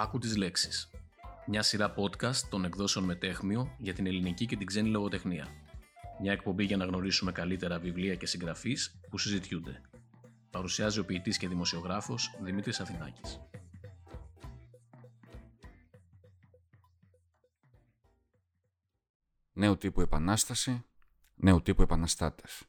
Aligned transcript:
Άκου 0.00 0.18
τις 0.18 0.36
λέξεις. 0.36 0.90
Μια 1.46 1.62
σειρά 1.62 1.94
podcast 1.94 2.36
των 2.50 2.64
εκδόσεων 2.64 3.04
Μετέχμιο 3.04 3.74
για 3.78 3.94
την 3.94 4.06
ελληνική 4.06 4.46
και 4.46 4.56
την 4.56 4.66
ξένη 4.66 4.88
λογοτεχνία. 4.88 5.46
Μια 6.20 6.32
εκπομπή 6.32 6.64
για 6.64 6.76
να 6.76 6.84
γνωρίσουμε 6.84 7.32
καλύτερα 7.32 7.78
βιβλία 7.78 8.14
και 8.14 8.26
συγγραφείς 8.26 9.00
που 9.10 9.18
συζητιούνται. 9.18 9.80
Παρουσιάζει 10.50 10.98
ο 10.98 11.04
ποιητής 11.04 11.36
και 11.36 11.48
δημοσιογράφος 11.48 12.38
Δημήτρης 12.42 12.80
Αθηνάκης. 12.80 13.40
Νέου 19.52 19.76
τύπου 19.76 20.00
επανάσταση, 20.00 20.84
νέου 21.34 21.62
τύπου 21.62 21.82
επαναστάτες. 21.82 22.62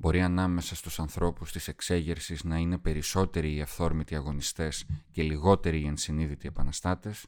Μπορεί 0.00 0.22
ανάμεσα 0.22 0.74
στους 0.74 0.98
ανθρώπους 0.98 1.52
της 1.52 1.68
εξέγερσης 1.68 2.44
να 2.44 2.56
είναι 2.56 2.78
περισσότεροι 2.78 3.54
οι 3.54 3.60
αυθόρμητοι 3.60 4.14
αγωνιστές 4.14 4.86
και 5.10 5.22
λιγότεροι 5.22 5.80
οι 5.80 5.86
ενσυνείδητοι 5.86 6.48
επαναστάτες, 6.48 7.26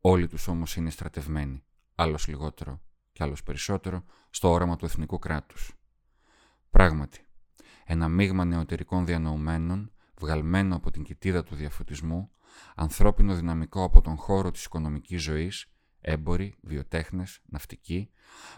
όλοι 0.00 0.28
τους 0.28 0.48
όμως 0.48 0.76
είναι 0.76 0.90
στρατευμένοι, 0.90 1.64
άλλος 1.94 2.26
λιγότερο 2.26 2.80
και 3.12 3.22
άλλος 3.22 3.42
περισσότερο, 3.42 4.04
στο 4.30 4.50
όραμα 4.50 4.76
του 4.76 4.84
εθνικού 4.84 5.18
κράτους. 5.18 5.72
Πράγματι, 6.70 7.26
ένα 7.84 8.08
μείγμα 8.08 8.44
νεωτερικών 8.44 9.06
διανοουμένων, 9.06 9.92
βγαλμένο 10.20 10.76
από 10.76 10.90
την 10.90 11.02
κοιτίδα 11.02 11.42
του 11.42 11.54
διαφωτισμού, 11.54 12.30
ανθρώπινο 12.74 13.34
δυναμικό 13.34 13.84
από 13.84 14.00
τον 14.00 14.16
χώρο 14.16 14.50
της 14.50 14.64
οικονομικής 14.64 15.22
ζωής, 15.22 15.66
έμποροι, 16.02 16.54
βιοτέχνες, 16.60 17.40
ναυτικοί, 17.44 18.10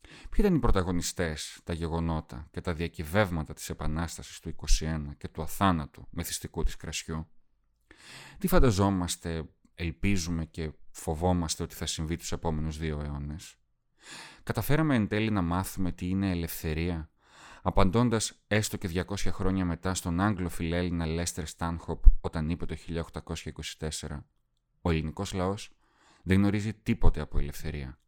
Ποιοι 0.00 0.38
ήταν 0.38 0.54
οι 0.54 0.58
πρωταγωνιστές, 0.58 1.60
τα 1.64 1.72
γεγονότα 1.72 2.48
και 2.50 2.60
τα 2.60 2.74
διακυβεύματα 2.74 3.54
της 3.54 3.70
Επανάστασης 3.70 4.40
του 4.40 4.48
21 4.48 5.14
και 5.18 5.28
του 5.28 5.42
αθάνατου 5.42 6.08
μεθυστικού 6.10 6.62
της 6.62 6.76
κρασιού; 6.76 7.28
Τι 8.38 8.48
φανταζόμαστε, 8.48 9.48
ελπίζουμε 9.76 10.44
και 10.44 10.72
φοβόμαστε 10.90 11.62
ότι 11.62 11.74
θα 11.74 11.86
συμβεί 11.86 12.16
τους 12.16 12.32
επόμενους 12.32 12.78
δύο 12.78 13.00
αιώνες. 13.00 13.56
Καταφέραμε 14.42 14.94
εν 14.94 15.08
τέλει 15.08 15.30
να 15.30 15.42
μάθουμε 15.42 15.92
τι 15.92 16.08
είναι 16.08 16.30
ελευθερία, 16.30 17.10
απαντώντας 17.62 18.32
έστω 18.46 18.76
και 18.76 19.04
200 19.08 19.14
χρόνια 19.16 19.64
μετά 19.64 19.94
στον 19.94 20.20
Άγγλο 20.20 20.48
φιλέλληνα 20.48 21.06
Λέστερ 21.06 21.46
Στάνχοπ 21.46 22.04
όταν 22.20 22.50
είπε 22.50 22.66
το 22.66 22.76
1824 22.76 24.24
«Ο 24.80 24.90
ελληνικός 24.90 25.32
λαός 25.32 25.70
δεν 26.22 26.36
γνωρίζει 26.36 26.74
τίποτε 26.74 27.20
από 27.20 27.38
ελευθερία» 27.38 27.98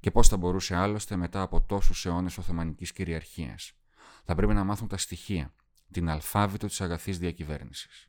και 0.00 0.10
πώς 0.10 0.28
θα 0.28 0.36
μπορούσε 0.36 0.76
άλλωστε 0.76 1.16
μετά 1.16 1.42
από 1.42 1.60
τόσους 1.60 2.06
αιώνες 2.06 2.38
Οθωμανικής 2.38 2.92
κυριαρχίας; 2.92 3.72
Θα 4.24 4.34
πρέπει 4.34 4.54
να 4.54 4.64
μάθουν 4.64 4.88
τα 4.88 4.96
στοιχεία, 4.96 5.54
την 5.90 6.08
αλφάβητο 6.08 6.66
της 6.66 6.80
αγαθής 6.80 7.18
διακυβέρνησης. 7.18 8.08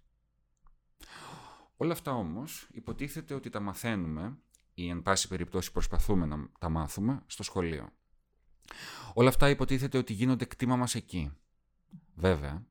Όλα 1.77 1.91
αυτά 1.91 2.11
όμως 2.11 2.67
υποτίθεται 2.71 3.33
ότι 3.33 3.49
τα 3.49 3.59
μαθαίνουμε 3.59 4.37
ή 4.73 4.89
εν 4.89 5.01
πάση 5.01 5.27
περιπτώσει 5.27 5.71
προσπαθούμε 5.71 6.25
να 6.25 6.49
τα 6.59 6.69
μάθουμε 6.69 7.23
στο 7.25 7.43
σχολείο. 7.43 7.89
Όλα 9.13 9.29
αυτά 9.29 9.49
υποτίθεται 9.49 9.97
ότι 9.97 10.13
γίνονται 10.13 10.45
κτήμα 10.45 10.75
μας 10.75 10.95
εκεί. 10.95 11.31
Βέβαια, 12.15 12.65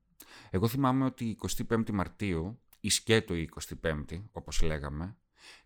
εγώ 0.50 0.68
θυμάμαι 0.68 1.04
ότι 1.04 1.24
η 1.24 1.38
25η 1.68 1.90
Μαρτίου 1.90 2.60
ή 2.80 2.88
σκέτο 2.88 3.34
η 3.34 3.48
25η, 3.82 4.22
όπως 4.32 4.62
λέγαμε, 4.62 5.16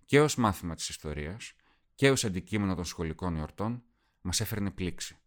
και 0.05 0.21
ως 0.21 0.37
μάθημα 0.37 0.75
της 0.75 0.89
ιστορίας 0.89 1.53
και 1.95 2.11
ως 2.11 2.25
αντικείμενο 2.25 2.75
των 2.75 2.84
σχολικών 2.84 3.37
εορτών 3.37 3.83
μας 4.21 4.41
έφερνε 4.41 4.71
πλήξη. 4.71 5.19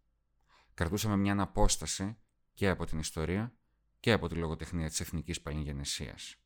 Κρατούσαμε 0.73 1.17
μια 1.17 1.31
αναπόσταση 1.31 2.17
και 2.53 2.69
από 2.69 2.85
την 2.85 2.99
ιστορία 2.99 3.53
και 3.99 4.11
από 4.11 4.27
τη 4.27 4.35
λογοτεχνία 4.35 4.87
της 4.87 4.99
εθνικής 4.99 5.41
παλιγενεσίας 5.41 6.42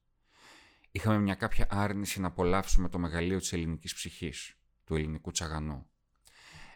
είχαμε 0.91 1.19
μια 1.19 1.35
κάποια 1.35 1.67
άρνηση 1.69 2.19
να 2.21 2.27
απολαύσουμε 2.27 2.89
το 2.89 2.99
μεγαλείο 2.99 3.39
της 3.39 3.53
ελληνικής 3.53 3.93
ψυχής, 3.93 4.57
του 4.83 4.95
ελληνικού 4.95 5.31
τσαγανού. 5.31 5.89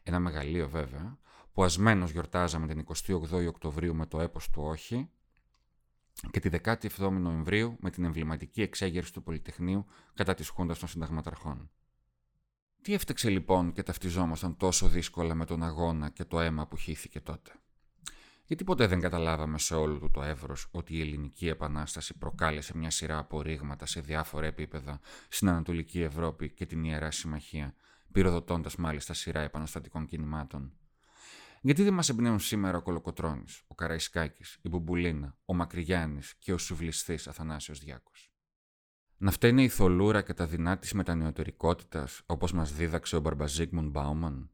Ένα 0.03 0.19
μεγαλείο 0.19 0.69
βέβαια, 0.69 1.19
που 1.53 1.63
ασμένως 1.63 2.11
γιορτάζαμε 2.11 2.67
την 2.67 2.85
28η 3.07 3.47
Οκτωβρίου 3.47 3.95
με 3.95 4.05
το 4.05 4.21
έπος 4.21 4.49
του 4.49 4.61
Όχι 4.63 5.09
και 6.31 6.39
τη 6.39 6.49
17η 6.63 7.11
Νοεμβρίου 7.11 7.77
με 7.79 7.89
την 7.89 8.03
εμβληματική 8.03 8.61
εξέγερση 8.61 9.13
του 9.13 9.23
Πολυτεχνείου 9.23 9.85
κατά 10.13 10.33
της 10.33 10.49
Χούντας 10.49 10.79
των 10.79 10.87
Συνταγματαρχών. 10.87 11.71
Τι 12.81 12.93
έφταξε 12.93 13.29
λοιπόν 13.29 13.73
και 13.73 13.83
ταυτιζόμασταν 13.83 14.57
τόσο 14.57 14.87
δύσκολα 14.87 15.35
με 15.35 15.45
τον 15.45 15.63
αγώνα 15.63 16.09
και 16.09 16.25
το 16.25 16.39
αίμα 16.39 16.67
που 16.67 16.77
χύθηκε 16.77 17.21
τότε; 17.21 17.60
Γιατί 18.51 18.65
ποτέ 18.65 18.87
δεν 18.87 18.99
καταλάβαμε 18.99 19.59
σε 19.59 19.75
όλο 19.75 19.97
του 19.97 20.11
το 20.11 20.23
εύρος 20.23 20.67
ότι 20.71 20.97
η 20.97 21.01
ελληνική 21.01 21.47
επανάσταση 21.47 22.17
προκάλεσε 22.17 22.77
μια 22.77 22.89
σειρά 22.89 23.17
απορρίγματα 23.17 23.85
σε 23.85 24.01
διάφορα 24.01 24.45
επίπεδα 24.45 24.99
στην 25.29 25.49
Ανατολική 25.49 26.01
Ευρώπη 26.01 26.49
και 26.49 26.65
την 26.65 26.83
Ιερά 26.83 27.11
Συμμαχία, 27.11 27.75
πυροδοτώντας 28.11 28.75
μάλιστα 28.75 29.13
σειρά 29.13 29.41
επαναστατικών 29.41 30.05
κινημάτων. 30.05 30.73
Γιατί 31.61 31.83
δεν 31.83 31.93
μας 31.93 32.09
εμπνέουν 32.09 32.39
σήμερα 32.39 32.77
ο 32.77 32.81
Κολοκοτρόνη, 32.81 33.45
ο 33.67 33.75
Καραϊσκάκης, 33.75 34.59
η 34.61 34.69
Μπουμπουλίνα, 34.69 35.37
ο 35.45 35.53
Μακρυγιάννης 35.53 36.35
και 36.39 36.53
ο 36.53 36.57
Σουβλιστής 36.57 37.27
Αθανάσιος 37.27 37.79
Διάκος; 37.79 38.33
Να 39.17 39.31
φταίνει 39.31 39.63
η 39.63 39.69
θολούρα 39.69 40.21
και 40.21 40.33
τα 40.33 40.45
δεινά 40.45 40.77
της 40.77 40.93
μετανεωτερικότητα, 40.93 42.07
όπως 42.25 42.53
μας 42.53 42.73
δίδαξε 42.73 43.15
ο 43.15 43.19
Μπαρμπαζίκμουν 43.19 43.89
Μπάουμαν, 43.89 44.51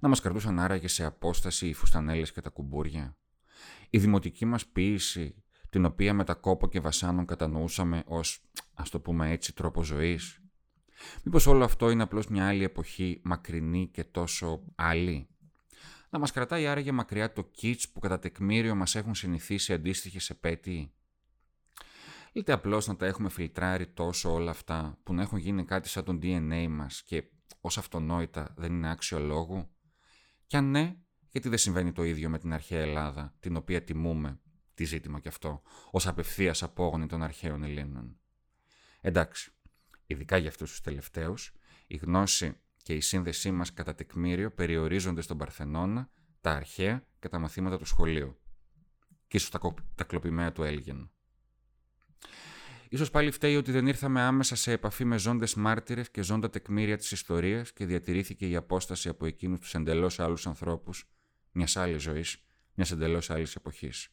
να 0.00 0.08
μας 0.08 0.20
κρατούσαν 0.20 0.58
άραγε 0.58 0.88
σε 0.88 1.04
απόσταση 1.04 1.68
οι 1.68 1.72
φουστανέλες 1.72 2.32
και 2.32 2.40
τα 2.40 2.50
κουμπούρια. 2.50 3.16
Η 3.90 3.98
δημοτική 3.98 4.44
μας 4.44 4.66
ποίηση, 4.66 5.42
την 5.70 5.84
οποία 5.84 6.14
με 6.14 6.24
τα 6.24 6.34
κόπο 6.34 6.68
και 6.68 6.80
βασάνων 6.80 7.26
κατανοούσαμε 7.26 8.02
ως, 8.06 8.44
ας 8.74 8.90
το 8.90 9.00
πούμε 9.00 9.30
έτσι, 9.30 9.54
τρόπο 9.54 9.82
ζωής. 9.82 10.42
Μήπως 11.24 11.46
όλο 11.46 11.64
αυτό 11.64 11.90
είναι 11.90 12.02
απλώς 12.02 12.26
μια 12.26 12.46
άλλη 12.46 12.64
εποχή, 12.64 13.20
μακρινή 13.24 13.88
και 13.92 14.04
τόσο 14.04 14.64
άλλη; 14.74 15.28
Να 16.10 16.18
μας 16.18 16.32
κρατάει 16.32 16.66
άραγε 16.66 16.92
μακριά 16.92 17.32
το 17.32 17.42
κίτς 17.42 17.88
που 17.88 18.00
κατά 18.00 18.18
τεκμήριο 18.18 18.74
μας 18.74 18.94
έχουν 18.94 19.14
συνηθίσει 19.14 19.72
αντίστοιχε 19.72 20.32
επέτειοι. 20.32 20.92
Είτε 22.32 22.52
απλώς 22.52 22.86
να 22.86 22.96
τα 22.96 23.06
έχουμε 23.06 23.28
φιλτράρει 23.28 23.86
τόσο 23.86 24.32
όλα 24.32 24.50
αυτά 24.50 24.98
που 25.02 25.14
να 25.14 25.22
έχουν 25.22 25.38
γίνει 25.38 25.64
κάτι 25.64 25.88
σαν 25.88 26.04
τον 26.04 26.18
DNA 26.22 26.66
μας 26.68 27.02
και 27.02 27.24
ως 27.64 27.78
αυτονόητα 27.78 28.54
δεν 28.56 28.72
είναι 28.72 28.90
άξιο 28.90 29.18
λόγου. 29.18 29.68
Κι 30.46 30.56
αν 30.56 30.70
ναι, 30.70 30.96
γιατί 31.30 31.48
δεν 31.48 31.58
συμβαίνει 31.58 31.92
το 31.92 32.02
ίδιο 32.02 32.28
με 32.28 32.38
την 32.38 32.52
αρχαία 32.52 32.80
Ελλάδα, 32.80 33.34
την 33.40 33.56
οποία 33.56 33.82
τιμούμε, 33.82 34.40
τι 34.74 34.84
ζήτημα 34.84 35.20
κι 35.20 35.28
αυτό, 35.28 35.62
ως 35.90 36.06
απευθείας 36.06 36.62
απόγονη 36.62 37.06
των 37.06 37.22
αρχαίων 37.22 37.62
Ελλήνων. 37.62 38.18
Εντάξει, 39.00 39.52
ειδικά 40.06 40.36
για 40.36 40.48
αυτούς 40.48 40.70
τους 40.70 40.80
τελευταίους, 40.80 41.52
η 41.86 41.96
γνώση 41.96 42.56
και 42.82 42.94
η 42.94 43.00
σύνδεσή 43.00 43.50
μας 43.50 43.72
κατά 43.72 43.94
τεκμήριο 43.94 44.52
περιορίζονται 44.52 45.20
στον 45.20 45.38
Παρθενώνα, 45.38 46.10
τα 46.40 46.50
αρχαία 46.50 47.06
και 47.18 47.28
τα 47.28 47.38
μαθήματα 47.38 47.78
του 47.78 47.84
σχολείου. 47.84 48.40
Και 49.26 49.36
ίσως 49.36 49.50
τα, 49.50 49.74
τα 49.94 50.04
κλοπημαία 50.04 50.52
του 50.52 50.62
Έλγεν. 50.62 51.10
Ίσως 52.92 53.10
πάλι 53.10 53.30
φταίει 53.30 53.56
ότι 53.56 53.72
δεν 53.72 53.86
ήρθαμε 53.86 54.20
άμεσα 54.20 54.54
σε 54.56 54.72
επαφή 54.72 55.04
με 55.04 55.18
ζώντες 55.18 55.54
μάρτυρες 55.54 56.10
και 56.10 56.22
ζώντα 56.22 56.50
τεκμήρια 56.50 56.96
της 56.96 57.12
ιστορίας 57.12 57.72
και 57.72 57.86
διατηρήθηκε 57.86 58.48
η 58.48 58.56
απόσταση 58.56 59.08
από 59.08 59.26
εκείνους 59.26 59.58
τους 59.58 59.74
εντελώς 59.74 60.20
άλλους 60.20 60.46
ανθρώπους 60.46 61.10
μιας 61.52 61.76
άλλης 61.76 62.02
ζωής, 62.02 62.44
μιας 62.74 62.90
εντελώς 62.90 63.30
άλλης 63.30 63.54
εποχής. 63.54 64.08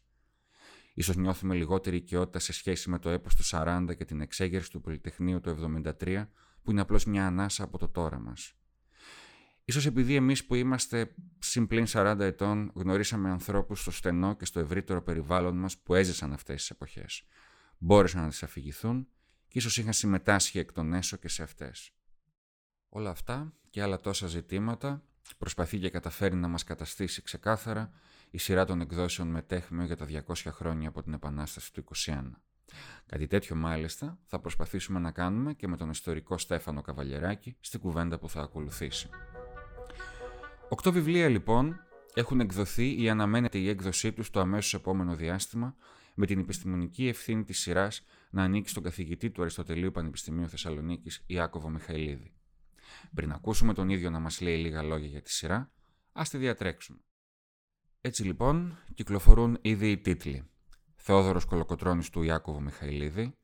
Ίσως 0.93 1.15
νιώθουμε 1.15 1.55
λιγότερη 1.55 1.95
οικειότητα 1.95 2.39
σε 2.39 2.53
σχέση 2.53 2.89
με 2.89 2.99
το 2.99 3.09
έπος 3.09 3.35
του 3.35 3.43
40 3.43 3.95
και 3.97 4.05
την 4.05 4.21
εξέγερση 4.21 4.71
του 4.71 4.81
Πολυτεχνείου 4.81 5.39
του 5.39 5.49
73, 5.99 6.29
που 6.63 6.71
είναι 6.71 6.81
απλώς 6.81 7.05
μια 7.05 7.25
ανάσα 7.25 7.63
από 7.63 7.77
το 7.77 7.87
τώρα 7.87 8.19
μας. 8.19 8.53
Ίσως 9.65 9.85
επειδή 9.85 10.15
εμείς 10.15 10.45
που 10.45 10.55
είμαστε 10.55 11.13
συμπλήν 11.39 11.85
40 11.87 12.19
ετών 12.19 12.71
γνωρίσαμε 12.75 13.29
ανθρώπους 13.29 13.81
στο 13.81 13.91
στενό 13.91 14.35
και 14.35 14.45
στο 14.45 14.59
ευρύτερο 14.59 15.01
περιβάλλον 15.01 15.57
μας 15.57 15.77
που 15.77 15.95
έζησαν 15.95 16.33
αυτές 16.33 16.55
τις 16.55 16.69
εποχές 16.69 17.23
μπόρεσαν 17.79 18.21
να 18.21 18.29
τις 18.29 18.43
αφηγηθούν 18.43 19.07
και 19.47 19.57
ίσως 19.57 19.77
είχαν 19.77 19.93
συμμετάσχει 19.93 20.59
εκ 20.59 20.71
των 20.71 20.93
έσω 20.93 21.17
και 21.17 21.27
σε 21.27 21.43
αυτές. 21.43 21.91
Όλα 22.89 23.09
αυτά 23.09 23.53
και 23.69 23.81
άλλα 23.81 23.99
τόσα 23.99 24.27
ζητήματα 24.27 25.03
προσπαθεί 25.37 25.79
και 25.79 25.89
καταφέρει 25.89 26.35
να 26.35 26.47
μας 26.47 26.63
καταστήσει 26.63 27.21
ξεκάθαρα 27.21 27.91
η 28.31 28.37
σειρά 28.37 28.65
των 28.65 28.81
εκδόσεων 28.81 29.27
μετέχμιο 29.27 29.85
για 29.85 29.95
τα 29.95 30.05
200 30.27 30.33
χρόνια 30.47 30.87
από 30.87 31.03
την 31.03 31.13
Επανάσταση 31.13 31.73
του 31.73 31.83
21. 32.05 32.21
Κάτι 33.05 33.27
τέτοιο 33.27 33.55
μάλιστα 33.55 34.19
θα 34.25 34.39
προσπαθήσουμε 34.39 34.99
να 34.99 35.11
κάνουμε 35.11 35.53
και 35.53 35.67
με 35.67 35.77
τον 35.77 35.89
ιστορικό 35.89 36.37
Στέφανο 36.37 36.81
Καβαλιεράκη 36.81 37.55
στην 37.59 37.79
κουβέντα 37.79 38.19
που 38.19 38.29
θα 38.29 38.41
ακολουθήσει. 38.41 39.09
Οκτώ 40.69 40.91
βιβλία 40.91 41.27
λοιπόν 41.27 41.79
έχουν 42.13 42.39
εκδοθεί 42.39 43.01
ή 43.01 43.09
αναμένεται 43.09 43.57
η 43.57 43.69
έκδοσή 43.69 44.11
τους 44.11 44.29
το 44.29 44.39
αμέσως 44.39 44.73
επόμενο 44.73 45.15
διάστημα 45.15 45.75
με 46.19 46.25
την 46.25 46.39
επιστημονική 46.39 47.07
ευθύνη 47.07 47.44
της 47.44 47.60
σειράς 47.60 48.01
να 48.30 48.44
ανήκει 48.44 48.69
στον 48.69 48.83
καθηγητή 48.83 49.31
του 49.31 49.42
Αριστοτελείου 49.42 49.92
Πανεπιστημίου 49.92 50.50
Θεσσαλονίκης 50.50 51.24
Ιάκωβο 51.25 51.69
Μιχαηλίδη. 51.69 52.33
Πριν 53.13 53.31
ακούσουμε 53.31 53.74
τον 53.74 53.89
ίδιο 53.89 54.10
να 54.10 54.19
μας 54.19 54.42
λέει 54.42 54.57
λίγα 54.57 54.83
λόγια 54.83 55.07
για 55.07 55.21
τη 55.21 55.31
σειρά, 55.31 55.71
ας 56.12 56.30
τη 56.30 56.38
διατρέξουμε. 56.38 57.00
Έτσι 58.01 58.24
λοιπόν 58.24 58.77
κυκλοφορούν 58.94 59.57
ήδη 59.62 59.92
οι 59.92 59.98
τίτλοι 59.98 60.50
Θεόδωρος 60.95 61.45
Κολοκοτρώνης 61.45 62.10
του 62.10 62.22
Ιάκωβου 62.24 62.62
Μιχαηλίδη, 62.62 63.38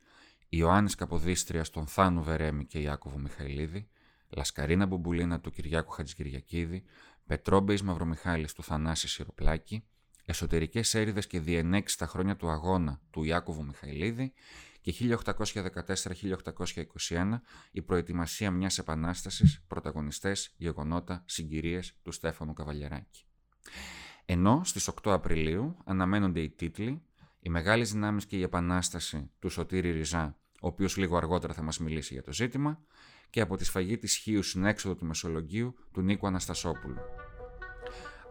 Ιωάννης 0.50 0.96
Καποδίστριας 0.96 1.70
των 1.70 1.88
Θάνου 1.88 2.24
Βερέμι 2.24 2.66
και 2.66 2.80
Ιάκωβου 2.80 3.20
Μιχαηλίδη, 3.20 3.90
Λασκαρίνα 4.30 4.86
Μπουμπουλίνα 4.86 5.40
του 5.40 5.52
Κυριάκου 5.52 5.92
Χατζικυριακίδη, 5.92 6.84
Πετρόμπεϊς 7.26 7.82
Μαυρομιχάλης 7.82 8.54
του 8.54 8.64
Θανάση 8.64 9.08
Σιροπλάκη, 9.08 9.86
Εσωτερικές 10.26 10.94
έρηδες 10.94 11.28
και 11.28 11.40
διενέξεις 11.40 11.96
στα 11.96 12.08
χρόνια 12.08 12.36
του 12.36 12.50
αγώνα 12.50 13.02
του 13.10 13.24
Ιάκωβου 13.24 13.66
Μιχαηλίδη 13.66 14.34
και 14.82 14.94
1814-1821 15.00 17.40
η 17.72 17.82
προετοιμασία 17.82 18.52
μιας 18.52 18.78
επανάστασης, 18.78 19.64
πρωταγωνιστές, 19.68 20.54
γεγονότα, 20.58 21.24
συγκυρίες 21.26 21.98
του 22.04 22.12
Στέφανου 22.12 22.54
Καβαλιεράκη. 22.54 23.26
Ενώ 24.26 24.62
στις 24.64 24.88
8 24.88 25.12
Απριλίου 25.12 25.78
αναμένονται 25.86 26.40
οι 26.40 26.50
τίτλοι 26.50 27.02
«Οι 27.40 27.50
μεγάλες 27.50 27.92
δυνάμεις 27.92 28.26
και 28.26 28.38
η 28.38 28.42
επανάσταση» 28.42 29.32
του 29.40 29.50
Σωτήρη 29.50 29.92
Ριζά, 29.92 30.38
ο 30.62 30.68
οποίος 30.68 30.98
λίγο 30.98 31.18
αργότερα 31.18 31.54
θα 31.54 31.62
μας 31.62 31.80
μιλήσει 31.80 32.14
για 32.14 32.24
το 32.24 32.34
ζήτημα, 32.34 32.80
και 33.30 33.42
από 33.42 33.58
τη 33.58 33.66
σφαγή 33.66 33.98
της 33.98 34.16
Χίου 34.16 34.44
στην 34.44 34.66
έξοδο 34.66 34.96
του 34.96 35.06
Μεσολογγίου 35.06 35.76
του 35.94 36.02
Νίκου 36.02 36.28
Αναστασόπουλου. 36.28 37.02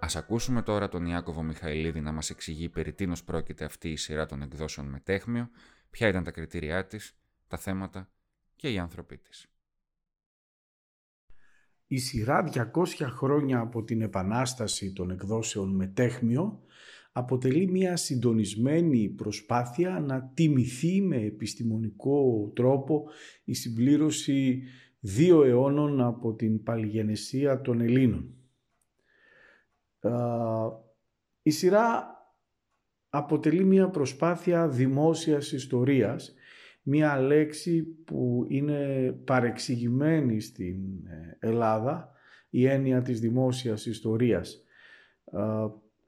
Ας 0.05 0.17
ακούσουμε 0.17 0.63
τώρα 0.63 0.89
τον 0.89 1.07
Ιάκωβο 1.07 1.43
Μιχαηλίδη 1.43 2.01
να 2.01 2.13
μας 2.13 2.31
εξηγεί 2.31 2.69
περί 2.69 2.93
τίνος 2.93 3.25
πρόκειται 3.25 3.65
αυτή 3.65 3.91
η 3.91 3.97
σειρά 3.97 4.27
των 4.27 4.43
εκδόσεων 4.43 4.87
με 4.87 5.01
τέχμιο, 5.01 5.49
ποια 5.91 6.09
ήταν 6.09 6.25
τα 6.25 6.31
κριτήριά 6.31 6.87
της, 6.87 7.17
τα 7.49 7.57
θέματα 7.57 8.11
και 8.57 8.73
οι 8.73 8.79
άνθρωποι 8.79 9.19
της. 9.19 9.47
Η 11.87 11.99
σειρά 11.99 12.45
200 12.53 13.07
χρόνια 13.11 13.59
από 13.59 13.85
την 13.85 14.03
Επανάσταση 14.03 14.93
των 14.93 15.11
εκδόσεων 15.11 15.75
με 15.75 15.87
τέχμιο 15.87 16.63
αποτελεί 17.13 17.71
μια 17.71 17.97
συντονισμένη 17.97 19.09
προσπάθεια 19.09 20.01
να 20.01 20.31
τιμηθεί 20.35 21.01
με 21.01 21.17
επιστημονικό 21.17 22.51
τρόπο 22.55 23.05
η 23.45 23.55
συμπλήρωση 23.55 24.63
δύο 25.01 25.45
αιώνων 25.45 26.01
από 26.01 26.35
την 26.35 26.63
παλιγενεσία 26.63 27.61
των 27.61 27.81
Ελλήνων. 27.81 28.35
Η 31.43 31.51
σειρά 31.51 32.09
αποτελεί 33.09 33.65
μια 33.65 33.89
προσπάθεια 33.89 34.69
δημόσιας 34.69 35.53
ιστορίας, 35.53 36.35
μια 36.83 37.21
λέξη 37.21 37.83
που 37.83 38.47
είναι 38.49 39.13
παρεξηγημένη 39.25 40.41
στην 40.41 41.07
ε, 41.07 41.37
Ελλάδα, 41.39 42.13
η 42.51 42.67
έννοια 42.67 43.03
της 43.03 43.21
δημόσιας 43.21 43.87
ιστορίας. 43.87 44.65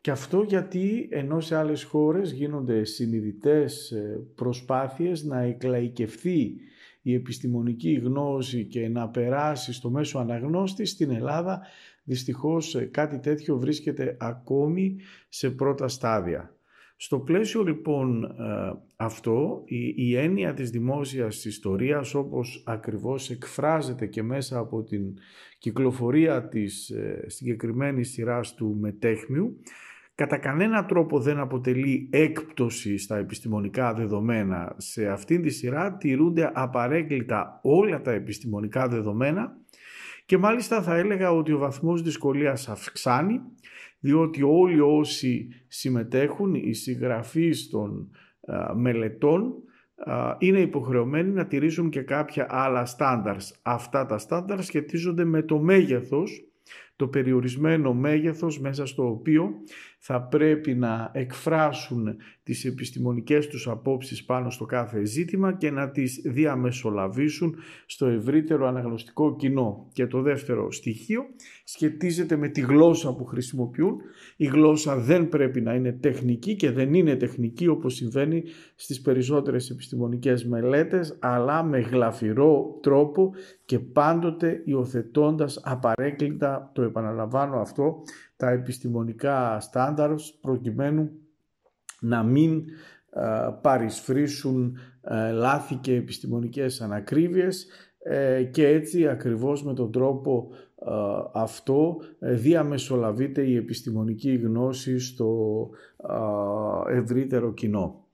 Και 0.00 0.10
αυτό 0.10 0.42
γιατί 0.42 1.08
ενώ 1.10 1.40
σε 1.40 1.56
άλλες 1.56 1.82
χώρες 1.82 2.32
γίνονται 2.32 2.84
συνειδητές 2.84 3.90
ε, 3.90 4.20
προσπάθειες 4.34 5.24
να 5.24 5.40
εκλαϊκευθεί 5.40 6.54
η 7.02 7.14
επιστημονική 7.14 7.92
γνώση 7.92 8.64
και 8.64 8.88
να 8.88 9.08
περάσει 9.08 9.72
στο 9.72 9.90
μέσο 9.90 10.18
αναγνώστη, 10.18 10.84
στην 10.84 11.10
Ελλάδα 11.10 11.66
δυστυχώς 12.06 12.74
ε, 12.74 12.84
κάτι 12.84 13.18
τέτοιο 13.18 13.58
βρίσκεται 13.58 14.16
ακόμη 14.20 14.96
σε 15.28 15.50
πρώτα 15.50 15.88
στάδια. 15.88 16.50
Στο 16.96 17.18
πλαίσιο 17.18 17.62
λοιπόν 17.62 18.24
ε, 18.24 18.28
αυτό, 18.96 19.62
η, 19.64 19.94
η 19.96 20.16
έννοια 20.16 20.54
της 20.54 20.70
δημόσιας 20.70 21.44
ιστορίας 21.44 22.14
όπως 22.14 22.62
ακριβώς 22.66 23.30
εκφράζεται 23.30 24.06
και 24.06 24.22
μέσα 24.22 24.58
από 24.58 24.82
την 24.82 25.02
κυκλοφορία 25.58 26.48
της 26.48 26.90
ε, 26.90 27.24
συγκεκριμένης 27.26 28.10
σειράς 28.10 28.54
του 28.54 28.76
μετέχμιου, 28.80 29.60
κατά 30.14 30.38
κανένα 30.38 30.84
τρόπο 30.84 31.20
δεν 31.20 31.38
αποτελεί 31.38 32.08
έκπτωση 32.12 32.98
στα 32.98 33.16
επιστημονικά 33.16 33.94
δεδομένα. 33.94 34.74
Σε 34.76 35.06
αυτήν 35.08 35.42
τη 35.42 35.50
σειρά 35.50 35.96
τηρούνται 35.96 36.50
απαρέγκλητα 36.54 37.60
όλα 37.62 38.00
τα 38.00 38.12
επιστημονικά 38.12 38.88
δεδομένα 38.88 39.56
και 40.26 40.38
μάλιστα 40.38 40.82
θα 40.82 40.96
έλεγα 40.96 41.32
ότι 41.32 41.52
ο 41.52 41.58
βαθμός 41.58 42.02
δυσκολίας 42.02 42.68
αυξάνει 42.68 43.40
διότι 43.98 44.42
όλοι 44.42 44.80
όσοι 44.80 45.48
συμμετέχουν, 45.68 46.54
οι 46.54 46.72
συγγραφείς 46.72 47.68
των 47.70 48.10
μελετών, 48.76 49.54
είναι 50.38 50.60
υποχρεωμένοι 50.60 51.30
να 51.30 51.46
τηρήσουν 51.46 51.90
και 51.90 52.02
κάποια 52.02 52.46
άλλα 52.48 52.84
στάνταρς. 52.84 53.58
Αυτά 53.62 54.06
τα 54.06 54.18
στάνταρ 54.18 54.62
σχετίζονται 54.62 55.24
με 55.24 55.42
το 55.42 55.58
μέγεθος, 55.58 56.44
το 56.96 57.08
περιορισμένο 57.08 57.94
μέγεθος 57.94 58.60
μέσα 58.60 58.86
στο 58.86 59.08
οποίο 59.08 59.50
θα 59.98 60.22
πρέπει 60.22 60.74
να 60.74 61.10
εκφράσουν 61.12 62.16
τις 62.42 62.64
επιστημονικές 62.64 63.46
τους 63.46 63.68
απόψεις 63.68 64.24
πάνω 64.24 64.50
στο 64.50 64.64
κάθε 64.64 65.04
ζήτημα 65.04 65.52
και 65.56 65.70
να 65.70 65.90
τις 65.90 66.20
διαμεσολαβήσουν 66.24 67.56
στο 67.86 68.06
ευρύτερο 68.06 68.66
αναγνωστικό 68.66 69.36
κοινό. 69.36 69.88
Και 69.92 70.06
το 70.06 70.20
δεύτερο 70.20 70.72
στοιχείο 70.72 71.22
σχετίζεται 71.64 72.36
με 72.36 72.48
τη 72.48 72.60
γλώσσα 72.60 73.14
που 73.14 73.24
χρησιμοποιούν. 73.24 73.96
Η 74.36 74.46
γλώσσα 74.46 74.96
δεν 74.96 75.28
πρέπει 75.28 75.60
να 75.60 75.74
είναι 75.74 75.92
τεχνική 75.92 76.56
και 76.56 76.70
δεν 76.70 76.94
είναι 76.94 77.16
τεχνική 77.16 77.68
όπως 77.68 77.94
συμβαίνει 77.94 78.42
στις 78.74 79.00
περισσότερες 79.00 79.70
επιστημονικές 79.70 80.44
μελέτες, 80.44 81.16
αλλά 81.20 81.62
με 81.62 81.78
γλαφυρό 81.78 82.78
τρόπο 82.82 83.32
και 83.64 83.78
πάντοτε 83.78 84.62
υιοθετώντας 84.64 85.60
απαρέκλητα, 85.64 86.70
το 86.74 86.82
επαναλαμβάνω 86.82 87.60
αυτό, 87.60 88.02
τα 88.36 88.50
επιστημονικά 88.50 89.60
στάνταρς 89.60 90.38
προκειμένου 90.40 91.10
να 92.00 92.22
μην 92.22 92.64
ε, 93.10 93.48
παρισφρήσουν 93.60 94.76
ε, 95.00 95.30
λάθη 95.30 95.74
και 95.74 95.94
επιστημονικές 95.94 96.80
ανακρίβειες 96.80 97.66
ε, 97.98 98.42
και 98.42 98.66
έτσι 98.66 99.08
ακριβώς 99.08 99.64
με 99.64 99.74
τον 99.74 99.92
τρόπο 99.92 100.48
αυτό 101.32 101.96
διαμεσολαβείται 102.18 103.42
η 103.42 103.56
επιστημονική 103.56 104.34
γνώση 104.34 104.98
στο 104.98 105.68
ευρύτερο 106.88 107.52
κοινό. 107.52 108.04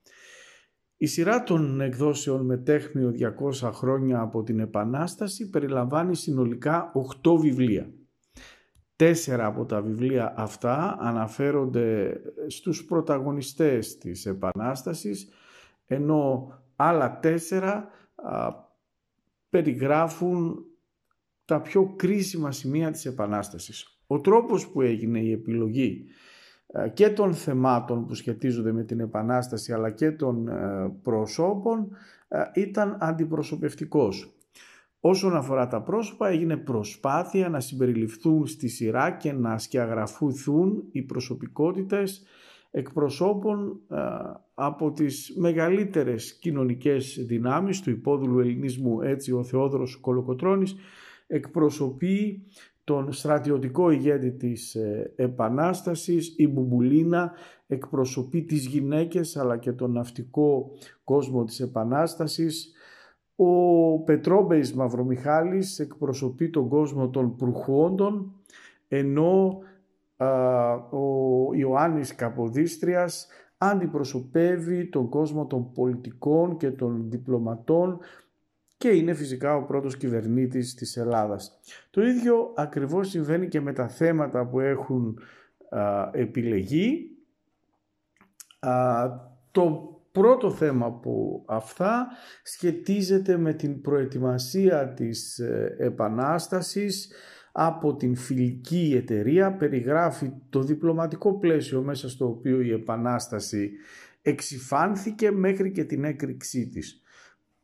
Η 0.97 1.05
σειρά 1.05 1.43
των 1.43 1.81
εκδόσεων 1.81 2.45
με 2.45 2.57
τέχνιο 2.57 3.13
200 3.61 3.69
χρόνια 3.73 4.19
από 4.19 4.43
την 4.43 4.59
Επανάσταση 4.59 5.49
περιλαμβάνει 5.49 6.15
συνολικά 6.15 6.91
8 7.23 7.37
βιβλία. 7.39 7.89
Τέσσερα 9.03 9.45
από 9.45 9.65
τα 9.65 9.81
βιβλία 9.81 10.33
αυτά 10.37 10.97
αναφέρονται 10.99 12.21
στους 12.47 12.85
πρωταγωνιστές 12.85 13.97
της 13.97 14.25
Επανάστασης, 14.25 15.29
ενώ 15.85 16.47
άλλα 16.75 17.19
τέσσερα 17.19 17.89
περιγράφουν 19.49 20.65
τα 21.45 21.61
πιο 21.61 21.93
κρίσιμα 21.95 22.51
σημεία 22.51 22.91
της 22.91 23.05
Επανάστασης. 23.05 23.99
Ο 24.07 24.19
τρόπος 24.19 24.67
που 24.67 24.81
έγινε 24.81 25.19
η 25.19 25.31
επιλογή 25.31 26.05
και 26.93 27.09
των 27.09 27.33
θεμάτων 27.33 28.05
που 28.05 28.13
σχετίζονται 28.13 28.71
με 28.71 28.83
την 28.83 28.99
Επανάσταση 28.99 29.73
αλλά 29.73 29.91
και 29.91 30.11
των 30.11 30.47
ε, 30.47 30.89
προσώπων 31.01 31.89
ήταν 32.53 32.97
αντιπροσωπευτικός. 32.99 34.37
Όσον 35.05 35.35
αφορά 35.35 35.67
τα 35.67 35.81
πρόσωπα 35.81 36.27
έγινε 36.29 36.57
προσπάθεια 36.57 37.49
να 37.49 37.59
συμπεριληφθούν 37.59 38.47
στη 38.47 38.67
σειρά 38.67 39.11
και 39.11 39.31
να 39.31 39.57
σκιαγραφούθουν 39.57 40.83
οι 40.91 41.01
προσωπικότητες 41.01 42.23
εκπροσώπων 42.71 43.79
από 44.53 44.91
τις 44.91 45.33
μεγαλύτερες 45.37 46.37
κοινωνικές 46.37 47.25
δυνάμεις 47.27 47.81
του 47.81 47.89
υπόδουλου 47.89 48.39
ελληνισμού. 48.39 49.01
Έτσι 49.01 49.31
ο 49.31 49.43
Θεόδωρος 49.43 49.97
Κολοκοτρώνης 49.99 50.75
εκπροσωπεί 51.27 52.43
τον 52.83 53.11
στρατιωτικό 53.11 53.89
ηγέτη 53.89 54.31
της 54.31 54.75
ε, 54.75 55.13
Επανάστασης, 55.15 56.33
η 56.37 56.47
Μπουμπουλίνα 56.47 57.31
εκπροσωπεί 57.67 58.43
τις 58.43 58.65
γυναίκες 58.65 59.37
αλλά 59.37 59.57
και 59.57 59.71
τον 59.71 59.91
ναυτικό 59.91 60.71
κόσμο 61.03 61.43
της 61.43 61.59
Επανάστασης, 61.59 62.72
Ο 63.35 63.99
Πετρόμπεϊς 63.99 64.73
Μαυρομιχάλης 64.73 65.79
εκπροσωπεί 65.79 66.49
τον 66.49 66.67
κόσμο 66.67 67.09
των 67.09 67.35
προχόντων, 67.35 68.33
ενώ 68.87 69.59
ο 70.89 71.53
Ιωάννης 71.53 72.15
Καποδίστριας 72.15 73.27
αντιπροσωπεύει 73.57 74.89
τον 74.89 75.09
κόσμο 75.09 75.45
των 75.45 75.71
πολιτικών 75.71 76.57
και 76.57 76.71
των 76.71 77.09
διπλωματών 77.09 77.99
και 78.77 78.89
είναι 78.89 79.13
φυσικά 79.13 79.55
ο 79.55 79.63
πρώτος 79.63 79.97
κυβερνήτης 79.97 80.73
της 80.73 80.97
Ελλάδας. 80.97 81.59
Το 81.89 82.01
ίδιο 82.01 82.53
ακριβώς 82.55 83.09
συμβαίνει 83.09 83.47
και 83.47 83.61
με 83.61 83.73
τα 83.73 83.87
θέματα 83.87 84.47
που 84.47 84.59
έχουν 84.59 85.19
επιλεγεί. 86.11 87.09
το 89.51 89.92
πρώτο 90.13 90.51
θέμα 90.51 90.91
που 90.91 91.43
αυτά 91.47 92.07
σχετίζεται 92.43 93.37
με 93.37 93.53
την 93.53 93.81
προετοιμασία 93.81 94.93
της 94.93 95.39
ε, 95.39 95.75
Επανάστασης 95.79 97.11
από 97.51 97.95
την 97.95 98.15
φιλική 98.15 98.93
εταιρεία, 98.95 99.53
περιγράφει 99.53 100.31
το 100.49 100.61
διπλωματικό 100.61 101.37
πλαίσιο 101.37 101.81
μέσα 101.81 102.09
στο 102.09 102.27
οποίο 102.27 102.61
η 102.61 102.71
Επανάσταση 102.71 103.71
εξυφάνθηκε 104.21 105.31
μέχρι 105.31 105.71
και 105.71 105.83
την 105.83 106.03
έκρηξή 106.03 106.67
της. 106.67 107.01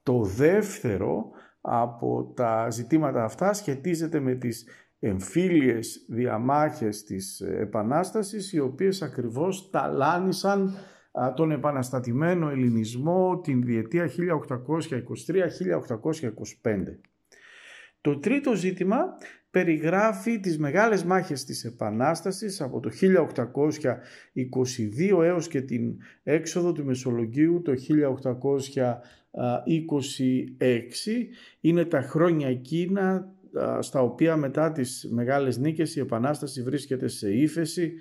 Το 0.03 0.21
δεύτερο 0.23 1.29
από 1.61 2.33
τα 2.35 2.69
ζητήματα 2.69 3.23
αυτά 3.23 3.53
σχετίζεται 3.53 4.19
με 4.19 4.35
τις 4.35 4.65
εμφύλιες 4.99 6.05
διαμάχες 6.07 7.03
της 7.03 7.41
Επανάστασης 7.41 8.53
οι 8.53 8.59
οποίες 8.59 9.01
ακριβώς 9.01 9.69
ταλάνισαν 9.69 10.73
τον 11.35 11.51
επαναστατημένο 11.51 12.49
ελληνισμό 12.49 13.39
την 13.43 13.63
διετία 13.63 14.09
1823-1825. 14.09 14.13
Το 18.01 18.19
τρίτο 18.19 18.55
ζήτημα 18.55 18.97
περιγράφει 19.51 20.39
τις 20.39 20.57
μεγάλες 20.57 21.03
μάχες 21.03 21.43
της 21.43 21.63
Επανάστασης 21.63 22.61
από 22.61 22.79
το 22.79 22.89
1822 22.89 25.23
έως 25.23 25.47
και 25.47 25.61
την 25.61 25.97
έξοδο 26.23 26.71
του 26.71 26.85
Μεσολογγίου 26.85 27.61
το 27.61 27.71
1826. 27.71 27.75
Είναι 31.59 31.85
τα 31.85 32.01
χρόνια 32.01 32.47
εκείνα 32.47 33.33
στα 33.79 34.01
οποία 34.01 34.35
μετά 34.35 34.71
τις 34.71 35.07
μεγάλες 35.11 35.57
νίκες 35.57 35.95
η 35.95 35.99
Επανάσταση 35.99 36.63
βρίσκεται 36.63 37.07
σε 37.07 37.33
ύφεση 37.33 37.93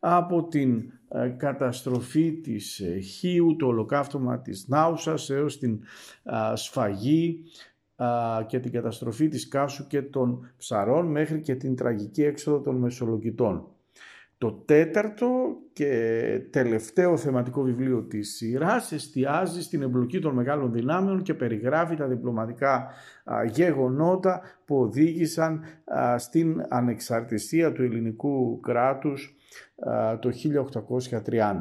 από 0.00 0.46
την 0.48 0.92
καταστροφή 1.36 2.32
της 2.32 2.80
ε, 2.80 2.98
Χίου, 2.98 3.56
το 3.56 3.66
ολοκαύτωμα 3.66 4.40
της 4.40 4.68
Νάουσας 4.68 5.30
έως 5.30 5.58
την 5.58 5.80
σφαγή 6.54 7.42
και 8.46 8.60
την 8.60 8.72
καταστροφή 8.72 9.28
της 9.28 9.48
Κάσου 9.48 9.86
και 9.86 10.02
των 10.02 10.52
Ψαρών 10.56 11.06
μέχρι 11.06 11.40
και 11.40 11.54
την 11.54 11.76
τραγική 11.76 12.22
έξοδο 12.22 12.60
των 12.60 12.76
Μεσολογγιτών. 12.76 13.75
Το 14.38 14.52
τέταρτο 14.52 15.56
και 15.72 16.40
τελευταίο 16.50 17.16
θεματικό 17.16 17.62
βιβλίο 17.62 18.02
της 18.02 18.36
σειράς 18.36 18.92
εστιάζει 18.92 19.62
στην 19.62 19.82
εμπλοκή 19.82 20.18
των 20.18 20.34
μεγάλων 20.34 20.72
δυνάμεων 20.72 21.22
και 21.22 21.34
περιγράφει 21.34 21.96
τα 21.96 22.06
διπλωματικά 22.06 22.90
γεγονότα 23.50 24.40
που 24.64 24.80
οδήγησαν 24.80 25.60
στην 26.16 26.64
ανεξαρτησία 26.68 27.72
του 27.72 27.82
ελληνικού 27.82 28.60
κράτους 28.60 29.36
το 30.20 30.30
1830. 31.26 31.52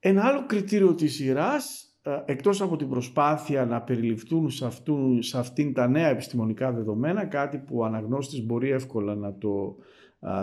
Ένα 0.00 0.24
άλλο 0.24 0.46
κριτήριο 0.46 0.94
της 0.94 1.14
σειράς 1.14 1.94
ε, 2.02 2.22
εκτός 2.24 2.60
από 2.60 2.76
την 2.76 2.88
προσπάθεια 2.88 3.64
να 3.64 3.82
περιληφθούν 3.82 4.50
σε, 4.50 4.66
αυτού, 4.66 5.22
σε 5.22 5.38
αυτήν 5.38 5.74
τα 5.74 5.88
νέα 5.88 6.08
επιστημονικά 6.08 6.72
δεδομένα, 6.72 7.24
κάτι 7.24 7.58
που 7.58 7.78
ο 7.78 7.84
αναγνώστης 7.84 8.46
μπορεί 8.46 8.70
εύκολα 8.70 9.14
να 9.14 9.34
το 9.34 9.76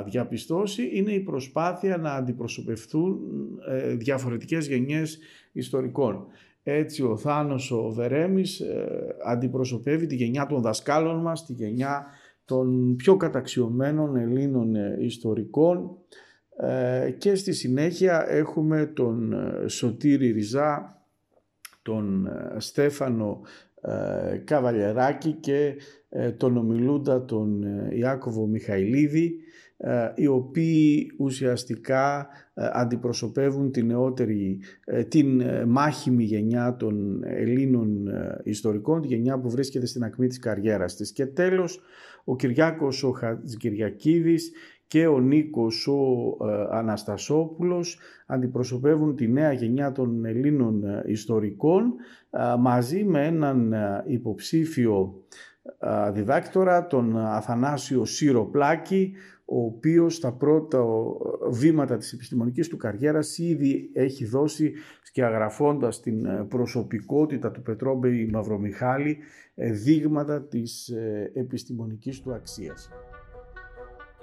διαπιστώσει, 0.07 0.89
είναι 0.93 1.11
η 1.11 1.19
προσπάθεια 1.19 1.97
να 1.97 2.13
αντιπροσωπευθούν 2.13 3.19
ε, 3.69 3.93
διαφορετικές 3.93 4.67
γενιές 4.67 5.19
ιστορικών. 5.51 6.25
Έτσι 6.63 7.03
ο 7.03 7.17
Θάνος 7.17 7.71
ο 7.71 7.89
Βερέμης 7.89 8.59
ε, 8.59 9.15
αντιπροσωπεύει 9.25 10.05
τη 10.05 10.15
γενιά 10.15 10.45
των 10.45 10.61
δασκάλων 10.61 11.21
μας, 11.21 11.45
τη 11.45 11.53
γενιά 11.53 12.05
των 12.45 12.95
πιο 12.95 13.17
καταξιωμένων 13.17 14.15
Ελλήνων 14.15 14.75
ιστορικών 14.99 15.95
και 17.17 17.35
στη 17.35 17.53
συνέχεια 17.53 18.25
έχουμε 18.29 18.85
τον 18.85 19.35
Σωτήρη 19.67 20.31
Ριζά 20.31 21.01
τον 21.81 22.27
ε, 22.27 22.59
Στέφανο 22.59 23.41
ε, 23.81 24.37
Καβαλιαράκη 24.37 25.31
και 25.31 25.75
ε, 26.09 26.31
τον 26.31 26.57
ομιλούντα 26.57 27.25
τον 27.25 27.63
Ιάκωβο 27.91 28.45
Μιχαηλίδη 28.45 29.35
οι 30.15 30.27
οποίοι 30.27 31.11
ουσιαστικά 31.17 32.27
αντιπροσωπεύουν 32.53 33.71
την 33.71 33.85
νεότερη, 33.85 34.59
την 35.07 35.41
μάχημη 35.67 36.23
γενιά 36.23 36.75
των 36.75 37.23
Ελλήνων 37.23 38.07
ιστορικών, 38.43 39.01
τη 39.01 39.07
γενιά 39.07 39.39
που 39.39 39.49
βρίσκεται 39.49 39.85
στην 39.85 40.03
ακμή 40.03 40.27
της 40.27 40.39
καριέρας 40.39 40.95
της. 40.95 41.11
Και 41.11 41.25
τέλος, 41.25 41.79
ο 42.23 42.35
Κυριάκος 42.35 43.03
ο 43.03 43.11
Χατζικυριακίδης 43.11 44.51
και 44.87 45.07
ο 45.07 45.19
Νίκος 45.19 45.87
ο 45.87 46.37
ε, 46.47 46.77
Αναστασόπουλος 46.77 47.99
αντιπροσωπεύουν 48.25 49.15
τη 49.15 49.27
νέα 49.27 49.51
γενιά 49.51 49.91
των 49.91 50.25
Ελλήνων 50.25 50.83
ε, 50.83 51.03
ιστορικών 51.05 51.93
ε, 52.29 52.55
μαζί 52.59 53.03
με 53.03 53.25
έναν 53.25 53.73
υποψήφιο 54.07 55.23
διδάκτορα, 56.11 56.87
τον 56.87 57.17
Αθανάσιο 57.17 58.05
Σύροπλάκη, 58.05 59.13
ο 59.53 59.65
οποίος 59.65 60.15
στα 60.15 60.31
πρώτα 60.31 60.83
βήματα 61.49 61.97
της 61.97 62.13
επιστημονικής 62.13 62.67
του 62.67 62.77
καριέρας 62.77 63.37
ήδη 63.37 63.89
έχει 63.93 64.25
δώσει 64.25 64.73
σκιαγραφώντας 65.01 66.01
την 66.01 66.47
προσωπικότητα 66.47 67.51
του 67.51 67.61
Πετρόμπεϊ 67.61 68.29
Μαυρομιχάλη 68.31 69.17
δείγματα 69.55 70.41
της 70.41 70.91
επιστημονικής 71.33 72.21
του 72.21 72.33
αξίας 72.33 72.89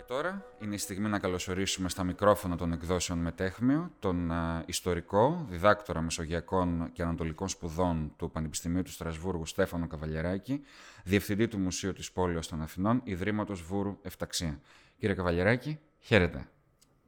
τώρα 0.08 0.44
είναι 0.62 0.74
η 0.74 0.78
στιγμή 0.78 1.08
να 1.08 1.18
καλωσορίσουμε 1.18 1.88
στα 1.88 2.04
μικρόφωνα 2.04 2.56
των 2.56 2.72
εκδόσεων 2.72 3.18
Μετέχμιο 3.18 3.92
τον 3.98 4.32
ιστορικό, 4.66 5.46
διδάκτορα 5.48 6.00
Μεσογειακών 6.00 6.90
και 6.92 7.02
Ανατολικών 7.02 7.48
Σπουδών 7.48 8.12
του 8.16 8.30
Πανεπιστημίου 8.30 8.82
του 8.82 8.90
Στρασβούργου 8.90 9.46
Στέφανο 9.46 9.86
Καβαλιεράκη, 9.86 10.60
διευθυντή 11.04 11.48
του 11.48 11.58
Μουσείου 11.58 11.92
της 11.92 12.12
Πόλεως 12.12 12.48
των 12.48 12.62
Αθηνών, 12.62 13.00
Ιδρύματος 13.04 13.62
Βούρου 13.62 13.98
Εφταξία. 14.02 14.60
Κύριε 14.98 15.14
Καβαλιεράκη, 15.14 15.78
χαίρετε. 15.98 16.48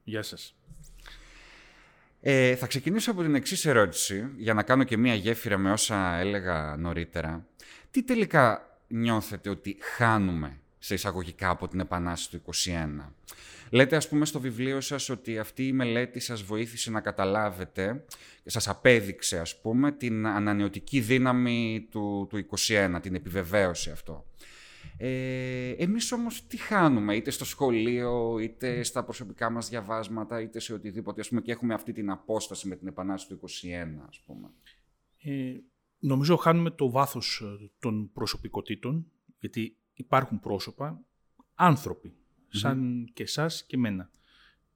Γεια 0.05 0.23
σας. 0.23 0.55
Ε, 2.21 2.57
θα 2.57 2.67
ξεκινήσω 2.67 3.11
από 3.11 3.23
την 3.23 3.35
εξής 3.35 3.65
ερώτηση, 3.65 4.31
για 4.37 4.55
να 4.55 4.63
κάνω 4.63 4.85
και 4.85 4.97
μία 4.97 5.15
γέφυρα 5.15 5.59
με 5.59 5.73
όσα 5.73 6.15
έλεγα 6.15 6.77
νωρίτερα. 6.79 7.47
Τι 7.91 8.03
τελικά 8.03 8.79
νιώθετε 8.89 9.51
ότι 9.51 9.77
χάνουμε 9.97 10.60
σε 10.83 10.95
εισαγωγικά 10.95 11.51
από 11.51 11.69
την 11.69 11.81
Επανάσταση 11.81 12.31
του 12.31 12.53
21. 12.55 13.13
Λέτε, 13.71 13.97
ας 13.97 14.09
πούμε, 14.09 14.25
στο 14.25 14.41
βιβλίο 14.41 14.81
σας 14.81 15.09
ότι 15.09 15.39
αυτή 15.39 15.67
η 15.67 15.73
μελέτη 15.73 16.21
σας 16.21 16.43
βοήθησε 16.43 16.91
να 16.91 17.01
καταλάβετε, 17.01 18.05
σας 18.45 18.69
απέδειξε, 18.69 19.39
ας 19.39 19.61
πούμε, 19.61 19.93
την 19.93 20.27
ανανεωτική 20.27 21.01
δύναμη 21.01 21.87
του, 21.91 22.27
του 22.31 22.37
21, 22.37 22.99
την 23.03 23.15
επιβεβαίωση 23.15 23.91
αυτό. 23.91 24.25
Ε, 24.97 25.71
εμείς 25.71 26.13
όμως 26.13 26.47
τι 26.47 26.57
χάνουμε, 26.57 27.17
είτε 27.17 27.31
στο 27.31 27.45
σχολείο, 27.45 28.39
είτε 28.39 28.83
στα 28.83 29.05
προσωπικά 29.05 29.51
μας 29.51 29.69
διαβάσματα, 29.69 30.41
είτε 30.41 30.59
σε 30.59 30.75
οτιδήποτε, 30.75 31.21
ας 31.21 31.29
πούμε, 31.29 31.41
και 31.41 31.53
έχουμε 31.53 31.75
αυτή 31.75 31.93
την 31.93 32.11
απόσταση 32.11 32.69
με 32.69 32.77
την 32.77 32.87
Επανάσταση 32.87 33.29
του 33.29 33.35
21, 33.35 34.07
ας 34.09 34.21
πούμε. 34.27 34.51
Ε, 35.23 35.61
νομίζω 35.99 36.37
χάνουμε 36.37 36.71
το 36.71 36.91
βάθος 36.91 37.43
ε, 37.45 37.71
των 37.79 38.11
προσωπικότητων, 38.13 39.07
γιατί 39.39 39.77
υπάρχουν 40.01 40.41
πρόσωπα, 40.41 41.05
σαν 42.49 43.11
και 43.13 43.23
εσάς 43.23 43.65
και 43.67 43.77
μένα, 43.77 44.11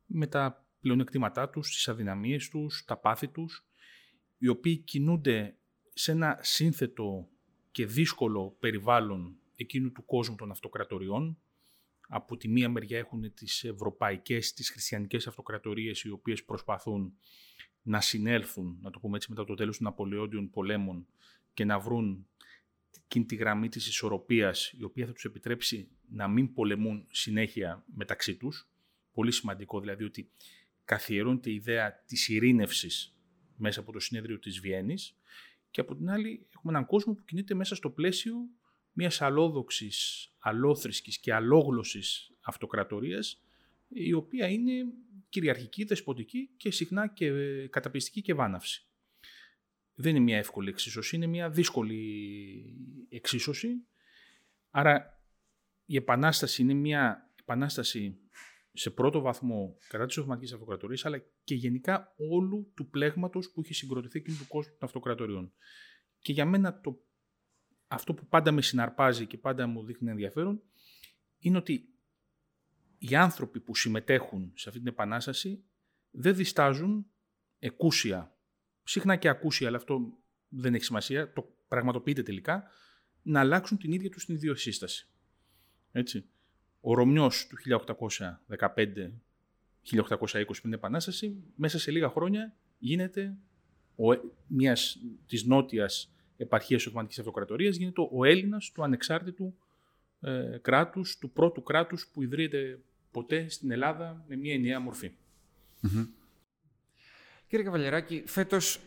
με 0.06 0.26
τα 0.26 0.66
πλεονεκτήματά 0.80 1.50
τους, 1.50 1.68
τις 1.74 1.88
αδυναμίες 1.88 2.48
τους, 2.48 2.84
τα 2.84 2.96
πάθη 2.96 3.28
τους, 3.28 3.66
οι 4.38 4.48
οποίοι 4.48 4.76
κινούνται 4.76 5.56
σε 5.92 6.12
ένα 6.12 6.38
σύνθετο 6.40 7.28
και 7.70 7.86
δύσκολο 7.86 8.56
περιβάλλον 8.60 9.36
εκείνου 9.56 9.92
του 9.92 10.04
κόσμου 10.04 10.36
των 10.36 10.50
αυτοκρατοριών. 10.50 11.38
Από 12.08 12.36
τη 12.36 12.48
μία 12.48 12.68
μεριά 12.68 12.98
έχουν 12.98 13.34
τις 13.34 13.64
ευρωπαϊκές, 13.64 14.52
τις 14.52 14.70
χριστιανικές 14.70 15.26
αυτοκρατορίες 15.26 16.02
οι 16.02 16.10
οποίες 16.10 16.44
προσπαθούν 16.44 17.14
να 17.82 18.00
συνέλθουν, 18.00 18.78
να 18.80 18.90
το 18.90 18.98
πούμε 18.98 19.16
έτσι, 19.16 19.30
μετά 19.30 19.44
το 19.44 19.54
τέλος 19.54 19.76
των 19.78 19.86
Ναπολεόντιων 19.86 20.50
πολέμων 20.50 21.06
και 21.54 21.64
να 21.64 21.78
βρουν 21.78 22.26
εκείνη 23.04 23.24
τη 23.24 23.34
γραμμή 23.34 23.68
της 23.68 23.86
ισορροπίας 23.86 24.72
η 24.78 24.84
οποία 24.84 25.06
θα 25.06 25.12
τους 25.12 25.24
επιτρέψει 25.24 25.88
να 26.08 26.28
μην 26.28 26.52
πολεμούν 26.52 27.06
συνέχεια 27.10 27.84
μεταξύ 27.94 28.36
τους. 28.36 28.68
Πολύ 29.12 29.32
σημαντικό 29.32 29.80
δηλαδή 29.80 30.04
ότι 30.04 30.30
καθιερώνεται 30.84 31.50
η 31.50 31.54
ιδέα 31.54 32.02
της 32.06 32.28
ειρήνευσης 32.28 33.16
μέσα 33.56 33.80
από 33.80 33.92
το 33.92 34.00
συνέδριο 34.00 34.38
της 34.38 34.60
Βιέννης 34.60 35.16
και 35.70 35.80
από 35.80 35.96
την 35.96 36.10
άλλη 36.10 36.46
έχουμε 36.54 36.72
έναν 36.72 36.86
κόσμο 36.86 37.14
που 37.14 37.24
κινείται 37.24 37.54
μέσα 37.54 37.74
στο 37.74 37.90
πλαίσιο 37.90 38.36
μιας 38.92 39.20
αλόδοξης, 39.20 40.28
αλόθρησκης 40.38 41.18
και 41.18 41.34
αλόγλωσης 41.34 42.30
αυτοκρατορίας 42.40 43.42
η 43.88 44.12
οποία 44.12 44.48
είναι 44.48 44.72
κυριαρχική, 45.28 45.84
δεσποτική 45.84 46.50
και 46.56 46.70
συχνά 46.70 47.08
και 47.08 47.30
καταπιστική 47.68 48.22
και 48.22 48.34
βάναυση. 48.34 48.86
Δεν 49.94 50.14
είναι 50.14 50.24
μια 50.24 50.38
εύκολη 50.38 50.68
εξίσωση, 50.68 51.16
είναι 51.16 51.26
μια 51.26 51.50
δύσκολη 51.50 53.06
εξίσωση. 53.08 53.68
Άρα 54.70 55.22
η 55.84 55.96
Επανάσταση 55.96 56.62
είναι 56.62 56.74
μια 56.74 57.32
επανάσταση 57.40 58.18
σε 58.72 58.90
πρώτο 58.90 59.20
βαθμό 59.20 59.76
κατά 59.88 60.06
της 60.06 60.16
Οθωμανικής 60.16 60.52
Αυτοκρατορίας, 60.52 61.04
αλλά 61.04 61.22
και 61.44 61.54
γενικά 61.54 62.14
όλου 62.16 62.72
του 62.74 62.88
πλέγματος 62.88 63.50
που 63.50 63.60
έχει 63.60 63.74
συγκροτηθεί 63.74 64.18
εκείνου 64.18 64.36
του 64.36 64.46
κόσμου 64.46 64.72
των 64.78 64.88
αυτοκρατοριών. 64.88 65.52
Και 66.18 66.32
για 66.32 66.46
μένα 66.46 66.80
το, 66.80 67.00
αυτό 67.86 68.14
που 68.14 68.26
πάντα 68.26 68.52
με 68.52 68.62
συναρπάζει 68.62 69.26
και 69.26 69.38
πάντα 69.38 69.66
μου 69.66 69.84
δείχνει 69.84 70.10
ενδιαφέρον 70.10 70.62
είναι 71.38 71.56
ότι 71.56 71.88
οι 72.98 73.14
άνθρωποι 73.14 73.60
που 73.60 73.74
συμμετέχουν 73.74 74.52
σε 74.54 74.68
αυτή 74.68 74.80
την 74.80 74.88
επανάσταση 74.88 75.64
δεν 76.10 76.34
διστάζουν 76.34 77.06
εκούσια, 77.58 78.33
συχνά 78.84 79.16
και 79.16 79.28
ακούσια, 79.28 79.68
αλλά 79.68 79.76
αυτό 79.76 80.18
δεν 80.48 80.74
έχει 80.74 80.84
σημασία, 80.84 81.32
το 81.32 81.56
πραγματοποιείται 81.68 82.22
τελικά, 82.22 82.64
να 83.22 83.40
αλλάξουν 83.40 83.78
την 83.78 83.92
ίδια 83.92 84.10
τους 84.10 84.24
την 84.24 84.34
ιδιοσύσταση. 84.34 85.08
Έτσι. 85.92 86.24
Ο 86.80 86.94
Ρωμιός 86.94 87.46
του 87.46 87.56
1815 88.58 89.10
1820 89.92 90.28
πριν 90.28 90.44
την 90.60 90.72
Επανάσταση, 90.72 91.42
μέσα 91.56 91.78
σε 91.78 91.90
λίγα 91.90 92.08
χρόνια 92.08 92.54
γίνεται 92.78 93.36
ο, 93.96 94.04
μιας 94.46 94.98
της 95.26 95.44
νότιας 95.44 96.12
επαρχίας 96.36 96.78
της 96.78 96.86
Οθωμανικής 96.86 97.18
Αυτοκρατορίας, 97.18 97.76
γίνεται 97.76 98.08
ο 98.12 98.24
Έλληνας 98.24 98.72
του 98.72 98.82
ανεξάρτητου 98.82 99.54
ε, 100.20 100.58
κράτους, 100.62 101.18
του 101.18 101.30
πρώτου 101.30 101.62
κράτους 101.62 102.08
που 102.12 102.22
ιδρύεται 102.22 102.80
ποτέ 103.10 103.48
στην 103.48 103.70
Ελλάδα 103.70 104.24
με 104.28 104.36
μια 104.36 104.54
ενιαία 104.54 104.80
Κύριε 107.46 107.64
Καβαλιεράκη, 107.64 108.22
φέτος 108.26 108.80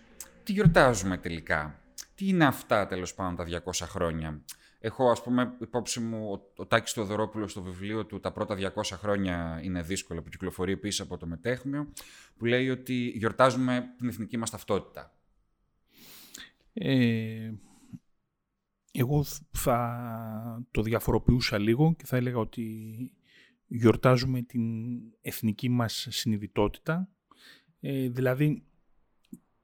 τι 0.44 0.52
γιορτάζουμε 0.52 1.18
τελικά; 1.18 1.82
Τι 2.16 2.28
είναι 2.28 2.46
αυτά 2.46 2.88
τέλος 2.88 3.14
πάντων 3.14 3.36
τα 3.36 3.62
200 3.66 3.86
χρόνια; 3.88 4.42
Έχω, 4.80 5.10
ας 5.10 5.24
πούμε, 5.24 5.54
υπόψη 5.62 6.00
μου 6.00 6.32
ο, 6.32 6.62
ο 6.62 6.66
Τάκης 6.66 6.92
Θεοδωρόπουλος 6.92 7.52
στο 7.52 7.62
βιβλίο 7.62 8.06
του 8.06 8.20
«Τα 8.20 8.32
πρώτα 8.32 8.74
200 8.76 8.82
χρόνια 8.84 9.60
είναι 9.64 9.82
δύσκολα» 9.82 10.22
που 10.22 10.30
κυκλοφορεί 10.30 10.78
πίσω 10.78 11.04
από 11.04 11.18
το 11.18 11.28
Μετέχμιο, 11.28 11.94
που 12.38 12.46
λέει 12.46 12.70
ότι 12.70 12.94
γιορτάζουμε 13.16 13.94
την 13.98 14.08
εθνική 14.08 14.38
μας 14.38 14.50
ταυτότητα. 14.50 15.14
Ε, 16.74 17.52
εγώ 18.92 19.24
θα 19.52 20.66
το 20.72 20.82
διαφοροποιούσα 20.82 21.58
λίγο 21.58 21.96
και 21.96 22.06
θα 22.06 22.18
έλεγα 22.18 22.38
ότι 22.38 22.66
γιορτάζουμε 23.68 24.42
την 24.42 24.62
εθνική 25.22 25.70
μας 25.70 26.08
συνειδητότητα, 26.10 27.10
ε, 27.79 28.10
δηλαδή 28.10 28.67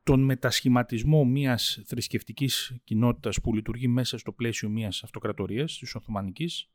τον 0.03 0.23
μετασχηματισμό 0.23 1.25
μιας 1.25 1.81
θρησκευτικής 1.85 2.79
κοινότητας 2.83 3.41
που 3.41 3.53
λειτουργεί 3.53 3.87
μέσα 3.87 4.17
στο 4.17 4.31
πλαίσιο 4.31 4.69
μιας 4.69 5.03
αυτοκρατορίας, 5.03 5.77
της 5.77 5.95
Οθωμανικής, 5.95 6.69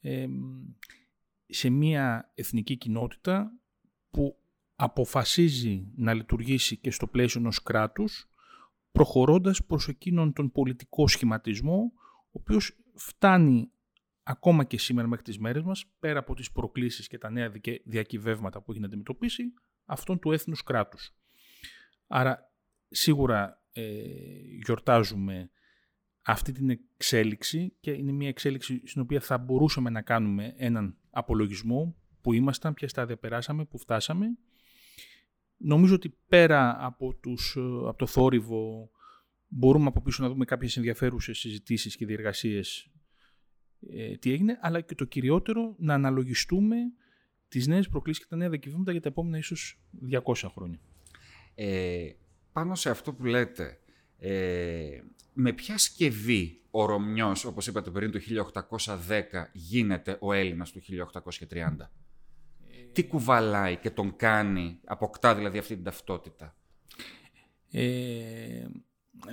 ε, 0.00 0.26
σε 1.46 1.70
μια 1.70 2.32
εθνική 2.34 2.76
κοινότητα 2.76 3.52
που 4.10 4.36
αποφασίζει 4.74 5.92
να 5.96 6.14
λειτουργήσει 6.14 6.76
και 6.76 6.90
στο 6.90 7.06
πλαίσιο 7.06 7.40
ενός 7.40 7.62
κράτους, 7.62 8.28
προχωρώντας 8.92 9.64
προς 9.64 9.88
εκείνον 9.88 10.32
τον 10.32 10.50
πολιτικό 10.50 11.08
σχηματισμό, 11.08 11.92
ο 12.26 12.40
οποίος 12.40 12.76
φτάνει 12.94 13.70
ακόμα 14.22 14.64
και 14.64 14.78
σήμερα 14.78 15.08
μέχρι 15.08 15.24
τις 15.24 15.38
μέρες 15.38 15.62
μας, 15.62 15.84
πέρα 15.98 16.18
από 16.18 16.34
τις 16.34 16.52
προκλήσεις 16.52 17.06
και 17.06 17.18
τα 17.18 17.30
νέα 17.30 17.52
διακυβεύματα 17.84 18.62
που 18.62 18.70
έχει 18.70 18.80
να 18.80 18.86
αντιμετωπίσει, 18.86 19.42
αυτόν 19.84 20.18
του 20.18 20.32
έθνους 20.32 20.62
κράτους. 20.62 21.14
Άρα 22.06 22.52
σίγουρα 22.88 23.62
ε, 23.72 23.82
γιορτάζουμε 24.64 25.50
αυτή 26.22 26.52
την 26.52 26.70
εξέλιξη 26.70 27.76
και 27.80 27.90
είναι 27.90 28.12
μια 28.12 28.28
εξέλιξη 28.28 28.82
στην 28.86 29.02
οποία 29.02 29.20
θα 29.20 29.38
μπορούσαμε 29.38 29.90
να 29.90 30.02
κάνουμε 30.02 30.54
έναν 30.56 30.96
απολογισμό 31.10 31.96
που 32.20 32.32
ήμασταν, 32.32 32.74
ποια 32.74 32.88
στάδια 32.88 33.16
περάσαμε, 33.16 33.64
που 33.64 33.78
φτάσαμε. 33.78 34.26
Νομίζω 35.56 35.94
ότι 35.94 36.16
πέρα 36.28 36.76
από, 36.84 37.14
τους, 37.14 37.56
από 37.86 37.98
το 37.98 38.06
θόρυβο 38.06 38.90
μπορούμε 39.48 39.86
από 39.86 40.02
πίσω 40.02 40.22
να 40.22 40.28
δούμε 40.28 40.44
κάποιες 40.44 40.76
ενδιαφέρουσες 40.76 41.38
συζητήσεις 41.38 41.96
και 41.96 42.06
διεργασίες 42.06 42.90
ε, 43.90 44.16
τι 44.16 44.32
έγινε, 44.32 44.58
αλλά 44.60 44.80
και 44.80 44.94
το 44.94 45.04
κυριότερο 45.04 45.74
να 45.78 45.94
αναλογιστούμε 45.94 46.76
τις 47.54 47.66
νέες 47.66 47.88
προκλήσεις 47.88 48.22
και 48.22 48.28
τα 48.30 48.36
νέα 48.36 48.48
διακυβήματα 48.48 48.92
για 48.92 49.00
τα 49.00 49.08
επόμενα 49.08 49.38
ίσως 49.38 49.78
200 50.10 50.34
χρόνια. 50.54 50.78
Ε, 51.54 52.10
πάνω 52.52 52.74
σε 52.74 52.90
αυτό 52.90 53.12
που 53.12 53.24
λέτε, 53.24 53.78
ε, 54.18 55.00
με 55.32 55.52
ποια 55.52 55.78
σκευή 55.78 56.60
ο 56.70 56.84
Ρωμιός, 56.84 57.44
όπως 57.44 57.66
είπατε 57.66 57.90
πριν, 57.90 58.10
το 58.10 58.18
1810 58.18 59.50
γίνεται 59.52 60.16
ο 60.20 60.32
Έλληνας 60.32 60.72
του 60.72 60.80
1830. 60.80 61.90
Τι 62.92 63.06
κουβαλάει 63.06 63.76
και 63.76 63.90
τον 63.90 64.16
κάνει, 64.16 64.78
αποκτά 64.84 65.34
δηλαδή 65.34 65.58
αυτή 65.58 65.74
την 65.74 65.84
ταυτότητα; 65.84 66.56
Ε, 67.70 68.66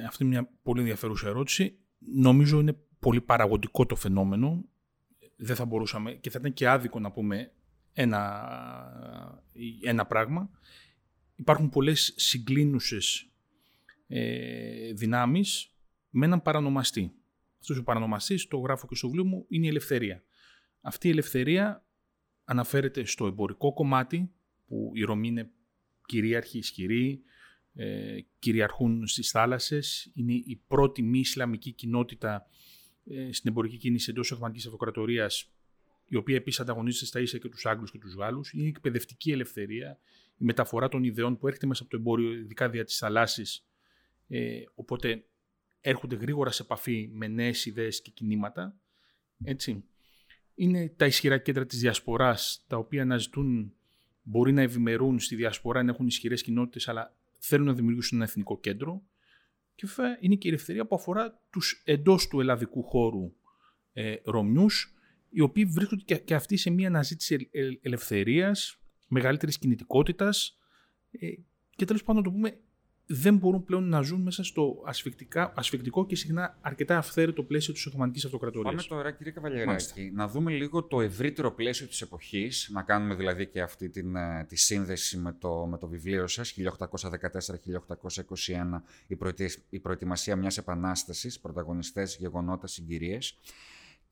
αυτή 0.07 0.23
είναι 0.23 0.31
μια 0.31 0.49
πολύ 0.63 0.79
ενδιαφέρουσα 0.79 1.27
ερώτηση. 1.27 1.77
Νομίζω 2.13 2.59
είναι 2.59 2.77
πολύ 2.99 3.21
παραγωγικό 3.21 3.85
το 3.85 3.95
φαινόμενο. 3.95 4.65
Δεν 5.35 5.55
θα 5.55 5.65
μπορούσαμε 5.65 6.13
και 6.13 6.29
θα 6.29 6.37
ήταν 6.39 6.53
και 6.53 6.67
άδικο 6.67 6.99
να 6.99 7.11
πούμε 7.11 7.51
ένα, 7.93 9.51
ένα 9.83 10.05
πράγμα. 10.05 10.49
Υπάρχουν 11.35 11.69
πολλές 11.69 12.13
συγκλίνουσες 12.15 13.29
ε, 14.07 14.93
δυνάμεις 14.93 15.75
με 16.09 16.25
έναν 16.25 16.41
παρανομαστή. 16.41 17.13
Αυτός 17.59 17.77
ο 17.77 17.83
παρανομαστής, 17.83 18.47
το 18.47 18.57
γράφω 18.57 18.87
και 18.87 18.95
στο 18.95 19.07
βιβλίο 19.07 19.25
μου, 19.25 19.45
είναι 19.49 19.65
η 19.65 19.69
ελευθερία. 19.69 20.23
Αυτή 20.81 21.07
η 21.07 21.11
ελευθερία 21.11 21.85
αναφέρεται 22.43 23.05
στο 23.05 23.27
εμπορικό 23.27 23.73
κομμάτι, 23.73 24.31
που 24.67 24.91
η 24.93 25.01
Ρωμή 25.01 25.27
είναι 25.27 25.51
κυρίαρχη, 26.05 26.57
ισχυρή, 26.57 27.21
ε, 27.73 28.17
κυριαρχούν 28.39 29.07
στις 29.07 29.29
θάλασσες, 29.29 30.11
είναι 30.13 30.33
η 30.33 30.61
πρώτη 30.67 31.01
μη 31.01 31.19
Ισλαμική 31.19 31.71
κοινότητα 31.71 32.47
ε, 33.05 33.31
στην 33.31 33.49
εμπορική 33.49 33.77
κίνηση 33.77 34.09
εντός 34.09 34.31
Οθωμανικής 34.31 34.65
Αυτοκρατορίας, 34.65 35.51
η 36.11 36.15
οποία 36.15 36.35
επίσης 36.35 36.59
ανταγωνίζεται 36.59 37.05
στα 37.05 37.19
ίσα 37.19 37.37
και 37.37 37.49
τους 37.49 37.65
Άγγλους 37.65 37.91
και 37.91 37.97
τους 37.97 38.13
Γάλλους, 38.13 38.51
είναι 38.53 38.63
η 38.63 38.67
εκπαιδευτική 38.67 39.31
ελευθερία, 39.31 39.99
η 40.37 40.45
μεταφορά 40.45 40.89
των 40.89 41.03
ιδεών 41.03 41.37
που 41.37 41.47
έρχεται 41.47 41.67
μέσα 41.67 41.81
από 41.81 41.91
το 41.91 41.97
εμπόριο, 41.97 42.31
ειδικά 42.31 42.69
δια 42.69 42.83
της 42.83 42.97
θαλάσσης. 42.97 43.65
Ε, 44.27 44.63
οπότε 44.75 45.23
έρχονται 45.81 46.15
γρήγορα 46.15 46.51
σε 46.51 46.63
επαφή 46.63 47.09
με 47.13 47.27
νέες 47.27 47.65
ιδέες 47.65 48.01
και 48.01 48.11
κινήματα. 48.11 48.75
Έτσι. 49.43 49.83
Είναι 50.55 50.93
τα 50.97 51.05
ισχυρά 51.05 51.37
κέντρα 51.37 51.65
της 51.65 51.79
διασποράς, 51.79 52.65
τα 52.67 52.77
οποία 52.77 53.01
αναζητούν, 53.01 53.73
μπορεί 54.23 54.51
να 54.51 54.61
ευημερούν 54.61 55.19
στη 55.19 55.35
διασπορά, 55.35 55.83
να 55.83 55.91
έχουν 55.91 56.07
ισχυρές 56.07 56.41
κοινότητες, 56.41 56.87
αλλά 56.87 57.15
θέλουν 57.39 57.65
να 57.65 57.73
δημιουργήσουν 57.73 58.17
ένα 58.17 58.27
εθνικό 58.27 58.59
κέντρο. 58.59 59.03
Και 59.75 59.87
βέβαια 59.87 60.17
είναι 60.19 60.35
και 60.35 60.47
η 60.47 60.51
ελευθερία 60.51 60.85
που 60.85 60.95
αφορά 60.95 61.41
τους 61.49 61.81
εντός 61.85 62.27
του 62.27 62.39
ελλαδικού 62.39 62.83
χώρου 62.83 63.33
ε, 63.93 64.15
Ρωμιούς, 64.23 64.95
οι 65.31 65.41
οποίοι 65.41 65.65
βρίσκονται 65.65 66.03
και, 66.05 66.17
και 66.17 66.35
αυτοί 66.35 66.57
σε 66.57 66.69
μια 66.69 66.87
αναζήτηση 66.87 67.49
ελευθερίας, 67.81 68.79
μεγαλύτερης 69.07 69.57
κινητικότητας 69.57 70.57
ε, 71.11 71.27
και 71.75 71.85
τέλος 71.85 72.03
πάντων 72.03 72.23
να 72.23 72.29
το 72.29 72.35
πούμε 72.35 72.59
δεν 73.05 73.37
μπορούν 73.37 73.63
πλέον 73.63 73.89
να 73.89 74.01
ζουν 74.01 74.21
μέσα 74.21 74.43
στο 74.43 74.83
ασφικτικό 75.55 76.05
και 76.05 76.15
συχνά 76.15 76.57
αρκετά 76.61 76.97
αυθαίρετο 76.97 77.43
πλαίσιο 77.43 77.73
της 77.73 77.85
Οθωμανικής 77.85 78.25
Αυτοκρατορίας. 78.25 78.87
Πάμε 78.87 79.01
τώρα, 79.01 79.15
κύριε 79.15 79.31
Καβαλιεράκη, 79.31 80.11
να 80.13 80.27
δούμε 80.27 80.51
λίγο 80.51 80.83
το 80.83 81.01
ευρύτερο 81.01 81.51
πλαίσιο 81.51 81.87
της 81.87 82.01
εποχής, 82.01 82.69
να 82.73 82.81
κάνουμε 82.81 83.15
δηλαδή 83.15 83.47
και 83.47 83.61
αυτή 83.61 83.89
την, 83.89 84.15
ε, 84.15 84.45
τη 84.47 84.55
σύνδεση 84.55 85.17
με 85.17 85.33
το, 85.33 85.65
με 85.65 85.77
το 85.77 85.87
βιβλίο 85.87 86.27
σας, 86.27 86.51
1814-1821, 86.51 88.83
η, 89.07 89.17
η 89.69 89.79
προετοιμασία 89.79 90.35
μιας 90.35 90.57
επανάστασης, 90.57 91.39
πρωταγωνιστές, 91.39 92.17
γεγονότα, 92.19 92.67
συγκυρίες. 92.67 93.37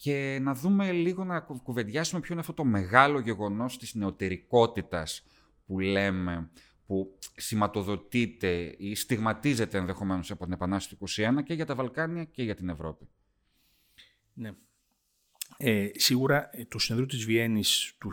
Και 0.01 0.39
να 0.41 0.53
δούμε 0.53 0.91
λίγο 0.91 1.23
να 1.23 1.39
κουβεντιάσουμε 1.39 2.21
ποιο 2.21 2.31
είναι 2.31 2.41
αυτό 2.41 2.53
το 2.53 2.63
μεγάλο 2.63 3.19
γεγονός 3.19 3.77
της 3.77 3.93
νεωτερικότητας 3.95 5.25
που 5.65 5.79
λέμε 5.79 6.49
που 6.85 7.17
σηματοδοτείται 7.35 8.75
ή 8.77 8.95
στιγματίζεται 8.95 9.77
ενδεχομένως 9.77 10.31
από 10.31 10.43
την 10.43 10.53
Επανάσταση 10.53 10.95
του 10.95 11.07
1921 11.39 11.43
και 11.43 11.53
για 11.53 11.65
τα 11.65 11.75
Βαλκάνια 11.75 12.23
και 12.23 12.43
για 12.43 12.55
την 12.55 12.69
Ευρώπη. 12.69 13.07
Ναι. 14.33 14.51
Ε, 15.57 15.89
σίγουρα 15.93 16.49
ε, 16.51 16.65
το 16.65 16.79
συνεδρίο 16.79 17.07
της 17.07 17.25
Βιέννης 17.25 17.95
του 17.97 18.12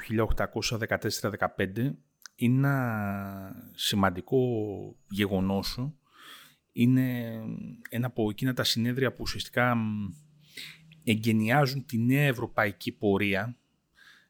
1814-15 0.49 1.92
είναι 2.37 2.66
ένα 2.66 3.70
σημαντικό 3.75 4.38
γεγονός 5.09 5.79
είναι 6.72 7.38
ένα 7.88 8.07
από 8.07 8.31
εκείνα 8.31 8.53
τα 8.53 8.64
συνέδρια 8.64 9.11
που 9.11 9.18
ουσιαστικά 9.20 9.77
εγκαινιάζουν 11.11 11.87
τη 11.87 11.99
νέα 11.99 12.27
ευρωπαϊκή 12.27 12.92
πορεία 12.92 13.57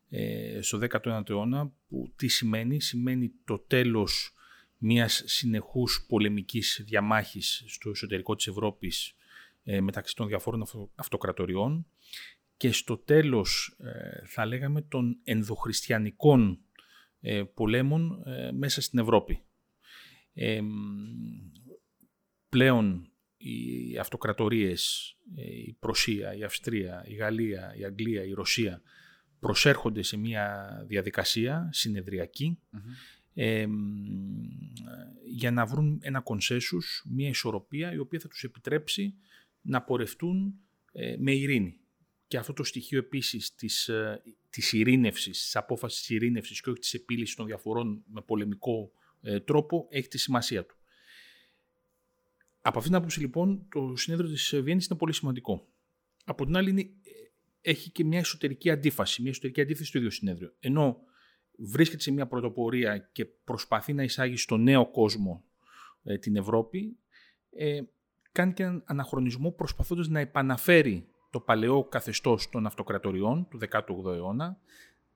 ε, 0.08 0.58
στο 0.62 0.78
19ο 0.90 1.30
αιώνα 1.30 1.72
που 1.88 2.12
τι 2.16 2.28
σημαίνει, 2.28 2.80
σημαίνει 2.80 3.32
το 3.44 3.58
τέλος 3.58 4.34
μιας 4.78 5.22
συνεχούς 5.26 6.06
πολεμικής 6.08 6.82
διαμάχης 6.86 7.64
στο 7.66 7.90
εσωτερικό 7.90 8.34
της 8.34 8.46
Ευρώπης 8.46 9.14
ε, 9.64 9.80
μεταξύ 9.80 10.14
των 10.14 10.26
διαφόρων 10.26 10.64
αυτοκρατοριών 10.94 11.86
και 12.56 12.72
στο 12.72 12.96
τέλος 12.96 13.76
ε, 13.78 14.26
θα 14.26 14.46
λέγαμε 14.46 14.82
των 14.82 15.18
ενδοχριστιανικών 15.24 16.58
ε, 17.20 17.42
πολέμων 17.42 18.22
μέσα 18.52 18.80
στην 18.80 18.98
Ευρώπη. 18.98 19.42
πλέον 22.48 23.10
οι 23.36 23.98
αυτοκρατορίες, 23.98 25.14
η 25.66 25.72
Προσία, 25.72 26.34
η 26.34 26.42
Αυστρία, 26.42 27.04
η 27.06 27.14
Γαλλία, 27.14 27.74
η 27.76 27.84
Αγγλία, 27.84 28.24
η 28.24 28.32
Ρωσία 28.32 28.82
προσέρχονται 29.40 30.02
σε 30.02 30.16
μια 30.16 30.66
διαδικασία 30.86 31.68
για 35.24 35.50
να 35.50 35.66
βρουν 35.66 35.98
ένα 36.02 36.20
κονσέσους, 36.20 37.04
μια 37.08 37.28
ισορροπία 37.28 37.92
η 37.92 37.98
οποία 37.98 38.20
θα 38.20 38.28
τους 38.28 38.44
επιτρέψει 38.44 39.14
να 39.60 39.82
πορευτούν 39.82 40.54
ε, 40.92 41.16
με 41.18 41.32
ειρήνη. 41.32 41.80
Και 42.26 42.36
αυτό 42.36 42.52
το 42.52 42.64
στοιχείο 42.64 42.98
επίσης 42.98 43.54
της, 43.54 43.88
ε, 43.88 44.22
της 44.50 44.72
ειρήνευσης, 44.72 45.42
της 45.42 45.56
απόφασης 45.56 45.98
της 45.98 46.08
ειρήνευσης 46.08 46.60
και 46.60 46.70
όχι 46.70 46.80
της 46.80 46.94
επίλυσης 46.94 47.34
των 47.34 47.46
διαφορών 47.46 48.04
με 48.06 48.22
πολεμικό 48.22 48.90
ε, 49.20 49.40
τρόπο 49.40 49.86
έχει 49.90 50.08
τη 50.08 50.18
σημασία 50.18 50.66
του. 50.66 50.75
Από 52.66 52.78
αυτήν 52.78 52.92
την 52.92 53.00
άποψη 53.00 53.20
λοιπόν 53.20 53.66
το 53.68 53.96
συνέδριο 53.96 54.30
της 54.30 54.60
Βιέννης 54.62 54.86
είναι 54.86 54.98
πολύ 54.98 55.12
σημαντικό. 55.12 55.66
Από 56.24 56.44
την 56.44 56.56
άλλη 56.56 56.70
είναι, 56.70 56.90
έχει 57.60 57.90
και 57.90 58.04
μια 58.04 58.18
εσωτερική 58.18 58.70
αντίφαση, 58.70 59.22
μια 59.22 59.30
εσωτερική 59.30 59.60
αντίθεση 59.60 59.88
στο 59.88 59.98
ίδιο 59.98 60.10
συνέδριο. 60.10 60.52
Ενώ 60.60 60.98
βρίσκεται 61.58 62.02
σε 62.02 62.10
μια 62.10 62.26
πρωτοπορία 62.26 62.98
και 62.98 63.24
προσπαθεί 63.24 63.92
να 63.92 64.02
εισάγει 64.02 64.36
στο 64.36 64.56
νέο 64.56 64.90
κόσμο 64.90 65.44
την 66.20 66.36
Ευρώπη, 66.36 66.96
κάνει 68.32 68.52
και 68.52 68.62
έναν 68.62 68.82
αναχρονισμό 68.86 69.50
προσπαθώντας 69.52 70.08
να 70.08 70.20
επαναφέρει 70.20 71.06
το 71.30 71.40
παλαιό 71.40 71.84
καθεστώς 71.84 72.48
των 72.48 72.66
αυτοκρατοριών 72.66 73.48
του 73.48 73.58
18ου 73.70 74.04
αιώνα, 74.04 74.60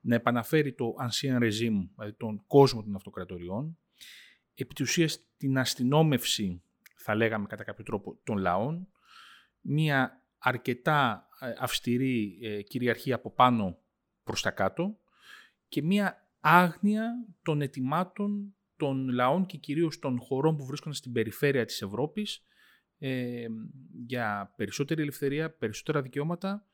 να 0.01 0.15
επαναφέρει 0.15 0.73
το 0.73 0.95
ancien 0.99 1.37
regime, 1.37 1.87
δηλαδή 1.95 2.13
τον 2.17 2.43
κόσμο 2.47 2.83
των 2.83 2.95
αυτοκρατοριών, 2.95 3.77
επί 4.53 4.73
της 4.73 4.89
ουσίας 4.89 5.19
την 5.37 5.57
αστυνόμευση, 5.57 6.61
θα 7.01 7.15
λέγαμε 7.15 7.47
κατά 7.47 7.63
κάποιο 7.63 7.83
τρόπο, 7.83 8.19
των 8.23 8.37
λαών, 8.37 8.87
μια 9.61 10.25
αρκετά 10.37 11.27
ε, 11.39 11.53
αυστηρή 11.59 12.39
ε, 12.41 12.61
κυριαρχία 12.61 13.15
από 13.15 13.31
πάνω 13.31 13.77
προς 14.23 14.41
τα 14.41 14.51
κάτω 14.51 14.99
και 15.67 15.81
μια 15.81 16.29
άγνοια 16.39 17.11
των 17.43 17.61
ετοιμάτων 17.61 18.55
των 18.75 19.09
λαών 19.09 19.45
και 19.45 19.57
κυρίως 19.57 19.99
των 19.99 20.19
χωρών 20.19 20.57
που 20.57 20.65
βρίσκονται 20.65 20.95
στην 20.95 21.11
περιφέρεια 21.11 21.65
της 21.65 21.81
Ευρώπης 21.81 22.45
ε, 22.97 23.47
για 24.05 24.53
περισσότερη 24.55 25.01
ελευθερία, 25.01 25.51
περισσότερα 25.51 26.01
δικαιώματα 26.01 26.65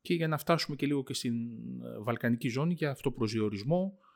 και 0.00 0.14
για 0.14 0.28
να 0.28 0.38
φτάσουμε 0.38 0.76
και 0.76 0.86
λίγο 0.86 1.02
και 1.02 1.14
στην 1.14 1.34
ε, 1.82 1.98
Βαλκανική 1.98 2.48
ζώνη 2.48 2.74
για 2.74 2.90
αυτοπροσδιορισμό, 2.90 3.98
ε, 3.98 4.07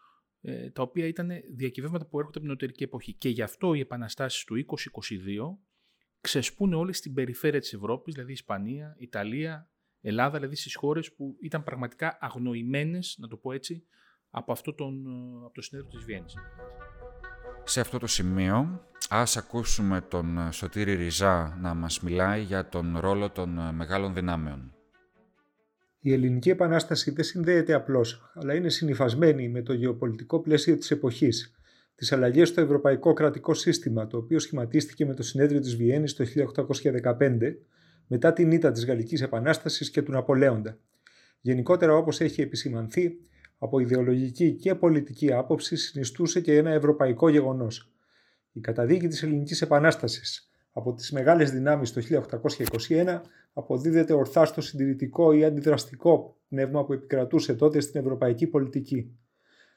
τα 0.72 0.82
οποία 0.82 1.06
ήταν 1.06 1.30
διακυβεύματα 1.54 2.06
που 2.06 2.18
έρχονται 2.18 2.38
από 2.38 2.46
την 2.46 2.48
εσωτερική 2.48 2.82
εποχή. 2.82 3.12
Και 3.12 3.28
γι' 3.28 3.42
αυτό 3.42 3.74
οι 3.74 3.80
επαναστάσεις 3.80 4.44
του 4.44 4.54
2022 4.54 5.58
ξεσπούν 6.20 6.72
όλες 6.72 6.98
στην 6.98 7.14
περιφέρεια 7.14 7.60
της 7.60 7.72
Ευρώπης, 7.72 8.14
δηλαδή 8.14 8.32
Ισπανία, 8.32 8.96
Ιταλία, 8.98 9.70
Ελλάδα, 10.00 10.36
δηλαδή 10.36 10.56
στις 10.56 10.74
χώρες 10.74 11.14
που 11.14 11.36
ήταν 11.40 11.64
πραγματικά 11.64 12.18
αγνοημένες, 12.20 13.16
να 13.18 13.28
το 13.28 13.36
πω 13.36 13.52
έτσι, 13.52 13.86
από, 14.30 14.52
αυτό 14.52 14.74
τον, 14.74 15.06
ε, 15.06 15.44
από 15.44 15.54
το 15.54 15.62
συνέδριο 15.62 15.90
της 15.90 16.04
Βιέννης. 16.04 16.34
Σε 17.64 17.80
αυτό 17.80 17.98
το 17.98 18.06
σημείο 18.06 18.86
ας 19.08 19.36
ακούσουμε 19.36 20.00
τον 20.00 20.38
ε, 20.38 20.52
Σωτήρη 20.52 20.94
Ριζά 20.94 21.58
να 21.60 21.74
μας 21.74 22.00
μιλάει 22.00 22.42
για 22.42 22.68
τον 22.68 22.98
ρόλο 22.98 23.30
των 23.30 23.58
ε, 23.58 23.72
μεγάλων 23.72 24.14
δυνάμεων. 24.14 24.74
Η 26.04 26.12
Ελληνική 26.12 26.50
Επανάσταση 26.50 27.10
δεν 27.10 27.24
συνδέεται 27.24 27.72
απλώς, 27.72 28.30
αλλά 28.34 28.54
είναι 28.54 28.68
συνειφασμένη 28.68 29.48
με 29.48 29.62
το 29.62 29.72
γεωπολιτικό 29.72 30.40
πλαίσιο 30.40 30.76
της 30.76 30.90
εποχής, 30.90 31.54
τις 31.94 32.12
αλλαγές 32.12 32.48
στο 32.48 32.60
ευρωπαϊκό 32.60 33.12
κρατικό 33.12 33.54
σύστημα, 33.54 34.06
το 34.06 34.16
οποίο 34.16 34.38
σχηματίστηκε 34.38 35.06
με 35.06 35.14
το 35.14 35.22
συνέδριο 35.22 35.60
της 35.60 35.76
Βιέννης 35.76 36.14
το 36.14 36.24
1815, 36.24 37.58
μετά 38.06 38.32
την 38.32 38.50
ήττα 38.50 38.72
της 38.72 38.86
Γαλλικής 38.86 39.22
Επανάστασης 39.22 39.90
και 39.90 40.02
του 40.02 40.12
Ναπολέοντα. 40.12 40.78
Γενικότερα 41.40 41.94
όπως 41.94 42.20
έχει 42.20 42.40
επισημανθεί, 42.40 43.18
από 43.58 43.78
ιδεολογική 43.78 44.52
και 44.52 44.74
πολιτική 44.74 45.32
άποψη 45.32 45.76
συνιστούσε 45.76 46.40
και 46.40 46.56
ένα 46.56 46.70
ευρωπαϊκό 46.70 47.28
γεγονός. 47.28 47.92
Η 48.52 48.60
καταδίκη 48.60 49.08
της 49.08 49.22
Ελληνικής 49.22 49.62
Επανάστασης 49.62 50.51
από 50.72 50.94
τις 50.94 51.12
μεγάλες 51.12 51.50
δυνάμεις 51.50 51.92
το 51.92 52.00
1821 52.88 53.20
αποδίδεται 53.52 54.12
ορθά 54.12 54.44
στο 54.44 54.60
συντηρητικό 54.60 55.32
ή 55.32 55.44
αντιδραστικό 55.44 56.36
πνεύμα 56.48 56.84
που 56.84 56.92
επικρατούσε 56.92 57.54
τότε 57.54 57.80
στην 57.80 58.00
ευρωπαϊκή 58.00 58.46
πολιτική. 58.46 59.16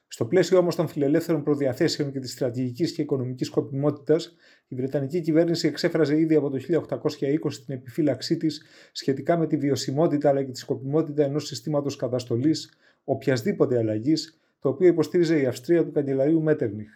Στο 0.08 0.26
πλαίσιο 0.26 0.58
όμως 0.58 0.76
των 0.76 0.88
φιλελεύθερων 0.88 1.44
προδιαθέσεων 1.44 2.12
και 2.12 2.20
της 2.20 2.32
στρατηγικής 2.32 2.92
και 2.92 3.02
οικονομικής 3.02 3.48
σκοπιμότητας, 3.48 4.36
η 4.68 4.76
Βρετανική 4.76 5.22
κυβέρνηση 5.22 5.68
εξέφραζε 5.68 6.20
ήδη 6.20 6.36
από 6.36 6.50
το 6.50 6.58
1820 6.58 7.66
την 7.66 7.76
επιφύλαξή 7.76 8.38
της 8.38 8.66
σχετικά 8.92 9.38
με 9.38 9.48
τη 9.48 9.58
βιωσιμότητα 9.58 10.30
αλλά 10.30 10.44
και 10.44 10.52
τη 10.52 10.60
σκοπιμότητα 10.60 11.24
ενός 11.24 11.46
συστήματος 11.46 11.96
καταστολής 11.96 12.74
οποιασδήποτε 13.04 13.78
αλλαγής, 13.78 14.40
το 14.60 14.70
οποίο 14.70 14.88
υποστήριζε 14.88 15.40
η 15.40 15.46
Αυστρία 15.46 15.86
του 15.86 15.92
καγκελαρίου 15.92 16.42
Μέτερνιχ. 16.42 16.90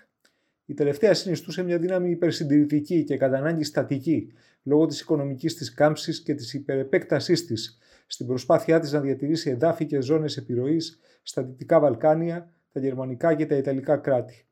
Η 0.69 0.73
τελευταία 0.73 1.13
συνιστούσε 1.13 1.63
μια 1.63 1.77
δύναμη 1.77 2.09
υπερσυντηρητική 2.09 3.03
και 3.03 3.17
κατά 3.17 3.37
ανάγκη 3.37 3.63
στατική, 3.63 4.33
λόγω 4.63 4.85
της 4.85 5.01
οικονομικής 5.01 5.55
της 5.55 5.73
κάμψης 5.73 6.21
και 6.21 6.33
της 6.33 6.53
υπερεπέκτασής 6.53 7.45
της, 7.45 7.77
στην 8.07 8.27
προσπάθειά 8.27 8.79
της 8.79 8.91
να 8.91 8.99
διατηρήσει 8.99 9.49
εδάφη 9.49 9.85
και 9.85 10.01
ζώνες 10.01 10.37
επιρροής 10.37 10.99
στα 11.23 11.43
Δυτικά 11.43 11.79
Βαλκάνια, 11.79 12.53
τα 12.71 12.79
γερμανικά 12.79 13.35
και 13.35 13.45
τα 13.45 13.55
ιταλικά 13.55 13.97
κράτη. 13.97 14.45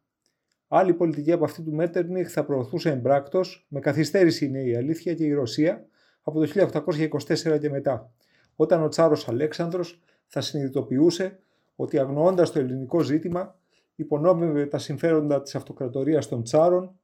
Άλλη 0.68 0.94
πολιτική 0.94 1.32
από 1.32 1.44
αυτή 1.44 1.62
του 1.62 1.74
Μέτερνιχ 1.74 2.32
θα 2.32 2.46
προωθούσε 2.46 2.90
εμπράκτος, 2.90 3.66
με 3.70 3.80
καθυστέρηση 3.80 4.46
είναι 4.46 4.64
η 4.64 4.76
αλήθεια 4.76 5.14
και 5.14 5.24
η 5.24 5.34
Ρωσία, 5.34 5.86
από 6.22 6.40
το 6.40 6.48
1824 6.48 7.60
και 7.60 7.70
μετά, 7.70 8.12
όταν 8.56 8.84
ο 8.84 8.88
Τσάρος 8.88 9.28
Αλέξανδρος 9.28 10.02
θα 10.26 10.42
συνειδητοποιούσε 10.42 11.40
ότι 11.76 12.00
αγνοώντας 12.00 12.52
το 12.52 12.60
ελληνικό 12.60 13.00
ζήτημα 13.00 13.56
υπονόμευε 13.98 14.66
τα 14.66 14.78
συμφέροντα 14.78 15.42
της 15.42 15.56
αυτοκρατορίας 15.56 16.28
των 16.28 16.44
Τσάρων 16.44 17.00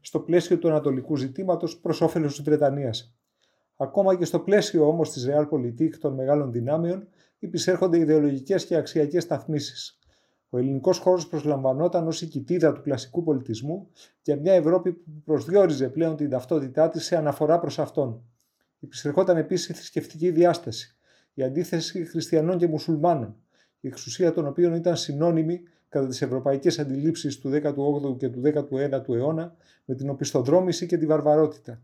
στο 0.00 0.20
πλαίσιο 0.20 0.58
του 0.58 0.68
ανατολικού 0.68 1.16
ζητήματος 1.16 1.78
προς 1.78 2.00
όφελος 2.00 2.34
της 2.34 2.44
Βρετανίας. 2.44 3.16
Ακόμα 3.76 4.16
και 4.16 4.24
στο 4.24 4.40
πλαίσιο 4.40 4.86
όμως 4.86 5.12
της 5.12 5.28
Realpolitik 5.30 5.90
των 6.00 6.14
μεγάλων 6.14 6.52
δυνάμεων 6.52 7.08
υπησέρχονται 7.38 7.98
ιδεολογικές 7.98 8.66
και 8.66 8.76
αξιακές 8.76 9.22
σταθμίσεις. 9.22 9.98
Ο 10.48 10.58
ελληνικός 10.58 10.98
χώρος 10.98 11.28
προσλαμβανόταν 11.28 12.06
ως 12.06 12.22
η 12.22 12.26
κοιτίδα 12.26 12.72
του 12.72 12.82
κλασικού 12.82 13.22
πολιτισμού 13.22 13.88
για 14.22 14.36
μια 14.36 14.52
Ευρώπη 14.52 14.92
που 14.92 15.22
προσδιορίζε 15.24 15.88
πλέον 15.88 16.16
την 16.16 16.30
ταυτότητά 16.30 16.88
της 16.88 17.04
σε 17.04 17.16
αναφορά 17.16 17.58
προς 17.58 17.78
αυτόν. 17.78 18.22
Υπησερχόταν 18.78 19.36
επίσης 19.36 19.68
η 19.68 19.72
θρησκευτική 19.72 20.30
διάσταση, 20.30 20.96
η 21.34 21.42
αντίθεση 21.42 22.04
χριστιανών 22.04 22.58
και 22.58 22.66
μουσουλμάνων, 22.66 23.36
η 23.80 23.88
εξουσία 23.88 24.32
των 24.32 24.46
οποίων 24.46 24.74
ήταν 24.74 24.96
συνώνυμη 24.96 25.62
κατά 25.94 26.06
τις 26.06 26.22
ευρωπαϊκές 26.22 26.78
αντιλήψεις 26.78 27.38
του 27.38 27.50
18ου 27.50 28.16
και 28.16 28.28
του 28.28 28.42
19ου 28.44 29.14
αιώνα 29.14 29.56
με 29.84 29.94
την 29.94 30.10
οπισθοδρόμηση 30.10 30.86
και 30.86 30.96
τη 30.96 31.06
βαρβαρότητα. 31.06 31.82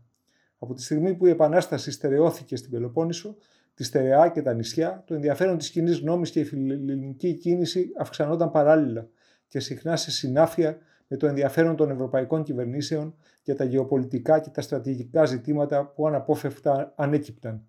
Από 0.59 0.73
τη 0.73 0.83
στιγμή 0.83 1.13
που 1.15 1.25
η 1.25 1.29
Επανάσταση 1.29 1.91
στερεώθηκε 1.91 2.55
στην 2.55 2.71
Πελοπόννησο, 2.71 3.35
τη 3.73 3.83
στερεά 3.83 4.29
και 4.29 4.41
τα 4.41 4.53
νησιά, 4.53 5.03
το 5.07 5.13
ενδιαφέρον 5.13 5.57
της 5.57 5.69
κοινής 5.69 5.99
γνώμης 5.99 6.31
και 6.31 6.39
η 6.39 6.43
φιλελληνική 6.43 7.33
κίνηση 7.33 7.91
αυξανόταν 7.97 8.51
παράλληλα 8.51 9.07
και 9.47 9.59
συχνά 9.59 9.95
σε 9.95 10.11
συνάφεια 10.11 10.77
με 11.07 11.17
το 11.17 11.27
ενδιαφέρον 11.27 11.75
των 11.75 11.89
ευρωπαϊκών 11.91 12.43
κυβερνήσεων 12.43 13.15
για 13.43 13.55
τα 13.55 13.63
γεωπολιτικά 13.63 14.39
και 14.39 14.49
τα 14.49 14.61
στρατηγικά 14.61 15.25
ζητήματα 15.25 15.85
που 15.85 16.07
αναπόφευκτα 16.07 16.93
ανέκυπταν. 16.95 17.63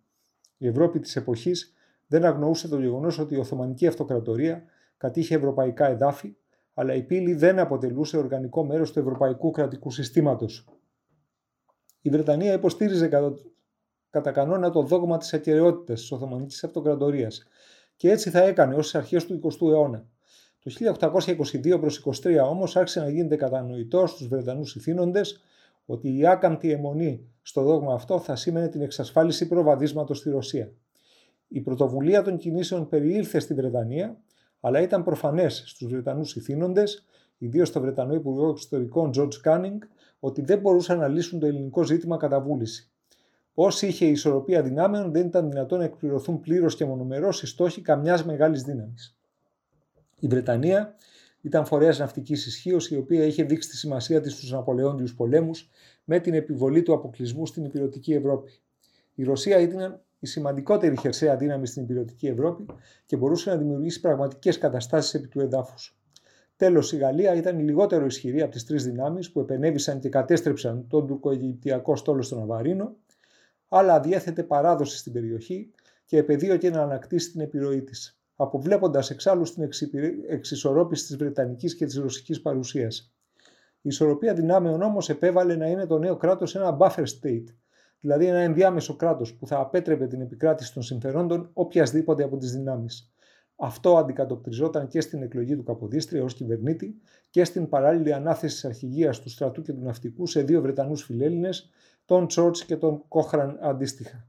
Η 0.57 0.67
Ευρώπη 0.67 1.01
της 1.01 1.17
εποχής 1.17 1.75
δεν 2.07 2.25
αγνοούσε 2.25 2.69
το 2.69 2.81
γεγονός 2.81 3.19
ότι 3.19 3.35
η 3.35 3.39
Οθωμανική 3.39 3.87
Αυτοκρατορία 3.87 4.65
κατήχε 5.03 5.35
ευρωπαϊκά 5.35 5.87
εδάφη, 5.87 6.37
αλλά 6.75 6.95
η 6.95 7.03
πύλη 7.03 7.35
δεν 7.35 7.59
αποτελούσε 7.59 8.17
οργανικό 8.17 8.65
μέρος 8.65 8.93
του 8.93 8.99
ευρωπαϊκού 8.99 9.51
κρατικού 9.51 9.91
συστήματος. 9.91 10.69
Η 12.01 12.11
Βρετανία 12.11 12.53
υποστήριζε 12.53 13.09
κατά, 13.09 13.35
κατά 14.11 14.31
κανόνα 14.31 14.71
το 14.71 14.83
δόγμα 14.83 15.19
της 15.19 15.33
ακαιρεότητας 15.33 16.01
της 16.01 16.12
Οθωμανικής 16.12 16.65
Αυτοκρατορίας 16.65 17.47
και 17.97 18.11
έτσι 18.11 18.31
θα 18.31 18.41
έκανε 18.41 18.75
ως 18.75 18.95
αρχές 18.95 19.27
του 19.27 19.41
20ου 19.43 19.69
αιώνα. 19.71 20.07
Το 20.59 20.71
1822 20.71 21.79
προς 21.81 22.07
23 22.23 22.49
όμως 22.49 22.77
άρχισε 22.77 23.01
να 23.01 23.09
γίνεται 23.09 23.37
κατανοητό 23.37 24.07
στους 24.07 24.29
Βρετανούς 24.29 24.77
ηθήνοντες 24.77 25.41
ότι 25.87 26.17
η 26.17 26.27
άκαμπτη 26.27 26.71
αιμονή 26.71 27.27
στο 27.43 27.62
δόγμα 27.62 27.95
αυτό 27.95 28.19
θα 28.19 28.37
σήμαινε 28.37 28.69
την 28.69 28.81
εξασφάλιση 28.81 29.49
προβαδίσματος 29.49 30.19
στη 30.19 30.31
Ρωσία. 30.31 30.73
Η 31.49 31.61
πρωτοβουλία 31.61 32.23
των 32.23 32.37
κινήσεων 32.37 32.88
περιήλθε 32.88 33.38
στη 33.38 33.55
Βρετανία, 33.55 34.21
αλλά 34.64 34.81
ήταν 34.81 35.05
προφανές 35.05 35.62
στους 35.66 35.88
Βρετανούς 35.88 36.37
ηθήνοντες, 36.37 37.07
ιδίως 37.38 37.68
στο 37.68 37.81
Βρετανό 37.81 38.14
Υπουργό 38.14 38.48
Εξωτερικών 38.48 39.11
George 39.16 39.40
Canning, 39.44 39.79
ότι 40.20 40.42
δεν 40.42 40.59
μπορούσαν 40.59 40.98
να 40.98 41.09
λύσουν 41.09 41.38
το 41.38 41.46
ελληνικό 41.46 41.83
ζήτημα 41.83 42.16
κατά 42.16 42.40
βούληση. 42.40 42.90
Όσοι 43.55 43.87
είχε 43.87 44.05
η 44.05 44.11
ισορροπία 44.11 44.62
δυνάμεων, 44.62 45.12
δεν 45.12 45.27
ήταν 45.27 45.51
δυνατόν 45.51 45.79
να 45.79 45.85
εκπληρωθούν 45.85 46.40
πλήρως 46.40 46.77
και 46.77 46.85
μονομερός 46.85 47.42
οι 47.42 47.46
στόχοι 47.46 47.81
καμιάς 47.81 48.25
μεγάλης 48.25 48.62
δύναμης. 48.62 49.16
Η 50.18 50.27
Βρετανία 50.27 50.94
ήταν 51.40 51.66
φορέας 51.66 51.98
ναυτικής 51.98 52.46
ισχύως, 52.46 52.90
η 52.90 52.96
οποία 52.96 53.25
είχε 53.25 53.42
δείξει 53.44 53.68
τη 53.68 53.77
σημασία 53.77 54.20
της 54.20 54.33
στους 54.33 54.51
Ναπολεόντιους 54.51 55.14
πολέμους 55.14 55.70
με 56.05 56.20
την 56.20 56.35
επιβολή 56.35 56.83
του 56.83 56.92
αποκλεισμού 56.92 57.46
στην 57.46 57.64
υπηρετική 57.64 58.12
Ευρώπη. 58.12 58.61
Η 59.14 59.25
Ρωσία 59.25 59.59
ήταν 59.59 60.01
η 60.23 60.27
σημαντικότερη 60.27 60.99
χερσαία 60.99 61.37
δύναμη 61.37 61.67
στην 61.67 61.83
υπηρετική 61.83 62.27
Ευρώπη 62.27 62.67
και 63.07 63.17
μπορούσε 63.17 63.51
να 63.51 63.57
δημιουργήσει 63.57 64.01
πραγματικές 64.01 64.59
καταστάσεις 64.59 65.15
επί 65.15 65.29
του 65.29 65.41
εδάφους. 65.41 65.97
Τέλος, 66.57 66.93
η 66.93 66.97
Γαλλία 66.97 67.35
ήταν 67.35 67.59
η 67.59 67.63
λιγότερο 67.63 68.05
ισχυρή 68.05 68.43
από 68.43 68.51
τις 68.51 68.65
τρεις 68.65 68.85
δυνάμεις 68.85 69.33
που 69.33 69.41
επενέβησαν 69.41 70.01
και 70.01 70.09
κατέστρεψαν 70.09 70.87
τον 70.89 71.07
τουρκοαιγυπτιακό 71.07 71.97
στόλο 71.97 72.23
στον 72.23 72.43
Αβαρίνο, 72.43 72.97
αλλά 73.69 74.01
διέθετε 74.01 74.43
παράδοση 74.43 74.97
στην 74.99 75.13
περιοχή 75.13 75.71
και 76.05 76.17
επεδίωκε 76.17 76.71
να 76.71 76.83
ανακτήσει 76.83 77.31
την 77.31 77.41
επιρροή 77.41 77.83
της, 77.83 78.21
αποβλέποντας 78.37 79.11
εξάλλου 79.11 79.43
την 79.43 79.69
εξισορρόπηση 80.29 81.07
της 81.07 81.17
Βρετανικής 81.17 81.77
και 81.77 81.85
της 81.85 81.97
Ρωσικής 81.97 82.41
παρουσίας. 82.41 83.15
Η 83.81 83.89
ισορροπία 83.89 84.35
δυνάμεων 84.35 84.83
όμως 84.83 85.09
επέβαλε 85.09 85.57
να 85.57 85.67
είναι 85.67 85.87
το 85.87 85.99
νέο 85.99 86.17
κράτος 86.17 86.55
ένα 86.55 86.77
buffer 86.81 87.05
state, 87.05 87.45
δηλαδή 88.03 88.27
ένα 88.27 88.38
ενδιάμεσο 88.38 88.97
κράτος 88.97 89.35
που 89.35 89.47
θα 89.47 89.59
απέτρεπε 89.59 90.07
την 90.07 90.21
επικράτηση 90.21 90.75
των 90.75 90.83
συμφερόντων 90.83 91.51
οποιασδήποτε 91.53 92.23
από 92.23 92.37
τις 92.37 92.53
δυνάμεις. 92.53 93.12
Αυτό 93.57 93.97
αντικατοπτριζόταν 93.97 94.88
και 94.88 95.01
στην 95.01 95.23
εκλογή 95.23 95.57
του 95.57 95.62
Καποδίστρια 95.62 96.25
ως 96.25 96.35
κυβερνήτη 96.35 97.01
και 97.31 97.45
στην 97.45 97.69
παράλληλη 97.69 98.12
ανάθεση 98.12 98.55
της 98.55 98.65
αρχηγίας 98.65 99.21
του 99.21 99.29
στρατού 99.29 99.62
και 99.62 99.73
του 99.73 99.83
ναυτικού 99.83 100.27
σε 100.27 100.43
δύο 100.43 100.61
Βρετανούς 100.61 101.03
φιλέλληνες, 101.03 101.71
τον 102.05 102.27
Τσόρτς 102.27 102.65
και 102.65 102.77
τον 102.77 103.05
Κόχραν 103.09 103.59
αντίστοιχα. 103.61 104.27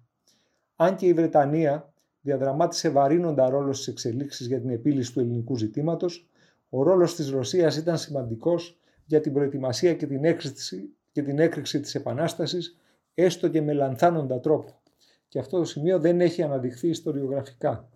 Αν 0.75 0.95
και 0.95 1.05
η 1.05 1.13
Βρετανία 1.13 1.93
διαδραμάτισε 2.21 2.89
βαρύνοντα 2.89 3.49
ρόλο 3.49 3.73
στις 3.73 3.87
εξελίξεις 3.87 4.47
για 4.47 4.59
την 4.59 4.69
επίλυση 4.69 5.13
του 5.13 5.19
ελληνικού 5.19 5.57
ζητήματος, 5.57 6.29
ο 6.69 6.83
ρόλος 6.83 7.15
της 7.15 7.29
Ρωσίας 7.29 7.77
ήταν 7.77 7.97
σημαντικός 7.97 8.79
για 9.05 9.19
την 9.19 9.33
προετοιμασία 9.33 9.93
και 9.93 10.07
την 10.07 10.25
έκρηξη, 10.25 10.89
και 11.11 11.21
την 11.21 11.39
έκρηξη 11.39 11.79
της 11.79 11.95
Επανάστασης, 11.95 12.77
έστω 13.13 13.47
και 13.47 13.61
με 13.61 13.73
λανθάνοντα 13.73 14.39
τρόπο. 14.39 14.81
Και 15.27 15.39
αυτό 15.39 15.57
το 15.57 15.65
σημείο 15.65 15.99
δεν 15.99 16.21
έχει 16.21 16.41
αναδειχθεί 16.41 16.87
ιστοριογραφικά. 16.87 17.89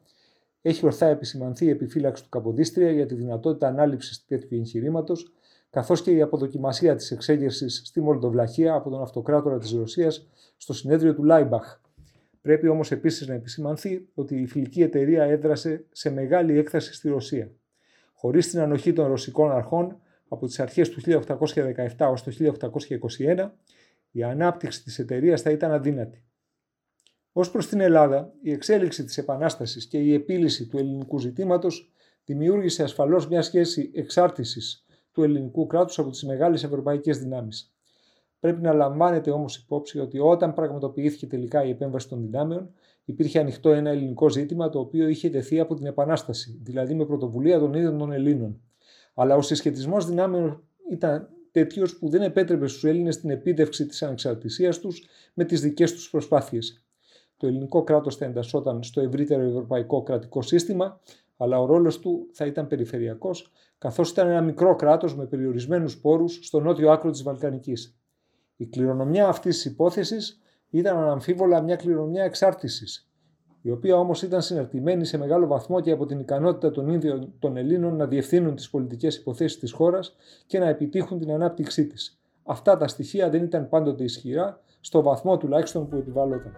Έχει 0.62 0.86
ορθά 0.86 1.08
επισημανθεί 1.08 1.66
η 1.66 1.70
επιφύλαξη 1.70 2.24
του 2.24 2.30
Καποδίστρια 2.30 2.92
για 2.92 3.06
τη 3.06 3.16
δυνατότητα 3.16 3.68
ανάληψης 3.68 4.26
τέτοιου 4.26 4.58
εγχειρήματος, 4.58 5.34
καθώς 5.70 6.02
και 6.02 6.12
η 6.12 6.22
αποδοκιμασία 6.22 6.96
της 6.96 7.12
εξέγερσης 7.12 7.82
στη 7.86 8.02
Μολδοβλαχία 8.02 8.74
από 8.74 8.90
τον 8.90 9.02
αυτοκράτορα 9.02 9.58
της 9.58 9.72
Ρωσίας 9.72 10.28
στο 10.58 10.74
συνέδριο 10.74 11.14
του 11.14 11.24
Λάιμπαχ. 11.24 11.80
Πρέπει 12.42 12.68
όμως 12.68 12.92
επίσης 12.92 13.28
να 13.28 13.34
επισημανθεί 13.34 14.08
ότι 14.14 14.36
η 14.42 14.48
φιλική 14.48 14.82
εταιρεία 14.82 15.24
έδρασε 15.24 15.86
σε 15.92 16.10
μεγάλη 16.10 16.58
έκταση 16.58 16.94
στη 16.94 17.10
Ρωσία. 17.10 17.52
Χωρίς 18.14 18.50
την 18.50 18.60
ανοχή 18.60 18.94
των 18.94 19.08
ρωσικών 19.08 19.52
αρχών, 19.52 20.00
από 20.28 20.46
τις 20.46 20.60
αρχές 20.60 20.90
του 20.90 21.02
1817 21.02 22.10
ως 22.12 22.24
το 22.24 22.32
1821, 22.32 23.52
η 24.18 24.24
ανάπτυξη 24.24 24.84
της 24.84 25.00
εταιρείας 25.00 25.42
θα 25.42 25.52
ήταν 25.52 25.72
αδύνατη. 25.72 26.24
Ως 27.32 27.52
προς 27.52 27.68
την 27.68 27.80
Ελλάδα, 27.80 28.34
η 28.42 28.52
εξέλιξη 28.52 29.04
της 29.04 29.18
Επανάστασης 29.18 29.88
και 29.88 29.98
η 29.98 30.14
επίλυση 30.14 30.68
του 30.68 30.78
ελληνικού 30.78 31.20
ζητήματος 31.20 31.92
δημιούργησε 32.26 32.84
ασφαλώς 32.84 33.28
μια 33.28 33.42
σχέση 33.42 33.92
εξάρτησης 33.94 34.86
του 35.12 35.24
ελληνικού 35.24 35.68
κράτους 35.68 36.00
από 36.00 36.10
τις 36.10 36.24
μεγάλες 36.24 36.64
ευρωπαϊκές 36.64 37.20
δυνάμεις. 37.20 37.76
Πρέπει 38.40 38.62
να 38.62 38.74
λαμβάνετε 38.74 39.32
όμως 39.32 39.58
υπόψη 39.58 40.00
ότι 40.00 40.20
όταν 40.20 40.54
πραγματοποιήθηκε 40.54 41.28
τελικά 41.28 41.64
η 41.64 41.70
επέμβαση 41.70 42.10
των 42.10 42.22
δυνάμεων, 42.22 42.74
υπήρχε 43.06 43.40
ανοιχτό 43.40 43.70
ένα 43.70 43.90
ελληνικό 43.90 44.30
ζήτημα 44.30 44.70
το 44.70 44.80
οποίο 44.80 45.08
είχε 45.08 45.30
τεθεί 45.30 45.60
από 45.60 45.76
την 45.76 45.86
Επανάσταση, 45.86 46.60
δηλαδή 46.64 46.94
με 46.94 47.06
πρωτοβουλία 47.06 47.60
των 47.60 47.74
ίδιων 47.74 47.98
των 47.98 48.12
Ελλήνων. 48.12 48.62
Αλλά 49.14 49.36
ο 49.36 49.42
συσχετισμός 49.42 50.06
δυνάμεων 50.06 50.64
ήταν 50.92 51.30
τέτοιος 51.58 51.98
που 51.98 52.10
δεν 52.10 52.22
επέτρεπε 52.22 52.68
στους 52.68 52.84
Έλληνες 52.84 53.20
την 53.20 53.30
επίτευξη 53.30 53.86
της 53.86 54.04
ανεξαρτησίας 54.04 54.80
τους 54.80 55.08
με 55.34 55.44
τις 55.44 55.62
δικές 55.62 55.94
τους 55.94 56.10
προσπάθειες. 56.10 56.86
Το 57.38 57.48
ελληνικό 57.48 57.84
κράτος 57.84 58.16
θα 58.16 58.26
εντασσόταν 58.26 58.84
στο 58.84 59.02
ευρύτερο 59.02 59.42
ευρωπαϊκό 59.42 60.04
κρατικό 60.04 60.42
σύστημα, 60.42 61.00
αλλά 61.38 61.60
ο 61.60 61.66
ρόλος 61.66 62.00
του 62.00 62.28
θα 62.32 62.46
ήταν 62.46 62.68
περιφερειακός, 62.68 63.52
καθώς 63.78 64.10
ήταν 64.10 64.28
ένα 64.28 64.42
μικρό 64.42 64.76
κράτος 64.76 65.16
με 65.16 65.26
περιορισμένους 65.26 66.00
πόρους 66.00 66.40
στο 66.42 66.60
νότιο 66.60 66.92
άκρο 66.92 67.12
της 67.12 67.24
Βαλκανικής. 67.24 67.98
Η 68.56 68.66
κληρονομιά 68.66 69.28
αυτής 69.28 69.56
της 69.56 69.66
υπόθεσης 69.66 70.42
ήταν 70.70 70.98
αναμφίβολα 70.98 71.62
μια 71.62 71.76
κληρονομιά 71.76 72.24
εξάρτησης, 72.24 73.07
η 73.68 73.72
οποία 73.72 73.96
όμως 73.98 74.22
ήταν 74.22 74.42
συναρτημένη 74.42 75.06
σε 75.06 75.18
μεγάλο 75.18 75.48
βαθμό 75.48 75.82
και 75.82 75.92
από 75.92 76.06
την 76.06 76.20
ικανότητα 76.20 76.72
των 76.72 76.90
ίδιων 76.90 77.34
των 77.40 77.58
Ελλήνων 77.58 77.96
να 77.96 78.08
διευθύνουν 78.08 78.56
τις 78.56 78.70
πολιτικές 78.70 79.16
υποθέσεις 79.16 79.60
της 79.60 79.72
χώρας 79.72 80.16
και 80.46 80.60
να 80.60 80.68
επιτύχουν 80.68 81.20
την 81.20 81.32
ανάπτυξή 81.32 81.88
της. 81.88 82.20
Αυτά 82.44 82.78
τα 82.78 82.88
στοιχεία 82.88 83.30
δεν 83.30 83.44
ήταν 83.44 83.70
πάντοτε 83.70 84.04
ισχυρά, 84.04 84.62
στο 84.80 85.02
βαθμό 85.02 85.38
τουλάχιστον 85.38 85.90
που 85.90 85.96
επιβάλλονταν. 85.96 86.56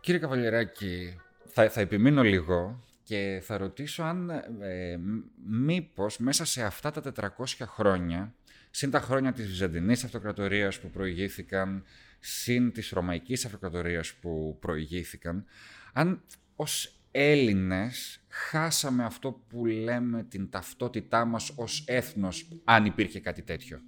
Κύριε 0.00 0.20
Καβαλιεράκη, 0.20 1.20
θα, 1.44 1.68
θα 1.68 1.80
επιμείνω 1.80 2.22
λίγο 2.22 2.80
και 3.02 3.40
θα 3.42 3.56
ρωτήσω 3.56 4.02
αν 4.02 4.30
ε, 4.60 4.98
μήπως 5.46 6.18
μέσα 6.18 6.44
σε 6.44 6.62
αυτά 6.62 6.90
τα 6.90 7.12
400 7.38 7.44
χρόνια, 7.66 8.34
συν 8.70 8.90
τα 8.90 9.00
χρόνια 9.00 9.32
της 9.32 9.46
Βυζαντινής 9.46 10.04
Αυτοκρατορίας 10.04 10.78
που 10.78 10.90
προηγήθηκαν, 10.90 11.84
συν 12.20 12.72
της 12.72 12.90
Ρωμαϊκής 12.90 13.44
Αυτοκρατορίας 13.44 14.14
που 14.14 14.56
προηγήθηκαν, 14.60 15.44
αν 15.92 16.22
ως 16.56 17.00
Έλληνες 17.10 18.24
χάσαμε 18.28 19.04
αυτό 19.04 19.32
που 19.48 19.66
λέμε 19.66 20.24
την 20.24 20.50
ταυτότητά 20.50 21.24
μας 21.24 21.52
ως 21.56 21.84
έθνος, 21.86 22.48
αν 22.64 22.84
υπήρχε 22.84 23.20
κάτι 23.20 23.42
τέτοιο; 23.42 23.80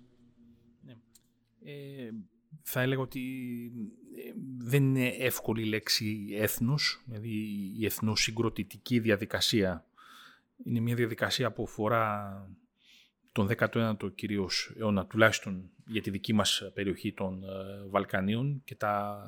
Ναι. 0.80 0.96
Ε, 1.64 2.10
θα 2.62 2.80
έλεγα 2.80 3.00
ότι 3.00 3.20
ε, 4.16 4.32
δεν 4.58 4.82
είναι 4.82 5.06
εύκολη 5.06 5.62
η 5.62 5.68
λέξη 5.68 6.26
έθνος, 6.32 7.02
δηλαδή 7.06 7.30
η 7.78 7.84
εθνοσυγκροτητική 7.84 8.98
διαδικασία. 8.98 9.86
Είναι 10.64 10.80
μια 10.80 10.94
διαδικασία 10.94 11.52
που 11.52 11.62
αφορά 11.62 12.48
τον 13.32 13.48
19ο 13.58 14.14
κυρίως 14.14 14.74
αιώνα, 14.78 15.06
τουλάχιστον 15.06 15.70
για 15.86 16.02
τη 16.02 16.10
δική 16.10 16.32
μας 16.32 16.70
περιοχή 16.74 17.12
των 17.12 17.42
ε, 17.42 17.48
Βαλκανίων 17.88 18.62
και 18.64 18.74
τα, 18.74 19.22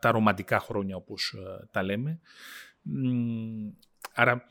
τα 0.00 0.10
ρομαντικά 0.10 0.60
χρόνια 0.60 0.96
όπως 0.96 1.34
ε, 1.36 1.66
τα 1.70 1.82
λέμε. 1.82 2.20
Άρα 4.14 4.46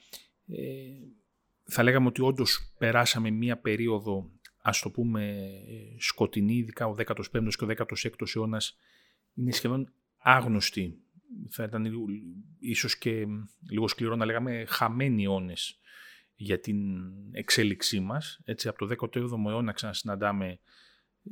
θα 1.64 1.84
λέγαμε 1.84 2.08
ότι 2.08 2.22
όντως 2.22 2.74
περάσαμε 2.78 3.30
μία 3.30 3.58
περίοδο 3.58 4.32
ας 4.62 4.80
το 4.80 4.90
πούμε 4.90 5.50
σκοτεινή, 5.98 6.56
ειδικά 6.56 6.88
ο 6.88 6.96
15ος 6.98 7.56
και 7.58 7.64
ο 7.64 7.68
16ος 7.78 8.36
αιώνας 8.36 8.78
είναι 9.34 9.52
σχεδόν 9.52 9.94
άγνωστοι. 10.18 10.96
Θα 11.50 11.64
ήταν 11.64 11.88
ίσως 12.60 12.98
και 12.98 13.26
λίγο 13.70 13.88
σκληρό 13.88 14.16
να 14.16 14.26
λέγαμε 14.26 14.66
χαμένοι 14.68 15.24
αιώνες 15.24 15.81
για 16.44 16.60
την 16.60 16.78
εξέλιξή 17.32 18.00
μας. 18.00 18.40
Έτσι, 18.44 18.68
από 18.68 18.88
το 18.88 18.96
17ο 19.14 19.50
αιώνα 19.50 19.72
ξανασυναντάμε 19.72 20.60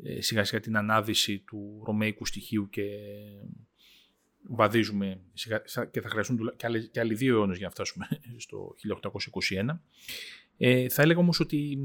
ε, 0.03 0.21
σιγά 0.21 0.43
σιγά 0.43 0.61
την 0.61 0.77
ανάδυση 0.77 1.39
του 1.39 1.81
ρωμαϊκού 1.85 2.25
στοιχείου 2.25 2.69
και 2.69 2.83
βαδίζουμε 4.41 5.21
σιγά, 5.33 5.61
και 5.91 6.01
θα 6.01 6.09
χρειαστούν 6.09 6.53
και 6.55 6.65
άλλοι, 6.65 6.87
και 6.87 6.99
άλλοι 6.99 7.13
δύο 7.13 7.35
αιώνες 7.35 7.57
για 7.57 7.65
να 7.65 7.71
φτάσουμε 7.71 8.07
στο 8.37 8.75
1821. 9.55 9.79
Ε, 10.57 10.89
θα 10.89 11.01
έλεγα 11.01 11.19
όμως 11.19 11.39
ότι 11.39 11.77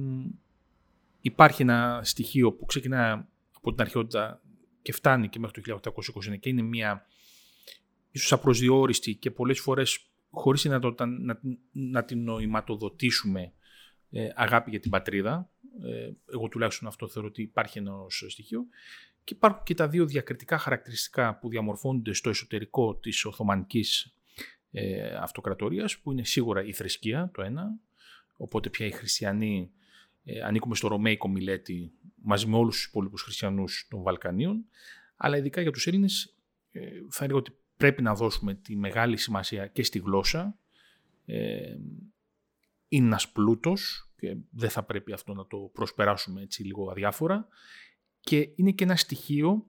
υπάρχει 1.20 1.62
ένα 1.62 2.00
στοιχείο 2.04 2.52
που 2.52 2.64
ξεκινά 2.64 3.28
από 3.52 3.70
την 3.70 3.80
αρχαιότητα 3.80 4.42
και 4.82 4.92
φτάνει 4.92 5.28
και 5.28 5.38
μέχρι 5.38 5.62
το 5.62 5.80
1821 6.32 6.38
και 6.40 6.48
είναι 6.48 6.62
μια 6.62 7.06
ίσως 8.10 8.32
απροσδιόριστη 8.32 9.14
και 9.14 9.30
πολλές 9.30 9.60
φορές 9.60 10.08
χωρίς 10.34 10.64
να, 10.64 10.78
να, 11.06 11.40
να 11.72 12.04
την 12.04 12.24
νοηματοδοτήσουμε 12.24 13.52
ε, 14.10 14.28
αγάπη 14.34 14.70
για 14.70 14.80
την 14.80 14.90
πατρίδα. 14.90 15.50
Ε, 15.82 16.10
εγώ 16.32 16.48
τουλάχιστον 16.48 16.88
αυτό 16.88 17.08
θεωρώ 17.08 17.28
ότι 17.28 17.42
υπάρχει 17.42 17.78
ένα 17.78 17.92
στοιχείο. 18.08 18.66
Και 19.24 19.34
υπάρχουν 19.34 19.62
και 19.64 19.74
τα 19.74 19.88
δύο 19.88 20.06
διακριτικά 20.06 20.58
χαρακτηριστικά 20.58 21.38
που 21.38 21.48
διαμορφώνονται 21.48 22.12
στο 22.12 22.28
εσωτερικό 22.30 22.96
της 22.96 23.24
Οθωμανικής 23.24 24.14
ε, 24.70 25.14
Αυτοκρατορίας, 25.14 25.98
που 25.98 26.12
είναι 26.12 26.24
σίγουρα 26.24 26.64
η 26.64 26.72
θρησκεία, 26.72 27.30
το 27.34 27.42
ένα, 27.42 27.78
οπότε 28.36 28.70
πια 28.70 28.86
οι 28.86 28.90
χριστιανοί 28.90 29.70
ε, 30.24 30.40
ανήκουμε 30.40 30.74
στο 30.74 30.88
Ρωμαϊκό 30.88 31.28
Μιλέτη, 31.28 31.92
μαζί 32.22 32.46
με 32.46 32.56
όλους 32.56 32.76
τους 32.76 32.84
υπόλοιπους 32.84 33.22
χριστιανούς 33.22 33.86
των 33.90 34.02
Βαλκανίων, 34.02 34.64
αλλά 35.16 35.36
ειδικά 35.36 35.60
για 35.60 35.70
τους 35.70 35.86
Έλληνες 35.86 36.36
ε, 36.70 36.80
θα 37.10 37.24
έλεγα 37.24 37.38
ότι 37.38 37.56
πρέπει 37.76 38.02
να 38.02 38.14
δώσουμε 38.14 38.54
τη 38.54 38.76
μεγάλη 38.76 39.16
σημασία 39.16 39.66
και 39.66 39.82
στη 39.82 39.98
γλώσσα. 39.98 40.58
Ε, 41.24 41.76
είναι 42.88 43.06
ένας 43.06 43.32
πλούτος 43.32 44.10
και 44.16 44.36
δεν 44.50 44.70
θα 44.70 44.82
πρέπει 44.84 45.12
αυτό 45.12 45.34
να 45.34 45.46
το 45.46 45.70
προσπεράσουμε 45.72 46.42
έτσι 46.42 46.62
λίγο 46.62 46.90
αδιάφορα 46.90 47.48
και 48.20 48.52
είναι 48.54 48.70
και 48.70 48.84
ένα 48.84 48.96
στοιχείο 48.96 49.66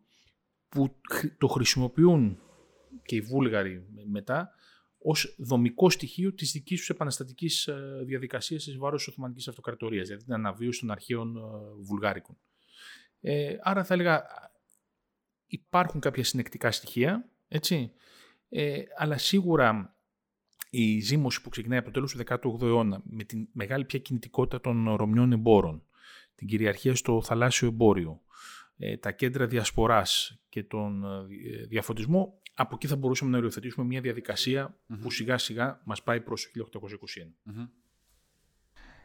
που 0.70 0.96
το 1.38 1.48
χρησιμοποιούν 1.48 2.40
και 3.06 3.16
οι 3.16 3.22
Βούλγαροι 3.22 3.88
μετά 4.10 4.50
ως 4.98 5.36
δομικό 5.38 5.90
στοιχείο 5.90 6.34
της 6.34 6.52
δικής 6.52 6.80
τους 6.80 6.90
επαναστατικής 6.90 7.68
ε, 7.68 8.02
διαδικασίας 8.06 8.68
εις 8.68 8.78
βάρος 8.78 9.04
της 9.04 9.14
Οθωμανικής 9.14 9.48
Αυτοκρατορίας, 9.48 10.08
δηλαδή 10.08 10.24
την 10.24 10.34
αναβίωση 10.34 10.80
των 10.80 10.92
αρχαίων 10.92 11.38
ε, 11.38 11.42
Βουλγάρικων. 11.82 12.38
Ε, 13.22 13.56
άρα 13.62 13.84
θα 13.84 13.94
έλεγα 13.94 14.24
υπάρχουν 15.46 16.00
κάποια 16.00 16.24
συνεκτικά 16.24 16.72
στοιχεία, 16.72 17.30
έτσι, 17.48 17.92
ε, 18.50 18.82
αλλά 18.98 19.18
σίγουρα 19.18 19.96
η 20.70 21.00
ζήμωση 21.00 21.42
που 21.42 21.50
ξεκινάει 21.50 21.78
από 21.78 21.88
το 21.88 21.94
τέλος 21.94 22.12
του 22.12 22.24
18ου 22.28 22.62
αιώνα 22.62 23.02
με 23.04 23.24
τη 23.24 23.48
μεγάλη 23.52 23.86
πια 23.86 24.00
κινητικότητα 24.00 24.62
των 24.62 24.96
Ρωμιών 24.96 25.32
εμπόρων, 25.32 25.84
την 26.36 26.48
κυριαρχία 26.48 26.96
στο 26.96 27.22
θαλάσσιο 27.22 27.68
εμπόριο, 27.68 28.22
ε, 28.78 28.98
τα 28.98 29.12
κέντρα 29.12 29.48
διασποράς 29.48 30.40
και 30.50 30.64
τον 30.64 31.04
ε, 31.04 31.66
διαφωτισμό, 31.68 32.42
από 32.54 32.76
εκεί 32.76 32.88
θα 32.88 32.96
μπορούσαμε 32.96 33.32
να 33.32 33.38
οριοθετήσουμε 33.38 33.86
μια 33.86 34.02
διαδικασια 34.02 34.78
που 35.02 35.12
σιγά 35.12 35.38
σιγά 35.38 35.82
μας 35.84 36.04
πάει 36.04 36.22
προς 36.22 36.52
το 36.72 36.82
1821. 37.56 37.70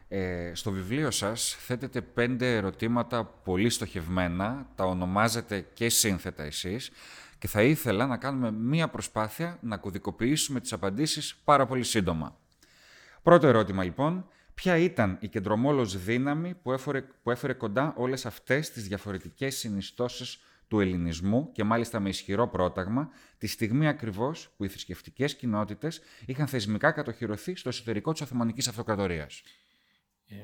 Ε, 0.07 0.51
στο 0.55 0.71
βιβλίο 0.71 1.11
σας 1.11 1.55
θέτετε 1.59 2.01
πέντε 2.01 2.55
ερωτήματα 2.55 3.25
πολύ 3.25 3.69
στοχευμένα, 3.69 4.71
τα 4.75 4.85
ονομάζετε 4.85 5.67
και 5.73 5.89
σύνθετα 5.89 6.43
εσείς 6.43 6.91
και 7.41 7.47
θα 7.47 7.61
ήθελα 7.63 8.07
να 8.07 8.17
κάνουμε 8.17 8.51
μία 8.51 8.87
προσπάθεια 8.87 9.57
να 9.61 9.77
κωδικοποιήσουμε 9.77 10.59
τις 10.59 10.73
απαντήσεις 10.73 11.35
πάρα 11.35 11.65
πολύ 11.65 11.83
σύντομα. 11.83 12.37
Πρώτο 13.23 13.47
ερώτημα 13.47 13.83
λοιπόν, 13.83 14.27
ποια 14.53 14.77
ήταν 14.77 15.17
η 15.21 15.27
κεντρομόλος 15.27 16.03
δύναμη 16.03 16.53
που 16.53 16.71
έφερε, 16.71 17.01
που 17.01 17.31
έφερε 17.31 17.53
κοντά 17.53 17.93
όλες 17.97 18.25
αυτές 18.25 18.71
τις 18.71 18.87
διαφορετικές 18.87 19.55
συνιστώσεις 19.57 20.39
του 20.67 20.79
ελληνισμού 20.79 21.51
και 21.51 21.63
μάλιστα 21.63 21.99
με 21.99 22.09
ισχυρό 22.09 22.47
πρόταγμα, 22.47 23.09
τη 23.37 23.47
στιγμή 23.47 23.87
ακριβώς 23.87 24.49
που 24.57 24.63
οι 24.63 24.67
θρησκευτικές 24.67 25.35
κοινότητες 25.35 26.01
είχαν 26.25 26.47
θεσμικά 26.47 26.91
κατοχυρωθεί 26.91 27.55
στο 27.55 27.69
εσωτερικό 27.69 28.11
της 28.11 28.21
Οθωμανικής 28.21 28.67
Αυτοκρατορίας. 28.67 29.41
Ε, 30.27 30.35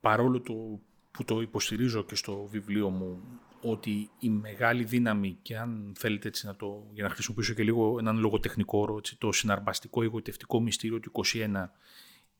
παρόλο 0.00 0.40
το 0.40 0.80
που 1.10 1.24
το 1.24 1.40
υποστηρίζω 1.40 2.04
και 2.04 2.14
στο 2.14 2.46
βιβλίο 2.50 2.90
μου 2.90 3.22
ότι 3.60 4.10
η 4.18 4.28
μεγάλη 4.28 4.84
δύναμη 4.84 5.38
και 5.42 5.58
αν 5.58 5.92
θέλετε 5.98 6.28
έτσι 6.28 6.46
να 6.46 6.56
το, 6.56 6.86
για 6.92 7.02
να 7.02 7.10
χρησιμοποιήσω 7.10 7.54
και 7.54 7.62
λίγο 7.62 7.96
έναν 7.98 8.18
λογοτεχνικό 8.18 8.78
όρο, 8.78 8.96
έτσι, 8.96 9.18
το 9.18 9.32
συναρπαστικό 9.32 10.02
εγωιτευτικό 10.02 10.60
μυστήριο 10.60 11.00
του 11.00 11.10
21 11.14 11.68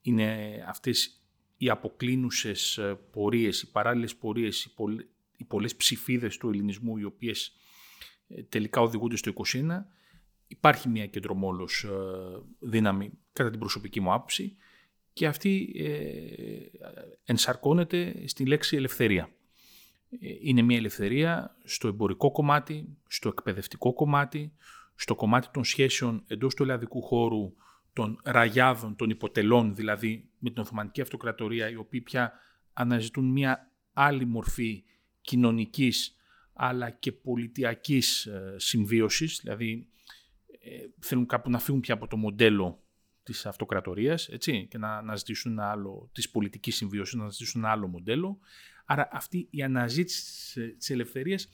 είναι 0.01 0.49
αυτές 0.69 1.23
οι 1.57 1.71
αποκλίνουσες 1.71 2.79
ε, 2.79 2.99
πορείες, 3.11 3.63
οι 3.63 3.71
παράλληλες 3.71 4.17
πορείες, 4.17 4.65
οι, 4.65 4.75
πολλ, 4.75 5.05
οι 5.37 5.45
πολλές 5.45 5.77
ψηφίδες 5.77 6.37
του 6.37 6.49
ελληνισμού 6.49 6.97
οι 6.97 7.05
οποίες 7.05 7.57
ε, 8.29 8.43
τελικά 8.43 8.81
οδηγούνται 8.81 9.17
στο 9.17 9.33
21 9.53 9.85
υπάρχει 10.47 10.89
μια 10.89 11.07
κεντρομόλος 11.07 11.85
ε, 11.85 11.89
δύναμη 12.59 13.11
κατά 13.33 13.51
την 13.51 13.59
προσωπική 13.59 14.01
μου 14.01 14.13
άποψη 14.13 14.57
και 15.13 15.27
αυτή 15.27 15.75
ενσαρκώνεται 17.25 18.23
στη 18.27 18.47
λέξη 18.47 18.77
ελευθερία. 18.77 19.31
Είναι 20.43 20.63
μια 20.63 20.77
ελευθερία 20.77 21.57
στο 21.65 21.89
εμπορικό 21.89 22.31
κομμάτι, 22.31 22.97
στο 23.09 23.29
εκπαιδευτικό 23.29 23.93
κομμάτι, 23.93 24.53
στο 24.95 25.15
κομμάτι 25.15 25.49
των 25.53 25.65
σχέσεων 25.65 26.25
εντός 26.27 26.55
του 26.55 26.63
ελλαδικού 26.63 27.03
χώρου 27.03 27.55
των 27.93 28.21
ραγιάδων, 28.25 28.97
των 28.97 29.11
υποτελών 29.11 29.75
δηλαδή 29.75 30.29
με 30.39 30.51
την 30.51 30.63
Οθωμανική 30.63 31.01
Αυτοκρατορία 31.01 31.71
οι 31.71 31.77
οποίοι 31.77 32.01
πια 32.01 32.33
αναζητούν 32.73 33.31
μια 33.31 33.71
άλλη 33.93 34.25
μορφή 34.25 34.85
κοινωνικής 35.21 36.17
αλλά 36.53 36.91
και 36.91 37.13
πολιτιακής 37.13 38.27
ε, 38.27 38.55
συμβίωσης, 38.57 39.41
δηλαδή 39.43 39.89
ε, 40.61 40.87
θέλουν 40.99 41.27
κάπου 41.27 41.51
να 41.51 41.59
φύγουν 41.59 41.81
πια 41.81 41.95
από 41.95 42.07
το 42.07 42.17
μοντέλο 42.17 42.83
της 43.23 43.47
αυτοκρατορίας 43.47 44.29
έτσι, 44.29 44.67
και 44.71 44.79
να 44.79 44.97
αναζητήσουν 44.97 45.53
ένα 45.53 45.71
άλλο, 45.71 46.09
της 46.13 46.31
πολιτικής 46.31 46.77
συμβίωσης, 46.77 47.15
να 47.15 47.21
αναζητήσουν 47.21 47.61
ένα 47.61 47.71
άλλο 47.73 47.87
μοντέλο. 47.87 48.39
Άρα 48.91 49.09
αυτή 49.13 49.47
η 49.51 49.63
αναζήτηση 49.63 50.75
της 50.75 50.91
ελευθερίας 50.91 51.49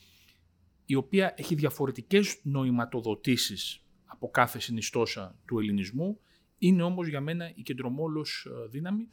η 0.84 0.94
οποία 0.94 1.34
έχει 1.36 1.54
διαφορετικές 1.54 2.38
νοηματοδοτήσεις 2.42 3.84
από 4.04 4.30
κάθε 4.30 4.58
συνιστόσα 4.58 5.38
του 5.46 5.58
ελληνισμού 5.58 6.20
είναι 6.58 6.82
όμως 6.82 7.08
για 7.08 7.20
μένα 7.20 7.52
η 7.54 7.62
κεντρομόλος 7.62 8.46
ε, 8.50 8.68
δύναμη 8.68 9.08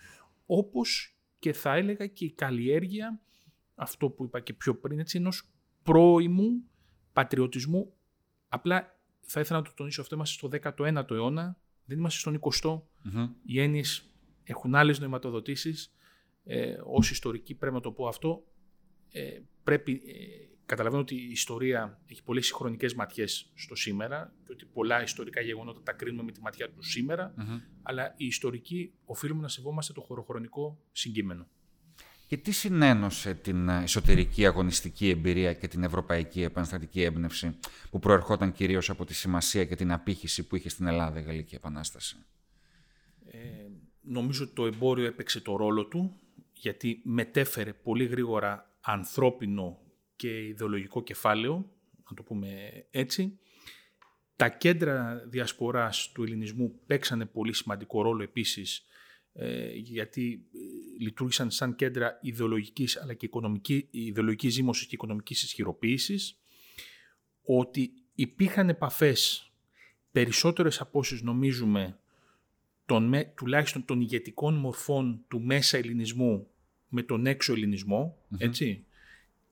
όπως 0.46 1.18
και 1.40 1.54
θα 1.54 1.76
έλεγα 1.76 2.08
και 2.08 2.26
η 2.26 2.32
καλλιέργεια 2.32 3.22
αυτό 3.76 4.10
που 4.10 4.24
είπα 4.24 4.40
και 4.40 4.54
πιο 4.54 4.76
πριν 4.76 5.00
έτσι 5.00 5.18
ενός 5.18 5.50
πρώιμου 5.84 6.64
πατριωτισμού. 7.14 7.94
Απλά 8.48 9.00
θα 9.22 9.40
ήθελα 9.40 9.60
να 9.60 9.66
το 9.66 9.72
τονίσω 9.76 10.02
αυτό 10.02 10.16
είμαστε 10.16 10.48
στο 10.48 10.72
19ο 10.78 11.12
αιώνα 11.12 11.58
δεν 11.86 11.98
είμαστε 11.98 12.20
στον 12.20 12.40
20ο 12.40 12.76
mm 12.76 13.30
οι 13.46 13.62
έννοιες 13.62 14.06
έχουν 14.44 14.76
άλλες 14.76 15.00
νοηματοδοτήσεις 15.00 15.94
ε, 16.44 16.76
ως 16.84 17.12
ιστορική 17.12 17.56
πρέπει 17.56 17.76
να 17.76 17.82
το 17.82 17.92
πω 17.92 18.08
αυτό 18.08 18.44
ε, 19.12 19.40
πρέπει 19.64 19.92
ε, 19.92 20.48
καταλαβαίνω 20.66 21.02
ότι 21.02 21.16
η 21.16 21.32
ιστορία 21.32 22.02
έχει 22.06 22.24
πολλές 22.24 22.46
συγχρονικές 22.46 22.94
ματιές 22.94 23.52
στο 23.56 23.76
σήμερα 23.76 24.34
και 24.46 24.52
ότι 24.52 24.66
πολλά 24.66 25.04
ιστορικά 25.04 25.42
γεγονότα 25.42 25.82
τα 25.84 25.92
κρίνουμε 25.92 26.24
με 26.24 26.32
τη 26.32 26.42
ματιά 26.42 26.70
του 26.70 26.84
σημερα 26.84 27.34
αλλά 27.82 28.14
οι 28.18 28.26
ιστορικοί 28.26 28.94
οφείλουμε 29.06 29.42
να 29.42 29.48
σεβόμαστε 29.48 29.94
το 29.94 30.02
χωροχρονικό 30.02 30.82
συγκείμενο. 30.92 31.48
Και 32.32 32.38
τι 32.38 32.52
συνένωσε 32.52 33.34
την 33.34 33.70
εσωτερική 33.70 34.46
αγωνιστική 34.46 35.10
εμπειρία 35.10 35.54
και 35.54 35.68
την 35.68 35.84
ευρωπαϊκή 35.84 36.42
επαναστατική 36.42 37.02
έμπνευση 37.02 37.60
που 37.90 38.00
προερχόταν 38.00 38.52
κυρίως 38.52 38.90
από 38.90 39.06
τη 39.06 39.14
σημασία 39.14 39.66
και 39.66 39.76
την 39.76 39.92
απήχηση 39.92 40.48
που 40.48 40.56
είχε 40.56 40.70
στην 40.70 40.88
Ελλάδα 40.88 41.20
η 41.20 41.24
Γαλλική 41.24 41.56
Επανάσταση; 41.56 42.16
Ε, 43.26 43.38
νομίζω 44.02 44.44
ότι 44.44 44.54
το 44.54 44.66
εμπόριο 44.66 45.06
έπαιξε 45.06 45.42
το 45.42 45.56
ρόλο 45.56 45.86
του 45.86 46.20
γιατί 46.62 47.02
μετέφερε 47.04 47.74
πολύ 47.74 48.06
γρήγορα 48.06 48.76
ανθρώπινο 48.82 49.80
και 50.15 50.45
ιδεολογικό 50.47 51.04
κεφάλαιο, 51.04 51.71
να 52.10 52.15
το 52.15 52.24
πούμε 52.24 52.71
έτσι. 52.91 53.39
Τα 54.36 54.50
κέντρα 54.50 55.24
διασποράς 55.28 56.12
του 56.13 56.24
ελληνισμού 56.24 56.80
παίξανε 56.86 57.26
πολύ 57.26 57.54
σημαντικό 57.54 58.02
ρόλο 58.02 58.24
επίσης 58.24 58.86
ε, 59.34 59.71
γιατί 59.74 60.45
ε, 60.54 60.58
λειτουργήσαν 61.04 61.52
σαν 61.52 61.76
κέντρα 61.76 62.19
ιδεολογικής 62.21 63.02
αλλά 63.02 63.13
και 63.13 63.26
οικονομική, 63.26 63.88
ιδεολογικής 63.91 64.54
ζήμωσης 64.54 64.88
και 64.88 64.95
οικονομικής 64.95 65.43
ισχυροποίησης 65.43 66.39
ότι 67.41 67.93
υπήρχαν 68.15 68.69
επαφές 68.69 69.52
περισσότερες 70.12 70.82
από 70.82 71.00
όσες 71.00 71.21
νομίζουμε 71.21 72.00
των, 72.86 73.13
τουλάχιστον 73.36 73.86
των 73.86 74.02
ηγετικών 74.02 74.54
μορφών 74.54 75.26
του 75.28 75.41
μέσα 75.41 75.78
ελληνισμού 75.78 76.51
με 76.94 77.04
τον 77.04 77.26
έξω 77.26 77.54
έτσι, 78.38 78.86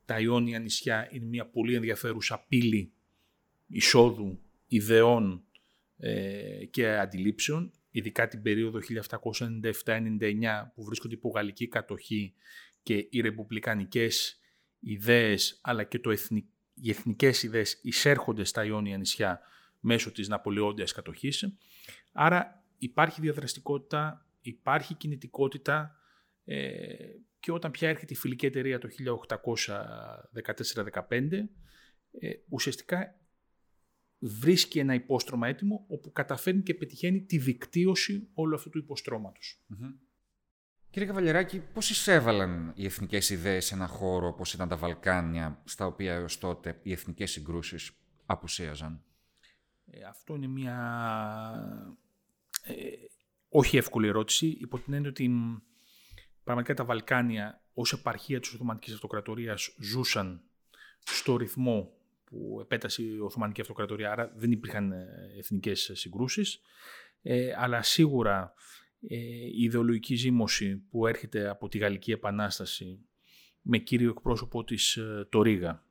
τα 0.06 0.20
Ιόνια 0.20 0.60
νησιά 0.60 1.08
είναι 1.12 1.26
μια 1.26 1.46
πολύ 1.46 1.76
ενδιαφέρουσα 1.76 2.46
πύλη 2.48 2.92
εισόδου 3.68 4.40
ιδεών 4.68 5.44
ε, 5.98 6.66
και 6.66 6.98
αντιλήψεων, 6.98 7.72
ειδικά 7.92 8.28
την 8.28 8.42
περίοδο 8.42 8.80
1797-99 9.84 10.72
που 10.76 10.84
βρίσκονται 10.84 11.14
υπό 11.14 11.30
γαλλική 11.30 11.68
κατοχή 11.68 12.34
και 12.84 13.08
οι 13.10 13.22
ρεπουμπλικανικές 13.22 14.40
ιδέες 14.80 15.60
αλλά 15.62 15.84
και 15.84 16.00
το 16.00 16.12
εθνικ, 16.12 16.46
οι 16.74 16.90
εθνικές 16.90 17.44
ιδέες 17.44 17.80
εισέρχονται 17.82 18.44
στα 18.44 18.66
Ιόνια 18.66 18.98
νησιά 18.98 19.40
μέσω 19.80 20.12
της 20.12 20.28
Ναπολεόντιας 20.28 20.92
κατοχής. 20.92 21.58
Άρα 22.12 22.64
υπάρχει 22.78 23.22
διαδραστικότητα, 23.22 24.26
υπάρχει 24.42 24.94
κινητικότητα 24.94 25.96
ε, 26.46 26.88
και 27.40 27.52
όταν 27.52 27.72
πια 27.72 27.90
έρχεται 27.90 28.14
η 28.14 28.18
φιλική 28.18 28.46
εταιρεία 28.46 28.80
το 28.80 28.88
1814-15, 28.88 31.50
ε, 32.20 32.30
ουσιαστικά 32.50 33.20
βρίσκει 34.20 34.80
ένα 34.80 34.94
υπόστρωμα 34.94 35.48
έτοιμο 35.48 35.86
όπου 35.88 36.12
καταφέρνει 36.12 36.62
και 36.62 36.74
πετυχαίνει 36.74 37.22
τη 37.22 37.38
δικτύωση 37.38 38.30
όλου 38.34 38.56
αυτού 38.56 38.70
του 38.70 38.78
υποστρωματος 38.78 39.64
Κύριε 40.90 41.08
Καβαλιεράκη, 41.08 41.60
πώς 41.74 41.90
εισέβαλαν 41.90 42.72
οι 42.76 42.86
εθνικές 42.86 43.30
ιδέες 43.30 43.66
σε 43.66 43.74
ένα 43.74 43.88
χώρο 43.88 44.28
όπως 44.28 44.54
ήταν 44.54 44.68
τα 44.68 44.78
Βαλκάνια, 44.78 45.62
στα 45.66 45.86
οποία 45.86 46.14
έως 46.14 46.38
τότε 46.38 46.80
οι 46.84 46.92
εθνικές 46.92 47.32
συγκρούσεις 47.32 47.92
απουσίαζαν; 48.26 49.04
Ε, 49.86 50.04
αυτό 50.04 50.36
είναι 50.36 50.48
μια 50.48 50.78
ε, 52.64 52.74
όχι 53.50 53.78
εύκολη 53.78 54.08
ερώτηση, 54.08 54.48
υπό 54.48 54.80
την 54.80 54.94
έννοια 54.94 55.10
ότι 55.10 55.24
πραγματικά 56.50 56.74
τα 56.74 56.86
Βαλκάνια 56.86 57.62
ως 57.74 57.94
επαρχία 57.94 58.40
της 58.40 58.54
Οθωμανικής 58.54 58.94
Αυτοκρατορίας 58.94 59.76
ζούσαν 59.80 60.42
στο 61.04 61.38
ρυθμό 61.38 61.94
που 62.24 62.58
επέτασε 62.62 63.04
η 63.04 63.18
Οθωμανική 63.20 63.62
Αυτοκρατορία, 63.62 64.12
άρα 64.12 64.32
δεν 64.36 64.52
υπήρχαν 64.52 64.92
ε, 64.92 65.08
εθνικές 65.38 65.92
συγκρούσεις, 65.94 66.62
ε, 67.22 67.54
αλλά 67.58 67.82
σίγουρα 67.82 68.54
ε, 69.08 69.16
η 69.16 69.64
ιδεολογική 69.64 70.16
ζήμωση 70.16 70.76
που 70.76 71.08
έρχεται 71.08 71.50
από 71.50 71.68
τη 71.68 71.78
Γαλλική 71.78 72.12
Επανάσταση 72.12 73.00
με 73.62 73.78
κύριο 73.78 74.10
εκπρόσωπο 74.10 74.64
της 74.64 74.96
ε, 74.96 75.28
το 75.30 75.42
Ρήγα, 75.42 75.86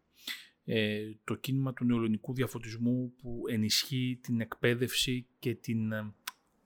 ε, 0.64 1.00
το 1.24 1.34
κίνημα 1.34 1.72
του 1.72 1.84
νεοελληνικού 1.84 2.34
διαφωτισμού 2.34 3.14
που 3.16 3.42
ενισχύει 3.48 4.18
την 4.22 4.40
εκπαίδευση 4.40 5.26
και 5.38 5.54
την 5.54 5.92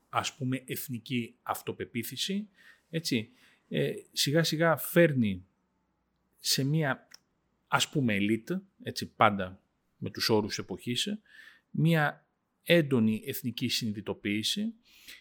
ας 0.09 0.37
πούμε 0.37 0.63
εθνική 0.67 1.35
αυτοπεποίθηση, 1.43 2.49
έτσι, 2.91 3.33
σιγά 4.13 4.43
σιγά 4.43 4.77
φέρνει 4.77 5.47
σε 6.39 6.65
μία 6.65 7.09
ας 7.69 7.89
πούμε 7.89 8.15
ελίτ, 8.15 8.51
έτσι 8.83 9.15
πάντα 9.15 9.63
με 9.97 10.11
τους 10.11 10.29
όρους 10.29 10.59
εποχής, 10.59 11.09
μία 11.71 12.27
έντονη 12.63 13.23
εθνική 13.27 13.69
συνειδητοποίηση, 13.69 14.75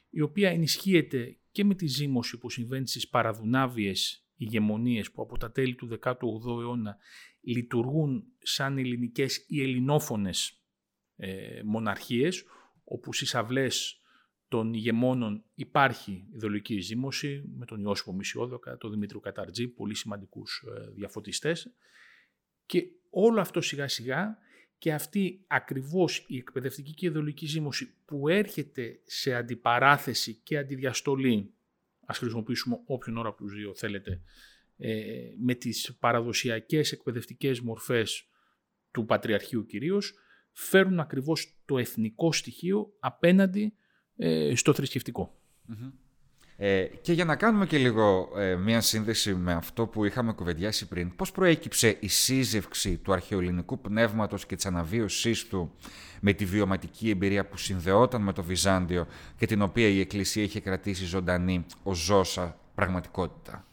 η 0.10 0.22
οποία 0.22 0.50
ενισχύεται 0.50 1.38
και 1.52 1.64
με 1.64 1.76
τη 1.76 1.88
ζήμωση 1.88 2.38
που 2.38 2.50
συμβαίνει 2.50 2.88
στις 2.88 3.10
παραδουνάβιες 3.10 4.26
ηγεμονίες 4.36 5.12
που 5.12 5.22
από 5.22 5.38
τα 5.38 5.52
τέλη 5.52 5.76
του 5.76 6.00
18ου 6.02 6.62
αιώνα 6.62 6.98
λειτουργούν 7.42 8.24
σαν 8.40 8.78
ελληνικές 8.78 9.46
ή 9.48 9.62
ελληνόφωνες 9.62 10.62
ε, 11.16 11.62
μοναρχίες, 11.66 12.44
όπου 12.84 13.14
στις 13.14 13.36
αυλές 13.36 14.01
των 14.52 14.74
ηγεμόνων 14.74 15.44
υπάρχει 15.56 16.28
ιδεολογική 16.34 16.80
ζήμωση 16.80 17.44
με 17.58 17.66
τον 17.66 17.80
Ιώσπο 17.80 18.14
Μισιόδοκα, 18.14 18.78
τον 18.78 18.92
Δημήτριο 18.92 19.20
Καταρτζή, 19.20 19.68
πολύ 19.68 19.96
σημαντικούς 19.96 20.64
ε, 20.68 20.92
διαφωτιστές. 20.92 21.74
Και 22.66 22.84
όλο 23.10 23.40
αυτό 23.40 23.62
σιγά 23.62 23.88
σιγά 23.88 24.38
και 24.78 24.94
αυτή 24.94 25.44
ακριβώς 25.48 26.26
η 26.28 26.38
εκπαιδευτική 26.38 26.94
και 26.94 27.06
ιδεολογική 27.06 27.46
ζήμωση 27.46 27.94
που 28.06 28.28
έρχεται 28.28 29.00
σε 29.04 29.34
αντιπαράθεση 29.34 30.34
και 30.44 30.58
αντιδιαστολή, 30.58 31.54
ας 32.06 32.18
χρησιμοποιήσουμε 32.18 32.80
όποιον 32.86 33.18
ώρα 33.18 33.30
από 33.30 33.38
τους 33.38 33.54
δύο 33.54 33.76
θέλετε, 33.76 34.22
ε, 34.78 35.12
με 35.38 35.54
τις 35.54 35.98
παραδοσιακές 36.00 36.92
εκπαιδευτικές 36.92 37.60
μορφές 37.62 38.30
του 38.92 39.06
Πατριαρχείου 39.06 39.66
κυρίως, 39.66 40.14
φέρουν 40.52 41.00
ακριβώς 41.00 41.62
το 41.66 41.78
εθνικό 41.78 42.32
στοιχείο 42.32 42.94
απέναντι 43.00 43.76
ε, 44.24 44.56
στο 44.56 44.74
θρησκευτικο 44.74 45.36
ε, 46.58 46.86
και 47.02 47.14
για 47.14 47.26
να 47.26 47.36
κάνουμε 47.36 47.66
και 47.66 47.78
λίγο 47.78 48.32
ε, 48.36 48.56
μία 48.56 48.82
σύνδεση 48.82 49.36
με 49.36 49.54
αυτό 49.54 49.88
που 49.88 50.06
είχαμε 50.06 50.34
κουβεντιάσει 50.34 50.88
πριν, 50.88 51.16
πώς 51.16 51.32
προέκυψε 51.32 51.98
η 52.00 52.08
σύζευξη 52.08 52.98
του 52.98 53.14
αρχαιοελληνικού 53.14 53.80
πνεύματος 53.80 54.46
και 54.46 54.56
της 54.56 54.66
αναβίωσής 54.66 55.48
του 55.48 55.76
με 56.22 56.34
τη 56.34 56.46
βιωματική 56.46 57.10
εμπειρία 57.10 57.46
που 57.46 57.58
συνδεόταν 57.58 58.22
με 58.22 58.34
το 58.34 58.44
Βυζάντιο 58.44 59.08
και 59.38 59.46
την 59.46 59.62
οποία 59.62 59.88
η 59.88 60.00
Εκκλησία 60.00 60.44
είχε 60.44 60.60
κρατήσει 60.60 61.06
ζωντανή 61.06 61.66
ως 61.84 61.98
ζώσα 61.98 62.60
πραγματικότητα; 62.76 63.68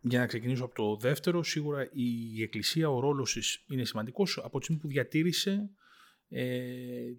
Για 0.00 0.18
να 0.18 0.26
ξεκινήσω 0.26 0.64
από 0.64 0.74
το 0.74 0.96
δεύτερο, 0.96 1.42
σίγουρα 1.42 1.88
η 1.92 2.42
Εκκλησία, 2.42 2.90
ο 2.90 3.00
ρόλος 3.00 3.32
της 3.32 3.64
είναι 3.68 3.84
σημαντικός 3.84 4.40
από 4.44 4.58
τη 4.58 4.64
στιγμή 4.64 4.80
που 4.80 4.88
διατήρησε 4.88 5.50
ε, 5.50 5.62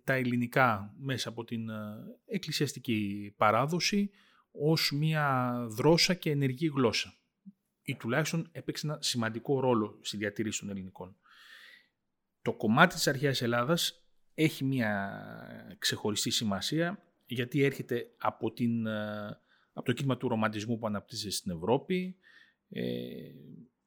τα 0.04 0.14
ελληνικά 0.14 0.94
μέσα 0.98 1.30
από 1.30 1.44
την 1.44 1.70
ε, 1.70 1.76
εκκλησιαστική 2.26 3.34
παράδοση, 3.38 4.10
ως 4.52 4.92
μια 4.92 5.56
δρόσα 5.70 6.14
και 6.14 6.32
ενεργή 6.32 6.72
γλώσσα 6.76 7.14
ή 7.82 7.96
τουλάχιστον 7.96 8.50
έπαιξε 8.52 8.88
ένα 8.88 8.98
σημαντικό 9.02 9.60
ρόλο 9.60 10.00
στη 10.02 10.18
διατήρηση 10.18 10.60
των 10.60 10.70
ελληνικών. 10.70 11.18
Το 12.42 12.54
κομμάτι 12.54 12.96
της 12.96 13.08
αρχαίας 13.08 13.42
Ελλάδας 13.42 14.08
έχει 14.34 14.64
μια 14.64 15.22
ξεχωριστή 15.80 16.30
σημασία 16.30 17.02
γιατί 17.26 17.64
έρχεται 17.64 18.14
από, 18.18 18.52
την, 18.52 18.86
ε, 18.86 19.40
από 19.74 19.86
το 19.86 19.94
κίνημα 19.94 20.18
του 20.18 20.28
ρομαντισμού 20.28 20.78
που 20.78 20.88
αναπτύσσεται 20.88 21.32
στην 21.32 21.52
Ευρώπη. 21.52 22.18
Ε, 22.70 22.84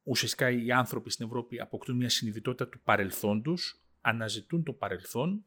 ουσιαστικά 0.03 0.49
οι 0.49 0.71
άνθρωποι 0.71 1.11
στην 1.11 1.25
Ευρώπη 1.25 1.59
αποκτούν 1.59 1.95
μια 1.95 2.09
συνειδητότητα 2.09 2.69
του 2.69 2.81
παρελθόντος, 2.83 3.81
αναζητούν 4.01 4.63
το 4.63 4.73
παρελθόν 4.73 5.45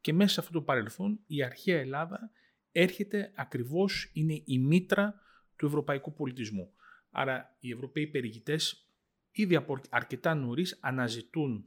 και 0.00 0.12
μέσα 0.12 0.32
σε 0.32 0.40
αυτό 0.40 0.52
το 0.52 0.62
παρελθόν 0.62 1.20
η 1.26 1.42
αρχαία 1.42 1.78
Ελλάδα 1.78 2.30
έρχεται 2.72 3.32
ακριβώς, 3.34 4.10
είναι 4.12 4.42
η 4.44 4.58
μήτρα 4.58 5.20
του 5.56 5.66
ευρωπαϊκού 5.66 6.14
πολιτισμού. 6.14 6.72
Άρα 7.10 7.56
οι 7.60 7.70
Ευρωπαίοι 7.70 8.06
περιηγητές 8.06 8.88
ήδη 9.30 9.56
από 9.56 9.80
αρκετά 9.90 10.34
νωρίς 10.34 10.78
αναζητούν 10.80 11.64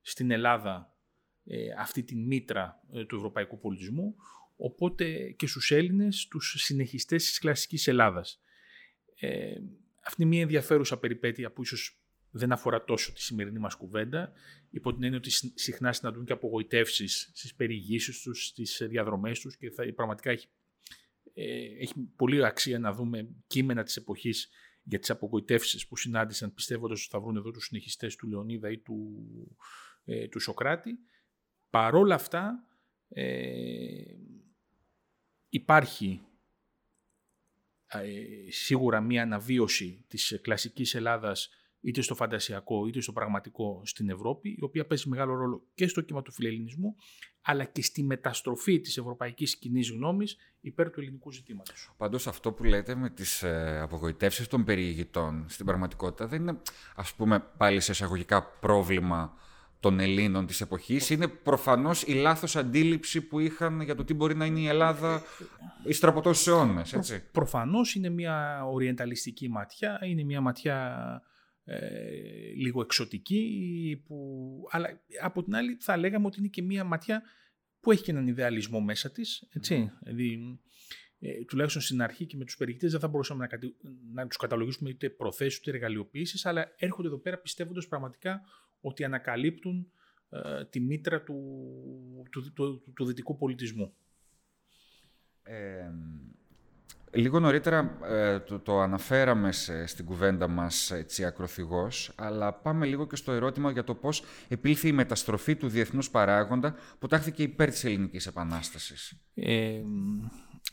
στην 0.00 0.30
Ελλάδα 0.30 0.94
ε, 1.44 1.70
αυτή 1.78 2.02
τη 2.02 2.16
μήτρα 2.16 2.82
ε, 2.92 3.04
του 3.04 3.16
ευρωπαϊκού 3.16 3.58
πολιτισμού, 3.58 4.16
οπότε 4.56 5.30
και 5.30 5.46
στους 5.46 5.70
Έλληνες, 5.70 6.28
τους 6.30 6.54
συνεχιστές 6.58 7.24
της 7.24 7.38
κλασικής 7.38 7.86
Ελλάδας. 7.88 8.42
Ε, 9.14 9.54
αυτή 10.04 10.22
είναι 10.22 10.30
μια 10.30 10.42
ενδιαφέρουσα 10.42 10.98
περιπέτεια 10.98 11.52
που 11.52 11.62
ίσως 11.62 11.99
δεν 12.30 12.52
αφορά 12.52 12.84
τόσο 12.84 13.12
τη 13.12 13.22
σημερινή 13.22 13.58
μας 13.58 13.74
κουβέντα, 13.74 14.32
υπό 14.70 14.92
την 14.92 15.02
έννοια 15.02 15.18
ότι 15.18 15.30
συχνά 15.54 15.92
συναντούν 15.92 16.24
και 16.24 16.32
απογοητεύσεις 16.32 17.30
στις 17.34 17.54
περιηγήσεις 17.54 18.22
τους, 18.22 18.46
στις 18.46 18.82
διαδρομές 18.88 19.40
τους 19.40 19.56
και 19.56 19.70
θα, 19.70 19.92
πραγματικά 19.94 20.30
έχει, 20.30 20.48
ε, 21.34 21.64
έχει 21.80 21.94
πολύ 22.16 22.44
αξία 22.44 22.78
να 22.78 22.92
δούμε 22.92 23.28
κείμενα 23.46 23.82
της 23.82 23.96
εποχής 23.96 24.48
για 24.82 24.98
τις 24.98 25.10
απογοητεύσεις 25.10 25.86
που 25.86 25.96
συνάντησαν 25.96 26.54
πιστεύοντας 26.54 27.00
ότι 27.00 27.10
θα 27.10 27.20
βρουν 27.20 27.36
εδώ 27.36 27.50
τους 27.50 27.64
συνεχιστές 27.64 28.16
του 28.16 28.28
Λεωνίδα 28.28 28.70
ή 28.70 28.78
του, 28.78 29.26
ε, 30.04 30.28
του 30.28 30.40
Σοκράτη. 30.40 30.98
Παρόλα 31.70 32.14
αυτά 32.14 32.66
ε, 33.08 34.02
υπάρχει 35.48 36.22
ε, 37.86 38.50
σίγουρα 38.50 39.00
μία 39.00 39.22
αναβίωση 39.22 40.04
της 40.08 40.38
κλασικής 40.42 40.94
Ελλάδας 40.94 41.50
είτε 41.80 42.00
στο 42.00 42.14
φαντασιακό 42.14 42.86
είτε 42.86 43.00
στο 43.00 43.12
πραγματικό 43.12 43.82
στην 43.84 44.10
Ευρώπη, 44.10 44.48
η 44.48 44.62
οποία 44.62 44.86
παίζει 44.86 45.08
μεγάλο 45.08 45.34
ρόλο 45.34 45.62
και 45.74 45.88
στο 45.88 46.00
κύμα 46.00 46.22
του 46.22 46.32
φιλελληνισμού, 46.32 46.94
αλλά 47.42 47.64
και 47.64 47.82
στη 47.82 48.02
μεταστροφή 48.02 48.80
της 48.80 48.96
ευρωπαϊκής 48.96 49.56
κοινή 49.56 49.80
γνώμης 49.82 50.36
υπέρ 50.60 50.90
του 50.90 51.00
ελληνικού 51.00 51.32
ζητήματος. 51.32 51.90
Πάντως 51.96 52.26
αυτό 52.26 52.52
που 52.52 52.64
λέτε 52.64 52.94
με 52.94 53.10
τις 53.10 53.42
ε, 53.42 53.80
απογοητεύσεις 53.82 54.46
των 54.46 54.64
περιηγητών 54.64 55.44
στην 55.48 55.66
πραγματικότητα 55.66 56.26
δεν 56.26 56.40
είναι 56.40 56.60
ας 56.96 57.14
πούμε 57.14 57.40
πάλι 57.56 57.80
σε 57.80 57.92
εισαγωγικά 57.92 58.44
πρόβλημα 58.44 59.34
των 59.80 60.00
Ελλήνων 60.00 60.46
της 60.46 60.60
εποχής 60.60 61.10
είναι 61.10 61.28
προφανώς 61.28 62.02
η 62.02 62.12
λάθος 62.12 62.56
αντίληψη 62.56 63.20
που 63.20 63.38
είχαν 63.38 63.80
για 63.80 63.94
το 63.94 64.04
τι 64.04 64.14
μπορεί 64.14 64.34
να 64.34 64.44
είναι 64.44 64.60
η 64.60 64.66
Ελλάδα 64.66 65.22
ύστερα 65.84 66.12
από 66.12 66.20
τόσους 66.20 66.46
αιώνες, 66.46 66.92
έτσι. 66.92 67.18
Προ, 67.18 67.28
προφανώς 67.32 67.94
είναι 67.94 68.08
μια 68.08 68.64
οριενταλιστική 68.64 69.48
ματιά, 69.48 69.98
είναι 70.02 70.22
μια 70.22 70.40
ματιά 70.40 70.96
ε, 71.24 71.29
λίγο 72.56 72.80
εξωτική, 72.80 74.02
που, 74.06 74.66
αλλά 74.70 75.00
από 75.22 75.42
την 75.42 75.54
άλλη 75.54 75.76
θα 75.80 75.96
λέγαμε 75.96 76.26
ότι 76.26 76.38
είναι 76.38 76.48
και 76.48 76.62
μία 76.62 76.84
ματιά 76.84 77.22
που 77.80 77.92
έχει 77.92 78.02
και 78.02 78.10
έναν 78.10 78.26
ιδεαλισμό 78.26 78.80
μέσα 78.80 79.10
της, 79.10 79.48
έτσι, 79.52 79.92
δηλαδή 80.02 80.60
ε, 81.22 81.44
τουλάχιστον 81.44 81.82
στην 81.82 82.02
αρχή 82.02 82.26
και 82.26 82.36
με 82.36 82.44
τους 82.44 82.56
περιηγητές 82.56 82.90
δεν 82.90 83.00
θα 83.00 83.08
μπορούσαμε 83.08 83.46
να, 83.46 83.58
να 84.12 84.26
τους 84.26 84.36
καταλογίσουμε 84.36 84.90
είτε 84.90 85.10
προθέσεις 85.10 85.58
είτε 85.58 85.70
εργαλειοποίησεις, 85.70 86.46
αλλά 86.46 86.72
έρχονται 86.76 87.08
εδώ 87.08 87.18
πέρα 87.18 87.38
πιστεύοντας 87.38 87.88
πραγματικά 87.88 88.40
ότι 88.80 89.04
ανακαλύπτουν 89.04 89.92
ε, 90.30 90.64
τη 90.64 90.80
μήτρα 90.80 91.22
του, 91.22 91.36
του, 92.30 92.52
του, 92.52 92.92
του 92.94 93.04
δυτικού 93.04 93.36
πολιτισμού. 93.36 93.94
Ε, 95.42 95.90
Λίγο 97.12 97.40
νωρίτερα 97.40 97.98
ε, 98.04 98.38
το, 98.38 98.58
το 98.58 98.80
αναφέραμε 98.80 99.52
στην 99.86 100.04
κουβέντα 100.04 100.48
μας 100.48 100.90
έτσι 100.90 101.24
ακροθυγός, 101.24 102.12
αλλά 102.14 102.52
πάμε 102.52 102.86
λίγο 102.86 103.06
και 103.06 103.16
στο 103.16 103.32
ερώτημα 103.32 103.70
για 103.70 103.84
το 103.84 103.94
πώς 103.94 104.24
επήλθε 104.48 104.88
η 104.88 104.92
μεταστροφή 104.92 105.56
του 105.56 105.68
διεθνούς 105.68 106.10
παράγοντα 106.10 106.74
που 106.98 107.06
τάχθηκε 107.06 107.42
υπέρ 107.42 107.70
της 107.70 107.84
Ελληνικής 107.84 108.26
Επανάστασης. 108.26 109.20
Ε, 109.34 109.80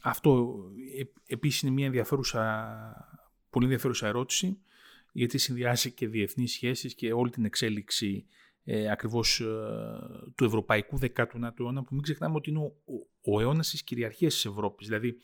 αυτό 0.01 0.55
ε, 0.97 1.03
επίσης 1.33 1.61
είναι 1.61 1.71
μια 1.71 1.85
ενδιαφέρουσα, 1.85 2.73
πολύ 3.49 3.65
ενδιαφέρουσα 3.65 4.07
ερώτηση, 4.07 4.57
γιατί 5.11 5.37
συνδυάζει 5.37 5.91
και 5.91 6.07
διεθνείς 6.07 6.51
σχέσεις 6.51 6.95
και 6.95 7.13
όλη 7.13 7.29
την 7.29 7.45
εξέλιξη 7.45 8.25
ε, 8.63 8.91
ακριβώς 8.91 9.39
ε, 9.39 9.45
του 10.35 10.45
ευρωπαϊκού 10.45 10.99
19ου 11.01 11.59
αιώνα, 11.59 11.83
που 11.83 11.93
μην 11.93 12.01
ξεχνάμε 12.01 12.35
ότι 12.35 12.49
είναι 12.49 12.59
ο, 12.59 12.73
ο, 13.23 13.33
ο 13.33 13.41
αιώνας 13.41 13.69
της 13.69 13.83
κυριαρχίας 13.83 14.33
της 14.33 14.45
Ευρώπης. 14.45 14.87
Δηλαδή, 14.87 15.17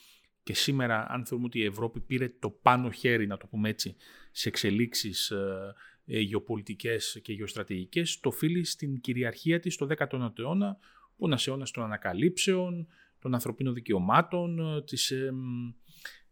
και 0.44 0.54
σήμερα, 0.54 1.06
αν 1.10 1.26
θεωρούμε 1.26 1.48
ότι 1.48 1.60
η 1.60 1.66
Ευρώπη 1.66 2.00
πήρε 2.00 2.30
το 2.40 2.50
πάνω 2.50 2.92
χέρι, 2.92 3.28
να 3.28 3.38
το 3.38 3.48
πούμε 3.48 3.70
έτσι, 3.70 3.96
σε 4.32 4.50
εξελίξεις 4.50 5.30
ε, 5.30 5.74
ε, 6.06 6.20
γεωπολιτικές 6.20 7.20
και 7.24 7.34
γεωστρατηγικές, 7.34 8.20
το 8.20 8.30
οφείλει 8.30 8.64
στην 8.64 9.02
κυριαρχία 9.02 9.60
της 9.60 9.74
στο 9.74 9.88
19ο 9.98 10.40
αιώνα, 10.40 10.78
που 11.16 11.26
είναι 11.26 11.38
αιώνας 11.46 11.72
των 11.72 11.84
ανακαλύψεων, 11.84 12.88
των 13.20 13.34
ανθρωπίνων 13.34 13.74
δικαιωμάτων, 13.74 14.60
ε, 14.60 14.84
της, 14.84 15.12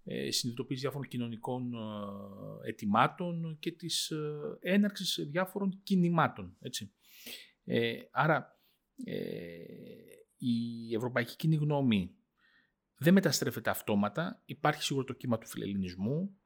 ε, 0.04 0.32
συνειδητοποίησης 0.32 0.84
διάφορων 0.84 1.08
κοινωνικών 1.08 1.74
ε, 1.74 2.70
ετοιμάτων 2.70 3.58
και 3.60 3.72
της 3.72 4.10
ε, 4.10 4.58
έναρξης 4.60 5.28
διάφορων 5.30 5.80
κινημάτων. 5.84 6.56
Έτσι. 6.60 6.92
Ε, 7.64 7.94
άρα 8.12 8.60
η 10.38 10.96
ευρωπαϊκή 10.96 11.36
κοινή 11.36 11.56
γνώμη 11.56 12.16
δεν 13.02 13.14
μεταστρέφεται 13.14 13.70
αυτόματα. 13.70 14.42
Υπάρχει 14.46 14.84
σίγουρα 14.84 15.06
το 15.06 15.14
κύμα 15.14 15.38
του 15.38 15.48
φιλελληνισμού 15.48 16.38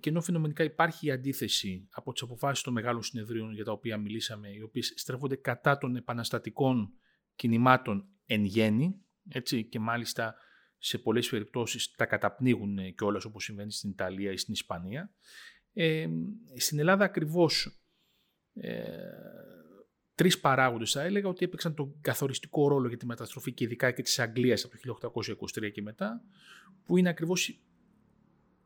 και 0.00 0.10
ενώ 0.10 0.20
φαινομενικά 0.20 0.64
υπάρχει 0.64 1.06
η 1.06 1.10
αντίθεση 1.10 1.88
από 1.90 2.12
τις 2.12 2.22
αποφάσεις 2.22 2.64
των 2.64 2.72
μεγάλων 2.72 3.02
συνεδρίων 3.02 3.52
για 3.52 3.64
τα 3.64 3.72
οποία 3.72 3.96
μιλήσαμε, 3.96 4.48
οι 4.48 4.60
οποίες 4.60 4.92
στρέφονται 4.96 5.36
κατά 5.36 5.78
των 5.78 5.96
επαναστατικών 5.96 6.92
κινημάτων 7.34 8.08
εν 8.26 8.44
γέννη, 8.44 9.00
έτσι, 9.28 9.64
και 9.64 9.78
μάλιστα 9.78 10.34
σε 10.78 10.98
πολλές 10.98 11.28
περιπτώσεις 11.28 11.90
τα 11.90 12.06
καταπνίγουν 12.06 12.78
όλα 13.00 13.20
όπως 13.26 13.44
συμβαίνει 13.44 13.72
στην 13.72 13.90
Ιταλία 13.90 14.32
ή 14.32 14.36
στην 14.36 14.54
Ισπανία. 14.54 15.14
Ε, 15.72 16.08
στην 16.56 16.78
Ελλάδα 16.78 17.04
ακριβώς 17.04 17.80
ε, 18.54 18.86
τρεις 20.16 20.40
παράγοντες 20.40 20.92
θα 20.92 21.02
έλεγα 21.02 21.28
ότι 21.28 21.44
έπαιξαν 21.44 21.74
τον 21.74 21.94
καθοριστικό 22.00 22.68
ρόλο 22.68 22.88
για 22.88 22.96
τη 22.96 23.06
μεταστροφή 23.06 23.52
και 23.52 23.64
ειδικά 23.64 23.90
και 23.90 24.02
της 24.02 24.18
Αγγλίας 24.18 24.64
από 24.64 25.00
το 25.00 25.22
1823 25.60 25.72
και 25.72 25.82
μετά, 25.82 26.22
που 26.84 26.96
είναι 26.96 27.08
ακριβώς 27.08 27.60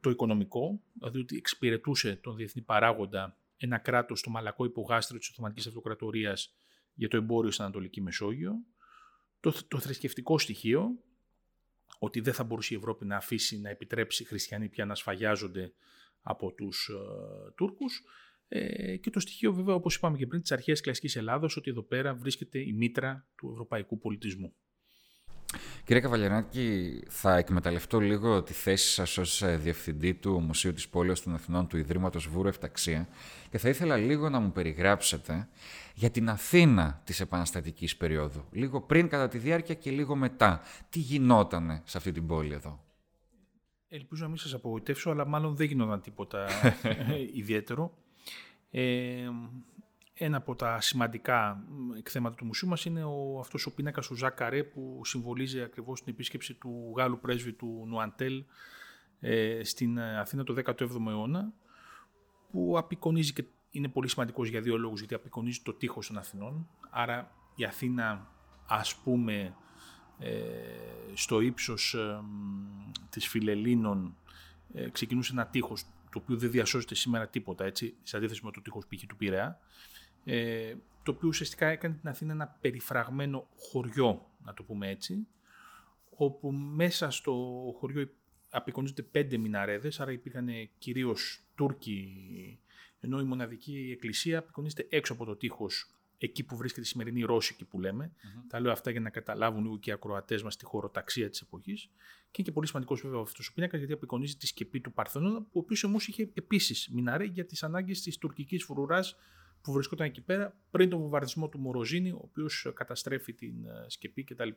το 0.00 0.10
οικονομικό, 0.10 0.80
δηλαδή 0.92 1.18
ότι 1.18 1.36
εξυπηρετούσε 1.36 2.16
τον 2.16 2.36
διεθνή 2.36 2.62
παράγοντα 2.62 3.36
ένα 3.56 3.78
κράτος 3.78 4.18
στο 4.18 4.30
μαλακό 4.30 4.64
υπογάστριο 4.64 5.18
της 5.18 5.28
Οθωμανικής 5.28 5.66
Αυτοκρατορίας 5.66 6.54
για 6.94 7.08
το 7.08 7.16
εμπόριο 7.16 7.50
στην 7.50 7.64
Ανατολική 7.64 8.00
Μεσόγειο, 8.00 8.52
το, 9.40 9.52
το 9.68 9.78
θρησκευτικό 9.78 10.38
στοιχείο, 10.38 10.88
ότι 11.98 12.20
δεν 12.20 12.34
θα 12.34 12.44
μπορούσε 12.44 12.74
η 12.74 12.76
Ευρώπη 12.76 13.04
να 13.04 13.16
αφήσει 13.16 13.60
να 13.60 13.70
επιτρέψει 13.70 14.22
οι 14.22 14.26
χριστιανοί 14.26 14.68
πια 14.68 14.84
να 14.84 14.94
σφαγιάζονται 14.94 15.72
από 16.22 16.52
τους 16.52 16.88
ε, 16.88 17.50
Τούρκους 17.54 18.02
ε, 18.52 18.96
και 18.96 19.10
το 19.10 19.20
στοιχείο 19.20 19.52
βέβαια 19.52 19.74
όπως 19.74 19.94
είπαμε 19.94 20.16
και 20.16 20.26
πριν 20.26 20.40
της 20.40 20.52
αρχαίας 20.52 20.80
κλασικής 20.80 21.16
Ελλάδος 21.16 21.56
ότι 21.56 21.70
εδώ 21.70 21.82
πέρα 21.82 22.14
βρίσκεται 22.14 22.58
η 22.58 22.72
μήτρα 22.72 23.26
του 23.36 23.48
ευρωπαϊκού 23.52 23.98
πολιτισμού. 23.98 24.52
Κύριε 25.84 26.02
Καβαλιανάκη, 26.02 27.00
θα 27.08 27.36
εκμεταλλευτώ 27.36 28.00
λίγο 28.00 28.42
τη 28.42 28.52
θέση 28.52 28.88
σας 28.88 29.18
ως 29.18 29.42
ε, 29.42 29.56
Διευθυντή 29.56 30.14
του 30.14 30.40
Μουσείου 30.40 30.72
της 30.72 30.88
Πόλεως 30.88 31.22
των 31.22 31.34
Εθνών 31.34 31.66
του 31.66 31.76
Ιδρύματος 31.76 32.28
Βούρου 32.28 32.48
Εφταξία 32.48 33.08
και 33.50 33.58
θα 33.58 33.68
ήθελα 33.68 33.96
λίγο 33.96 34.28
να 34.28 34.38
μου 34.38 34.52
περιγράψετε 34.52 35.48
για 35.94 36.10
την 36.10 36.28
Αθήνα 36.28 37.00
της 37.04 37.20
επαναστατικής 37.20 37.96
περίοδου. 37.96 38.44
Λίγο 38.50 38.80
πριν, 38.80 39.08
κατά 39.08 39.28
τη 39.28 39.38
διάρκεια 39.38 39.74
και 39.74 39.90
λίγο 39.90 40.16
μετά. 40.16 40.60
Τι 40.88 40.98
γινότανε 40.98 41.82
σε 41.84 41.98
αυτή 41.98 42.12
την 42.12 42.26
πόλη 42.26 42.54
εδώ; 42.54 42.84
Ελπίζω 43.88 44.22
να 44.22 44.28
μην 44.28 44.38
σας 44.38 44.54
απογοητεύσω, 44.54 45.10
αλλά 45.10 45.26
μάλλον 45.26 45.56
δεν 45.56 45.66
γινόταν 45.66 46.00
τίποτα 46.00 46.46
ιδιαίτερο. 47.40 47.94
Ε, 48.70 49.28
ένα 50.14 50.36
από 50.36 50.54
τα 50.54 50.80
σημαντικά 50.80 51.64
εκθέματα 51.96 52.36
του 52.36 52.44
μουσείου 52.44 52.68
μας 52.68 52.84
είναι 52.84 53.04
ο, 53.04 53.38
αυτός 53.40 53.66
ο 53.66 53.74
πίνακας 53.74 54.06
του 54.06 54.14
Ζακαρέ 54.14 54.62
που 54.62 55.00
συμβολίζει 55.04 55.62
ακριβώς 55.62 56.02
την 56.02 56.12
επίσκεψη 56.12 56.54
του 56.54 56.92
Γάλλου 56.96 57.20
πρέσβη 57.20 57.52
του 57.52 57.84
Νουαντέλ 57.86 58.44
ε, 59.20 59.60
στην 59.64 60.00
Αθήνα 60.00 60.44
το 60.44 60.54
17ο 60.66 61.06
αιώνα 61.08 61.52
που 62.50 62.78
απεικονίζει 62.78 63.32
και 63.32 63.44
είναι 63.70 63.88
πολύ 63.88 64.08
σημαντικός 64.08 64.48
για 64.48 64.60
δύο 64.60 64.78
λόγους 64.78 64.98
γιατί 64.98 65.14
απεικονίζει 65.14 65.60
το 65.62 65.72
τείχος 65.72 66.06
των 66.06 66.18
Αθηνών. 66.18 66.68
Άρα 66.90 67.32
η 67.54 67.64
Αθήνα 67.64 68.26
ας 68.66 68.96
πούμε 68.96 69.54
ε, 70.18 70.32
στο 71.14 71.40
ύψος 71.40 71.94
ε, 71.94 72.20
της 73.10 73.28
Φιλελλήνων 73.28 74.16
ε, 74.72 74.90
ξεκινούσε 74.90 75.32
ένα 75.32 75.46
τείχος 75.46 75.84
το 76.12 76.18
οποίο 76.22 76.36
δεν 76.36 76.50
διασώζεται 76.50 76.94
σήμερα 76.94 77.28
τίποτα 77.28 77.64
έτσι 77.64 77.94
σε 78.02 78.16
αντίθεση 78.16 78.44
με 78.44 78.50
το 78.50 78.60
τείχος 78.60 78.86
π.χ. 78.86 79.06
του 79.06 79.16
Πειραιά 79.16 79.60
ε, 80.24 80.74
το 81.02 81.10
οποίο 81.10 81.28
ουσιαστικά 81.28 81.66
έκανε 81.66 81.94
την 81.94 82.08
Αθήνα 82.08 82.32
ένα 82.32 82.56
περιφραγμένο 82.60 83.48
χωριό, 83.56 84.26
να 84.44 84.54
το 84.54 84.62
πούμε 84.62 84.88
έτσι, 84.88 85.26
όπου 86.10 86.52
μέσα 86.52 87.10
στο 87.10 87.32
χωριό 87.78 88.10
απεικονίζονται 88.50 89.02
πέντε 89.02 89.36
μιναρέδες, 89.36 90.00
άρα 90.00 90.12
υπήρχαν 90.12 90.48
κυρίως 90.78 91.44
Τούρκοι, 91.54 92.58
ενώ 93.00 93.20
η 93.20 93.24
μοναδική 93.24 93.90
εκκλησία 93.92 94.38
απεικονίζεται 94.38 94.86
έξω 94.90 95.12
από 95.12 95.24
το 95.24 95.36
τείχος, 95.36 95.90
εκεί 96.26 96.44
που 96.44 96.56
βρίσκεται 96.56 96.86
η 96.86 96.88
σημερινή 96.88 97.22
Ρώσικη 97.22 97.64
που 97.64 97.80
λέμε. 97.80 98.12
Mm-hmm. 98.14 98.44
Τα 98.48 98.60
λέω 98.60 98.72
αυτά 98.72 98.90
για 98.90 99.00
να 99.00 99.10
καταλάβουν 99.10 99.62
λίγο 99.62 99.78
και 99.78 99.90
οι 99.90 99.92
ακροατές 99.92 100.42
μας 100.42 100.56
τη 100.56 100.64
χωροταξία 100.64 101.30
της 101.30 101.40
εποχής. 101.40 101.82
Και 102.30 102.36
είναι 102.36 102.48
και 102.48 102.52
πολύ 102.52 102.66
σημαντικός 102.66 103.00
βέβαια 103.00 103.20
αυτός 103.20 103.48
ο 103.48 103.52
πίνακας 103.52 103.78
γιατί 103.78 103.92
απεικονίζει 103.92 104.36
τη 104.36 104.46
σκεπή 104.46 104.80
του 104.80 104.92
Παρθενώνα, 104.92 105.42
που 105.42 105.50
ο 105.52 105.58
οποίος 105.58 105.84
όμως 105.84 106.08
είχε 106.08 106.30
επίσης 106.34 106.88
μιναρέ 106.92 107.24
για 107.24 107.46
τις 107.46 107.62
ανάγκες 107.62 108.00
της 108.00 108.18
τουρκικής 108.18 108.64
φρουράς 108.64 109.16
που 109.62 109.72
βρισκόταν 109.72 110.06
εκεί 110.06 110.20
πέρα 110.20 110.56
πριν 110.70 110.88
τον 110.90 111.00
βομβαρδισμό 111.00 111.48
του 111.48 111.58
Μοροζίνη, 111.58 112.10
ο 112.10 112.20
οποίος 112.22 112.66
καταστρέφει 112.74 113.34
την 113.34 113.64
ε, 113.64 113.84
σκεπή 113.88 114.24
κτλ. 114.24 114.48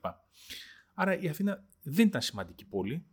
Άρα 0.94 1.20
η 1.20 1.28
Αθήνα 1.28 1.64
δεν 1.84 2.08
ήταν 2.08 2.22
σημαντική 2.22 2.66
πόλη. 2.66 3.06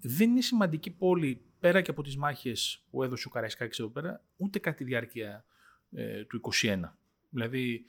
Δεν 0.00 0.30
είναι 0.30 0.40
σημαντική 0.40 0.90
πόλη 0.90 1.44
πέρα 1.60 1.80
και 1.80 1.90
από 1.90 2.02
τις 2.02 2.16
μάχες 2.16 2.84
που 2.90 3.02
έδωσε 3.02 3.28
ο 3.28 3.30
Καραϊσκάκης 3.30 3.78
εδώ 3.78 3.88
πέρα, 3.88 4.24
ούτε 4.36 4.58
κατά 4.58 4.76
τη 4.76 4.84
διάρκεια 4.84 5.44
ε, 5.90 6.24
του 6.24 6.40
21. 6.62 6.80
Δηλαδή, 7.34 7.86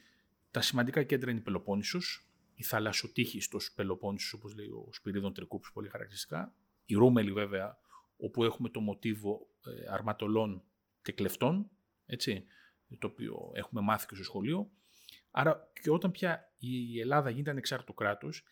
τα 0.51 0.61
σημαντικά 0.61 1.03
κέντρα 1.03 1.29
είναι 1.29 1.39
η 1.39 1.43
Πελοπόννησος, 1.43 2.27
η 2.55 2.63
θαλασσοτύχη 2.63 3.39
στο 3.39 3.57
Πελοπόννησος, 3.75 4.33
όπως 4.33 4.55
λέει 4.55 4.67
ο 4.67 4.89
Σπυρίδων 4.91 5.33
Τρικούπης 5.33 5.71
πολύ 5.71 5.89
χαρακτηριστικά, 5.89 6.53
η 6.85 6.93
Ρούμελη 6.93 7.31
βέβαια, 7.31 7.77
όπου 8.17 8.43
έχουμε 8.43 8.69
το 8.69 8.79
μοτίβο 8.79 9.47
ε, 9.65 9.91
αρματολών 9.91 10.63
και 11.01 11.11
κλεφτών, 11.11 11.69
έτσι, 12.05 12.45
το 12.99 13.07
οποίο 13.07 13.51
έχουμε 13.53 13.81
μάθει 13.81 14.07
και 14.07 14.15
στο 14.15 14.23
σχολείο. 14.23 14.71
Άρα 15.31 15.71
και 15.81 15.91
όταν 15.91 16.11
πια 16.11 16.53
η 16.57 16.99
Ελλάδα 16.99 17.29
γίνεται 17.29 17.49
ανεξάρτητο 17.49 17.93
κράτος, 17.93 18.43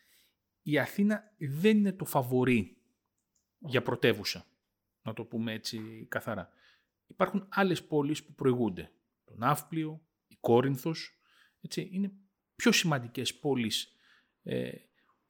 η 0.62 0.78
Αθήνα 0.78 1.22
δεν 1.38 1.76
είναι 1.76 1.92
το 1.92 2.04
φαβορή 2.04 2.76
για 3.58 3.82
πρωτεύουσα, 3.82 4.46
να 5.02 5.12
το 5.12 5.24
πούμε 5.24 5.52
έτσι 5.52 6.06
καθαρά. 6.08 6.48
Υπάρχουν 7.06 7.46
άλλες 7.48 7.84
πόλεις 7.84 8.24
που 8.24 8.34
προηγούνται. 8.34 8.92
Το 9.24 9.34
Ναύπλιο, 9.36 9.90
η 9.90 10.13
Κόρινθος, 10.44 11.18
έτσι, 11.60 11.88
είναι 11.92 12.12
πιο 12.56 12.72
σημαντικές 12.72 13.34
πόλεις. 13.34 13.96
Ε, 14.42 14.70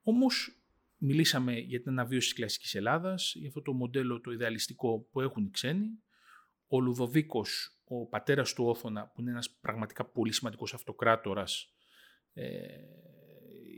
όμως 0.03 0.63
μιλήσαμε 0.97 1.59
για 1.59 1.81
την 1.81 1.91
αναβίωση 1.91 2.29
της 2.29 2.37
κλασικής 2.37 2.75
Ελλάδας, 2.75 3.35
για 3.35 3.49
αυτό 3.49 3.63
το 3.63 3.73
μοντέλο 3.73 4.21
το 4.21 4.31
ιδεαλιστικό 4.31 5.09
που 5.11 5.21
έχουν 5.21 5.45
οι 5.45 5.51
ξένοι. 5.51 6.03
Ο 6.67 6.81
Λουδοβίκος 6.81 7.79
ο 7.85 8.07
πατέρας 8.07 8.53
του 8.53 8.65
Όθωνα, 8.65 9.07
που 9.07 9.21
είναι 9.21 9.31
ένας 9.31 9.51
πραγματικά 9.51 10.05
πολύ 10.05 10.33
σημαντικός 10.33 10.75
αυτοκράτορας 10.75 11.75
ε, 12.33 12.67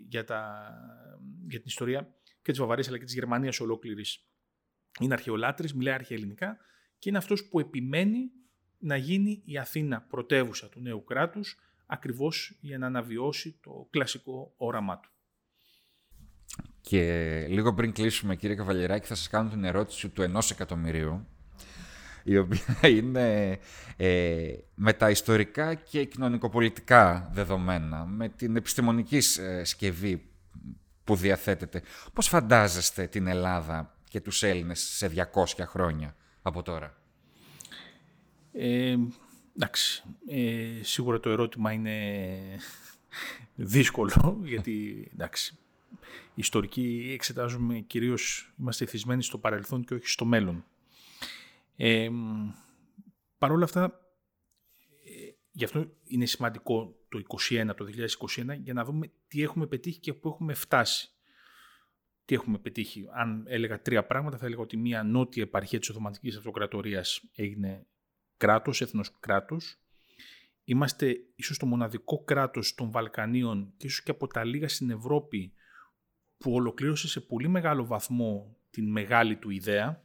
για, 0.08 0.24
τα, 0.24 0.70
για 1.48 1.58
την 1.58 1.66
ιστορία 1.68 2.14
και 2.42 2.50
της 2.50 2.60
Βαβαρίας 2.60 2.88
αλλά 2.88 2.98
και 2.98 3.04
της 3.04 3.14
Γερμανίας 3.14 3.60
ολόκληρης, 3.60 4.26
είναι 5.00 5.12
αρχαιολάτρης, 5.12 5.74
μιλάει 5.74 5.94
αρχαιοελληνικά 5.94 6.58
και 6.98 7.08
είναι 7.08 7.18
αυτός 7.18 7.48
που 7.48 7.60
επιμένει 7.60 8.30
να 8.78 8.96
γίνει 8.96 9.42
η 9.44 9.58
Αθήνα 9.58 10.00
πρωτεύουσα 10.00 10.68
του 10.68 10.80
νέου 10.80 11.04
κράτους 11.04 11.58
ακριβώς 11.86 12.58
για 12.60 12.78
να 12.78 12.86
αναβιώσει 12.86 13.58
το 13.62 13.86
κλασικό 13.90 14.54
όραμά 14.56 15.00
του. 15.00 15.10
Και 16.80 17.46
λίγο 17.48 17.74
πριν 17.74 17.92
κλείσουμε 17.92 18.36
κύριε 18.36 18.56
Καβαλιεράκη 18.56 19.06
θα 19.06 19.14
σας 19.14 19.28
κάνω 19.28 19.50
την 19.50 19.64
ερώτηση 19.64 20.08
του 20.08 20.22
ενός 20.22 20.50
εκατομμυρίου 20.50 21.26
η 22.26 22.38
οποία 22.38 22.76
είναι 22.98 23.58
ε, 23.96 24.52
με 24.74 24.92
τα 24.92 25.10
ιστορικά 25.10 25.74
και 25.74 26.04
κοινωνικοπολιτικά 26.04 27.30
δεδομένα, 27.32 28.04
με 28.04 28.28
την 28.28 28.56
επιστημονική 28.56 29.20
ε, 29.40 29.64
σκευή 29.64 30.30
που 31.04 31.16
διαθέτεται. 31.16 31.82
Πώς 32.12 32.28
φαντάζεστε 32.28 33.06
την 33.06 33.26
Ελλάδα 33.26 33.94
και 34.08 34.20
τους 34.20 34.42
Έλληνες 34.42 34.80
σε 34.80 35.28
200 35.34 35.44
χρόνια 35.66 36.16
από 36.42 36.62
τώρα; 36.62 36.96
Ε, 38.58 38.96
εντάξει, 39.56 40.02
ε, 40.26 40.80
σίγουρα 40.82 41.20
το 41.20 41.30
ερώτημα 41.30 41.72
είναι 41.72 42.38
δύσκολο, 43.54 44.40
γιατί 44.44 45.08
εντάξει, 45.12 45.58
ιστορικοί 46.34 47.10
εξετάζουμε 47.14 47.78
κυρίως, 47.78 48.52
είμαστε 48.58 48.86
θυσμένοι 48.86 49.22
στο 49.22 49.38
παρελθόν 49.38 49.84
και 49.84 49.94
όχι 49.94 50.08
στο 50.08 50.24
μέλλον. 50.24 50.64
Ε, 51.76 52.08
Παρ' 53.38 53.52
όλα 53.52 53.64
αυτά, 53.64 53.84
ε, 55.04 55.30
γι' 55.50 55.64
αυτό 55.64 55.86
είναι 56.04 56.26
σημαντικό 56.26 56.96
το 57.08 57.22
2021, 57.48 57.70
το 57.76 57.84
2021, 57.84 58.58
για 58.58 58.72
να 58.72 58.84
δούμε 58.84 59.10
τι 59.28 59.42
έχουμε 59.42 59.66
πετύχει 59.66 59.98
και 60.00 60.14
πού 60.14 60.28
έχουμε 60.28 60.54
φτάσει. 60.54 61.10
Τι 62.24 62.34
έχουμε 62.34 62.58
πετύχει. 62.58 63.06
Αν 63.12 63.44
έλεγα 63.48 63.82
τρία 63.82 64.06
πράγματα, 64.06 64.36
θα 64.36 64.46
έλεγα 64.46 64.60
ότι 64.62 64.76
μια 64.76 65.02
νότια 65.02 65.42
επαρχία 65.42 65.78
της 65.78 65.90
Οθωμανικής 65.90 66.36
Αυτοκρατορίας 66.36 67.22
έγινε 67.34 67.86
κράτος, 68.36 68.80
έθνος 68.80 69.18
κράτος. 69.20 69.80
Είμαστε 70.64 71.16
ίσως 71.34 71.58
το 71.58 71.66
μοναδικό 71.66 72.24
κράτος 72.24 72.74
των 72.74 72.90
Βαλκανίων 72.90 73.72
και 73.76 73.86
ίσως 73.86 74.02
και 74.02 74.10
από 74.10 74.26
τα 74.26 74.44
λίγα 74.44 74.68
στην 74.68 74.90
Ευρώπη 74.90 75.52
που 76.38 76.52
ολοκλήρωσε 76.52 77.08
σε 77.08 77.20
πολύ 77.20 77.48
μεγάλο 77.48 77.86
βαθμό 77.86 78.56
την 78.70 78.90
μεγάλη 78.90 79.36
του 79.36 79.50
ιδέα, 79.50 80.04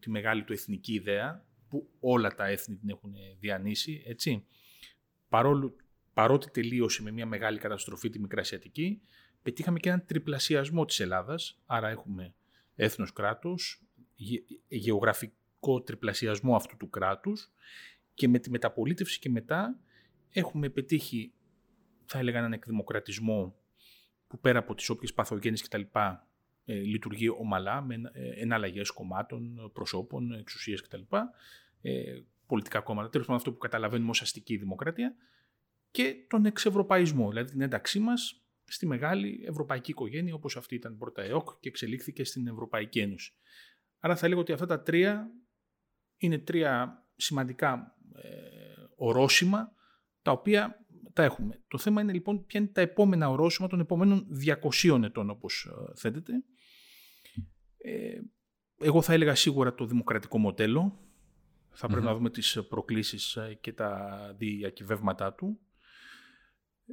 τη 0.00 0.10
μεγάλη 0.10 0.44
του 0.44 0.52
εθνική 0.52 0.92
ιδέα, 0.92 1.44
που 1.68 1.90
όλα 2.00 2.34
τα 2.34 2.46
έθνη 2.46 2.76
την 2.76 2.88
έχουν 2.88 3.14
διανύσει, 3.38 4.02
έτσι. 4.06 4.46
Παρόλο, 5.28 5.76
παρότι 6.12 6.50
τελείωσε 6.50 7.02
με 7.02 7.10
μια 7.10 7.26
μεγάλη 7.26 7.58
καταστροφή 7.58 8.10
τη 8.10 8.18
Μικρασιατική, 8.18 9.00
πετύχαμε 9.42 9.78
και 9.78 9.88
έναν 9.88 10.04
τριπλασιασμό 10.06 10.84
της 10.84 11.00
Ελλάδας, 11.00 11.60
άρα 11.66 11.88
έχουμε 11.88 12.34
έθνος 12.74 13.12
κράτος, 13.12 13.82
γεωγραφικό 15.60 15.82
τριπλασιασμό 15.82 16.56
αυτού 16.56 16.76
του 16.76 16.90
κράτους 16.90 17.50
και 18.14 18.28
με 18.28 18.38
τη 18.38 18.50
μεταπολίτευση 18.50 19.18
και 19.18 19.30
μετά 19.30 19.78
έχουμε 20.30 20.68
πετύχει, 20.68 21.32
θα 22.06 22.18
έλεγα, 22.18 22.38
έναν 22.38 22.52
εκδημοκρατισμό 22.52 23.54
που 24.26 24.38
πέρα 24.38 24.58
από 24.58 24.74
τις 24.74 24.88
όποιες 24.88 25.14
παθογένειες 25.14 25.62
κτλ. 25.62 25.82
Ε, 26.64 26.74
λειτουργεί 26.74 27.28
ομαλά 27.28 27.82
με 27.82 27.94
ε, 28.12 28.40
εναλλαγές 28.40 28.90
κομμάτων, 28.90 29.70
προσώπων, 29.72 30.32
εξουσίες 30.32 30.82
κτλ. 30.82 31.02
Ε, 31.82 32.20
πολιτικά 32.46 32.80
κόμματα, 32.80 33.08
τέλος 33.08 33.26
πάντων 33.26 33.40
αυτό 33.40 33.52
που 33.52 33.58
καταλαβαίνουμε 33.58 34.10
ως 34.10 34.22
αστική 34.22 34.56
δημοκρατία 34.56 35.14
και 35.90 36.14
τον 36.28 36.44
εξευρωπαϊσμό, 36.44 37.28
δηλαδή 37.28 37.50
την 37.50 37.60
ένταξή 37.60 37.98
μας 37.98 38.44
στη 38.64 38.86
μεγάλη 38.86 39.44
ευρωπαϊκή 39.48 39.90
οικογένεια 39.90 40.34
όπως 40.34 40.56
αυτή 40.56 40.74
ήταν 40.74 40.96
πρώτα 40.98 41.22
ΕΟΚ 41.22 41.50
και 41.60 41.68
εξελίχθηκε 41.68 42.24
στην 42.24 42.46
Ευρωπαϊκή 42.46 42.98
Ένωση. 42.98 43.32
Άρα 44.00 44.16
θα 44.16 44.26
έλεγα 44.26 44.40
ότι 44.40 44.52
αυτά 44.52 44.66
τα 44.66 44.82
τρία 44.82 45.30
είναι 46.20 46.38
τρία 46.38 47.04
σημαντικά 47.16 47.96
ε, 48.14 48.28
ορόσημα 48.96 49.72
τα 50.22 50.32
οποία 50.32 50.84
τα 51.12 51.22
έχουμε. 51.22 51.62
Το 51.68 51.78
θέμα 51.78 52.00
είναι 52.00 52.12
λοιπόν 52.12 52.46
ποια 52.46 52.60
είναι 52.60 52.68
τα 52.68 52.80
επόμενα 52.80 53.28
ορόσημα 53.28 53.68
των 53.68 53.80
επόμενων 53.80 54.26
200 54.82 55.02
ετών 55.02 55.30
όπως 55.30 55.64
ε, 55.64 55.92
θέτεται. 55.96 56.32
Ε, 57.78 58.20
εγώ 58.80 59.02
θα 59.02 59.12
έλεγα 59.12 59.34
σίγουρα 59.34 59.74
το 59.74 59.86
δημοκρατικό 59.86 60.38
μοντέλο. 60.38 61.04
Θα 61.70 61.86
πρεπει 61.86 62.04
να 62.04 62.14
δούμε 62.14 62.30
τις 62.30 62.58
προκλήσεις 62.68 63.36
ε, 63.36 63.58
και 63.60 63.72
τα 63.72 64.18
διακυβεύματά 64.38 65.34
του. 65.34 65.60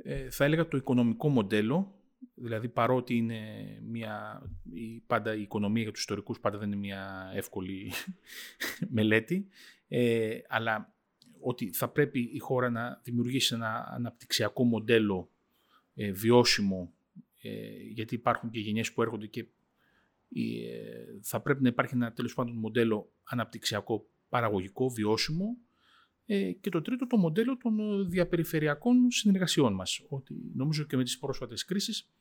Ε, 0.04 0.30
θα 0.30 0.46
έλεγα 0.46 0.68
το 0.68 0.78
οικονομικό 0.78 1.30
μοντέλο, 1.30 1.97
δηλαδή 2.34 2.70
παρότι 2.70 3.16
είναι 3.16 3.42
μια, 3.84 4.42
η, 4.74 5.00
πάντα 5.08 5.36
η 5.36 5.42
οικονομία 5.42 5.84
για 5.84 5.92
τους 5.92 6.02
ιστορικούς 6.02 6.40
πάντα 6.40 6.58
δεν 6.58 6.68
είναι 6.68 6.80
μια 6.80 7.32
εύκολη 7.34 7.92
μελέτη, 8.98 9.48
ε, 9.88 10.40
αλλά 10.48 10.96
ότι 11.40 11.74
θα 11.74 11.90
πρέπει 11.90 12.20
η 12.20 12.40
χώρα 12.40 12.70
να 12.70 13.02
δημιουργήσει 13.04 13.54
ένα 13.56 13.88
αναπτυξιακό 13.92 14.64
μοντέλο 14.64 15.32
ε, 15.96 16.12
βιώσιμο, 16.12 16.94
ε, 17.42 17.50
γιατί 17.94 18.16
υπάρχουν 18.16 18.50
και 18.50 18.60
γενιές 18.60 18.94
που 18.94 19.02
έρχονται 19.02 19.28
και 19.28 19.48
ε, 20.36 21.20
θα 21.22 21.42
πρέπει 21.42 21.62
να 21.62 21.70
υπάρχει 21.70 21.96
ένα 21.96 22.14
τέλος 22.14 22.34
πάντων 22.34 22.56
μοντέλο 22.56 23.14
αναπτυξιακό 23.24 24.10
παραγωγικό, 24.30 24.90
βιώσιμο, 24.90 25.46
ε, 25.46 25.67
και 26.62 26.70
το 26.70 26.82
τρίτο, 26.82 27.08
το 27.08 27.18
μοντέλο 27.18 27.58
των 27.58 27.80
ε, 27.80 28.04
διαπεριφερειακών 28.04 29.12
συνεργασιών 29.12 29.74
μας. 29.74 30.02
Ότι 30.10 30.36
νομίζω 30.54 30.84
και 30.84 30.98
με 30.98 31.04
τις 31.04 31.20
πρόσφατες 31.20 31.66
κρίσεις 31.66 32.12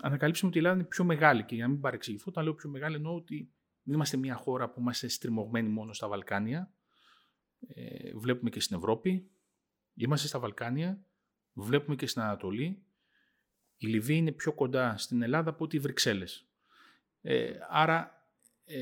ανακαλύψαμε 0.00 0.48
ότι 0.48 0.58
η 0.58 0.60
Ελλάδα 0.60 0.80
είναι 0.80 0.88
πιο 0.88 1.04
μεγάλη 1.04 1.44
και 1.44 1.54
για 1.54 1.64
να 1.64 1.70
μην 1.70 1.80
παρεξηγηθώ, 1.80 2.24
όταν 2.28 2.44
λέω 2.44 2.54
πιο 2.54 2.70
μεγάλη 2.70 2.96
εννοώ 2.96 3.14
ότι 3.14 3.50
δεν 3.82 3.94
είμαστε 3.94 4.16
μια 4.16 4.34
χώρα 4.34 4.70
που 4.70 4.80
είμαστε 4.80 5.08
στριμωγμένοι 5.08 5.68
μόνο 5.68 5.92
στα 5.92 6.08
Βαλκάνια. 6.08 6.72
Ε, 7.66 8.12
βλέπουμε 8.14 8.50
και 8.50 8.60
στην 8.60 8.76
Ευρώπη, 8.76 9.30
είμαστε 9.94 10.26
στα 10.26 10.38
Βαλκάνια, 10.38 11.04
βλέπουμε 11.52 11.96
και 11.96 12.06
στην 12.06 12.22
Ανατολή. 12.22 12.82
Η 13.76 13.86
Λιβύη 13.86 14.16
είναι 14.18 14.32
πιο 14.32 14.52
κοντά 14.52 14.96
στην 14.96 15.22
Ελλάδα 15.22 15.50
από 15.50 15.64
ότι 15.64 15.76
οι 15.76 15.78
Βρυξέλλες. 15.78 16.46
Ε, 17.20 17.52
άρα 17.70 18.28
ε, 18.64 18.78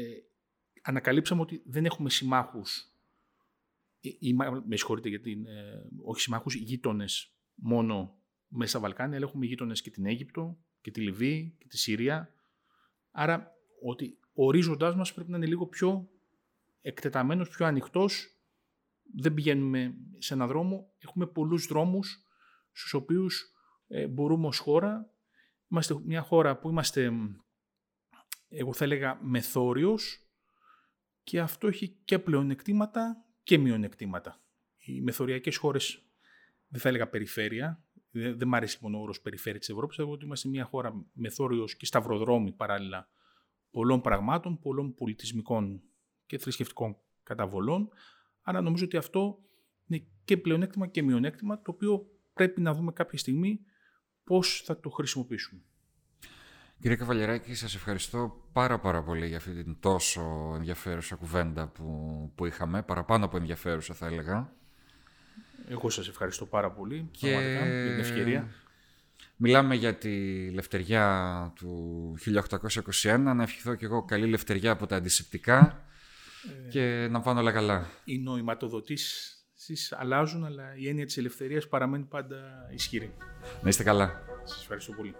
ανακαλύψαμε 0.82 1.40
ότι 1.40 1.62
δεν 1.66 1.84
έχουμε 1.84 2.10
συμμάχους 2.10 2.91
ή, 4.02 4.34
με 4.66 4.76
συγχωρείτε 4.76 5.08
γιατί 5.08 5.42
ε, 5.46 5.80
όχι 6.04 6.20
συμμάχους, 6.20 6.54
γείτονες 6.54 7.36
μόνο 7.54 8.18
μέσα 8.48 8.70
στα 8.70 8.80
Βαλκάνια, 8.80 9.16
αλλά 9.16 9.26
έχουμε 9.26 9.46
γείτονες 9.46 9.82
και 9.82 9.90
την 9.90 10.06
Αίγυπτο 10.06 10.58
και 10.80 10.90
τη 10.90 11.00
Λιβύη 11.00 11.56
και 11.58 11.66
τη 11.68 11.78
Συρία. 11.78 12.34
Άρα 13.10 13.52
ότι 13.82 14.18
ο 14.34 14.46
ορίζοντάς 14.46 14.94
μας 14.96 15.14
πρέπει 15.14 15.30
να 15.30 15.36
είναι 15.36 15.46
λίγο 15.46 15.66
πιο 15.66 16.08
εκτεταμένος, 16.80 17.48
πιο 17.48 17.66
ανοιχτός. 17.66 18.36
Δεν 19.14 19.34
πηγαίνουμε 19.34 19.94
σε 20.18 20.34
έναν 20.34 20.48
δρόμο, 20.48 20.92
έχουμε 20.98 21.26
πολλούς 21.26 21.66
δρόμους 21.66 22.24
στους 22.72 22.94
οποίους 22.94 23.52
ε, 23.86 24.06
μπορούμε 24.06 24.46
ως 24.46 24.58
χώρα. 24.58 25.10
Είμαστε 25.68 25.98
μια 26.04 26.22
χώρα 26.22 26.58
που 26.58 26.68
είμαστε, 26.68 27.12
εγώ 28.48 28.72
θα 28.72 28.84
έλεγα, 28.84 29.18
μεθόριος 29.22 30.26
και 31.22 31.40
αυτό 31.40 31.66
έχει 31.66 31.88
και 32.04 32.18
πλεονεκτήματα 32.18 33.24
και 33.42 33.58
μειονεκτήματα. 33.58 34.40
Οι 34.78 35.00
μεθοριακές 35.00 35.56
χώρες, 35.56 36.02
δεν 36.68 36.80
θα 36.80 36.88
έλεγα 36.88 37.08
περιφέρεια, 37.08 37.84
δεν, 38.10 38.38
δεν 38.38 38.48
μ' 38.48 38.54
αρέσει 38.54 38.78
μόνο 38.80 38.98
ο 38.98 39.00
όρος 39.00 39.20
περιφέρεια 39.20 39.58
της 39.58 39.68
Ευρώπης, 39.68 39.96
θα 39.96 40.04
ότι 40.04 40.24
είμαστε 40.24 40.48
μια 40.48 40.64
χώρα 40.64 41.04
μεθόριος 41.12 41.76
και 41.76 41.86
σταυροδρόμοι 41.86 42.52
παράλληλα 42.52 43.08
πολλών 43.70 44.00
πραγμάτων, 44.00 44.58
πολλών 44.58 44.94
πολιτισμικών 44.94 45.82
και 46.26 46.38
θρησκευτικών 46.38 46.96
καταβολών. 47.22 47.88
Άρα 48.42 48.60
νομίζω 48.60 48.84
ότι 48.84 48.96
αυτό 48.96 49.38
είναι 49.86 50.06
και 50.24 50.36
πλεονέκτημα 50.36 50.86
και 50.86 51.02
μειονέκτημα, 51.02 51.62
το 51.62 51.70
οποίο 51.70 52.06
πρέπει 52.32 52.60
να 52.60 52.74
δούμε 52.74 52.92
κάποια 52.92 53.18
στιγμή 53.18 53.60
πώς 54.24 54.62
θα 54.64 54.80
το 54.80 54.90
χρησιμοποιήσουμε. 54.90 55.62
Κύριε 56.82 56.96
Καβαλιεράκη, 56.96 57.54
σας 57.54 57.74
ευχαριστώ 57.74 58.44
πάρα 58.52 58.78
πάρα 58.78 59.02
πολύ 59.02 59.26
για 59.26 59.36
αυτή 59.36 59.62
την 59.62 59.76
τόσο 59.80 60.52
ενδιαφέρουσα 60.56 61.16
κουβέντα 61.16 61.66
που, 61.66 61.84
που 62.34 62.46
είχαμε, 62.46 62.82
παραπάνω 62.82 63.24
από 63.24 63.36
ενδιαφέρουσα 63.36 63.94
θα 63.94 64.06
έλεγα. 64.06 64.52
Εγώ 65.68 65.90
σας 65.90 66.08
ευχαριστώ 66.08 66.46
πάρα 66.46 66.70
πολύ 66.70 67.08
και... 67.10 67.28
για 67.28 67.38
την 67.60 67.98
ευκαιρία. 67.98 68.48
Μιλάμε 69.36 69.74
για 69.74 69.94
τη 69.94 70.48
λευτεριά 70.50 71.52
του 71.56 72.14
1821, 73.02 73.18
να 73.18 73.42
ευχηθώ 73.42 73.74
και 73.74 73.84
εγώ 73.84 74.04
καλή 74.04 74.26
λευτεριά 74.26 74.70
από 74.70 74.86
τα 74.86 74.96
αντισηπτικά 74.96 75.84
ε, 76.66 76.68
και 76.68 77.08
να 77.10 77.20
πάνε 77.20 77.40
όλα 77.40 77.52
καλά. 77.52 77.90
Οι 78.04 78.18
νοηματοδοτήσεις 78.18 79.92
αλλάζουν, 79.92 80.44
αλλά 80.44 80.76
η 80.76 80.88
έννοια 80.88 81.06
της 81.06 81.16
ελευθερίας 81.16 81.68
παραμένει 81.68 82.04
πάντα 82.04 82.68
ισχυρή. 82.72 83.14
Να 83.62 83.68
είστε 83.68 83.82
καλά. 83.82 84.22
Σας 84.44 84.60
ευχαριστώ 84.60 84.92
πολύ. 84.92 85.14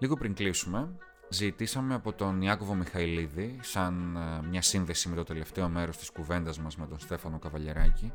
Λίγο 0.00 0.16
πριν 0.16 0.34
κλείσουμε, 0.34 0.96
ζητήσαμε 1.28 1.94
από 1.94 2.12
τον 2.12 2.42
Ιάκωβο 2.42 2.74
Μιχαηλίδη, 2.74 3.58
σαν 3.62 4.16
ε, 4.16 4.46
μια 4.48 4.62
σύνδεση 4.62 5.08
με 5.08 5.16
το 5.16 5.24
τελευταίο 5.24 5.68
μέρος 5.68 5.96
της 5.96 6.10
κουβέντας 6.10 6.58
μας 6.58 6.76
με 6.76 6.86
τον 6.86 6.98
Στέφανο 6.98 7.38
Καβαλιεράκη, 7.38 8.12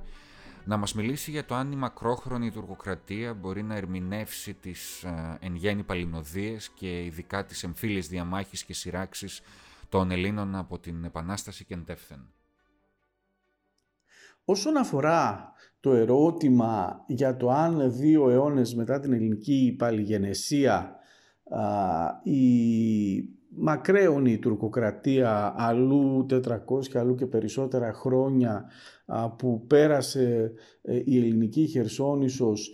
να 0.66 0.78
μας 0.78 0.94
μιλήσει 0.94 1.32
για 1.32 1.46
το 1.46 1.56
αν 1.56 1.72
η 1.72 1.76
μακρόχρονη 1.76 2.52
τουρκοκρατία 2.52 3.34
μπορεί 3.34 3.64
να 3.64 3.76
ερμηνεύσει 3.76 4.54
τις 4.54 5.04
ε, 5.04 5.38
εν 5.40 5.56
γέννη 5.56 5.84
παλινοδίες 5.84 6.70
και 6.70 7.04
ειδικά 7.04 7.46
τις 7.46 7.64
εμφύλιες 7.64 8.08
διαμάχες 8.08 8.64
και 8.64 8.74
σειράξεις 8.74 9.42
των 9.90 10.12
Ελλήνων 10.12 10.56
από 10.56 10.80
την 10.80 11.04
Επανάσταση 11.04 11.66
και 11.66 11.74
εντεύθεν. 11.74 12.34
Όσον 14.46 14.78
αφορά 14.78 15.52
το 15.80 15.94
ερώτημα 15.94 17.04
για 17.08 17.38
το 17.38 17.50
αν 17.50 17.94
δύο 17.94 18.30
αιώνες 18.30 18.76
μετά 18.76 19.00
την 19.00 19.14
ελληνική 19.14 19.76
παλιγενεσία 19.78 20.98
η 22.24 23.30
μακραίωνη 23.56 24.38
τουρκοκρατία 24.38 25.54
αλλού 25.58 26.26
400 26.30 26.40
και 26.90 26.98
αλλού 26.98 27.16
και 27.16 27.26
περισσότερα 27.26 27.94
χρόνια 27.94 28.66
που 29.38 29.66
πέρασε 29.68 30.52
ε, 30.82 31.02
η 31.06 31.18
ελληνική 31.18 31.66
Χερσόνησος 31.66 32.72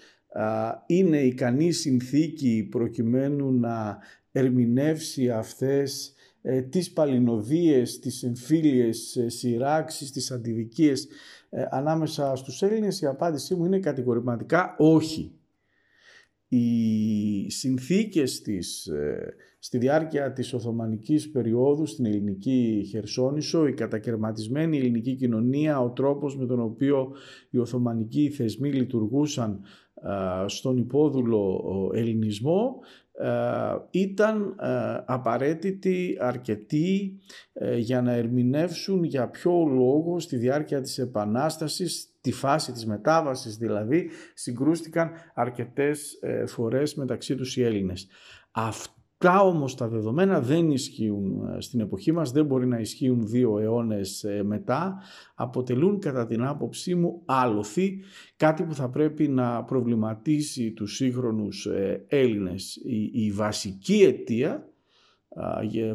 είναι 0.86 1.18
ικανή 1.18 1.72
συνθήκη 1.72 2.68
προκειμένου 2.72 3.52
να 3.54 3.98
ερμηνεύσει 4.32 5.30
αυτές 5.30 6.14
ε, 6.42 6.62
τις 6.62 6.92
παλινοδίες, 6.94 8.00
τις 8.00 8.24
εμφύλιες 8.24 9.16
ε, 9.16 9.30
σειράξεις, 9.30 10.12
τις 10.12 10.32
αντιδικίες 10.32 11.08
ανάμεσα 11.70 12.36
στους 12.36 12.62
Έλληνες. 12.62 13.02
Η 13.02 13.06
απάντησή 13.06 13.56
μου 13.56 13.66
είναι 13.66 13.80
κατηγορηματικά 13.80 14.76
όχι 14.78 15.39
οι 16.50 17.50
συνθήκες 17.50 18.42
της, 18.42 18.86
ε, 18.86 19.34
στη 19.60 19.78
διάρκεια 19.78 20.34
της 20.34 20.54
Οθωμανικής 20.54 21.32
περίοδου 21.32 21.86
στην 21.86 22.06
ελληνική 22.06 22.86
Χερσόνησο, 22.90 23.68
η 23.68 23.74
κατακαιρματισμένη 23.74 24.78
ελληνική 24.78 25.16
κοινωνία, 25.16 25.82
ο 25.82 25.90
τρόπος 25.90 26.38
με 26.38 26.46
τον 26.46 26.60
οποίο 26.60 27.12
οι 27.50 27.58
Οθωμανικοί 27.58 28.30
θεσμοί 28.30 28.72
λειτουργούσαν 28.72 29.62
στον 30.46 30.78
υπόδουλο 30.78 31.64
ελληνισμό 31.94 32.80
ήταν 33.90 34.56
απαραίτητη, 35.06 36.18
αρκετή 36.20 37.20
ε, 37.54 37.78
για 37.78 38.02
να 38.02 38.12
ερμηνεύσουν 38.12 39.04
για 39.04 39.30
ποιο 39.30 39.66
λόγο 39.66 40.20
στη 40.20 40.38
διάρκεια 40.38 40.82
της 40.82 40.98
Επανάστασης 40.98 42.14
τη 42.22 42.32
φάση 42.32 42.72
της 42.72 42.86
μετάβασης 42.86 43.58
δηλαδή 43.58 44.10
συγκρούστηκαν 44.34 45.12
αρκετές 45.34 46.20
ε, 46.22 46.46
φορές 46.46 46.96
μεταξύ 46.96 47.36
τους 47.36 47.58
οι 47.58 47.64
Έλληνες. 47.64 48.08
Τα 49.20 49.40
όμως 49.40 49.76
τα 49.76 49.88
δεδομένα 49.88 50.42
δεν 50.42 50.72
ισχύουν 50.72 51.54
ε, 51.56 51.62
στην 51.62 51.80
εποχή 51.80 52.12
μας, 52.12 52.32
δεν 52.32 52.46
μπορεί 52.46 52.68
να 52.68 52.80
ισχύουν 52.80 53.28
δύο 53.28 53.60
αιώνες 53.60 54.24
ε, 54.24 54.44
μετά. 54.44 55.02
Αποτελούν 55.36 56.00
κατά 56.00 56.26
την 56.26 56.44
άποψή 56.44 56.96
μου 56.96 57.22
άλοθη, 57.26 58.00
κάτι 58.38 58.64
που 58.64 58.74
θα 58.74 58.90
πρέπει 58.90 59.28
να 59.28 59.64
προβληματίσει 59.64 60.72
τους 60.72 60.96
σύγχρονους 60.96 61.66
ε, 61.66 62.06
Έλληνες. 62.08 62.80
Η, 63.12 63.32
βασική 63.32 64.04
αιτία 64.04 64.70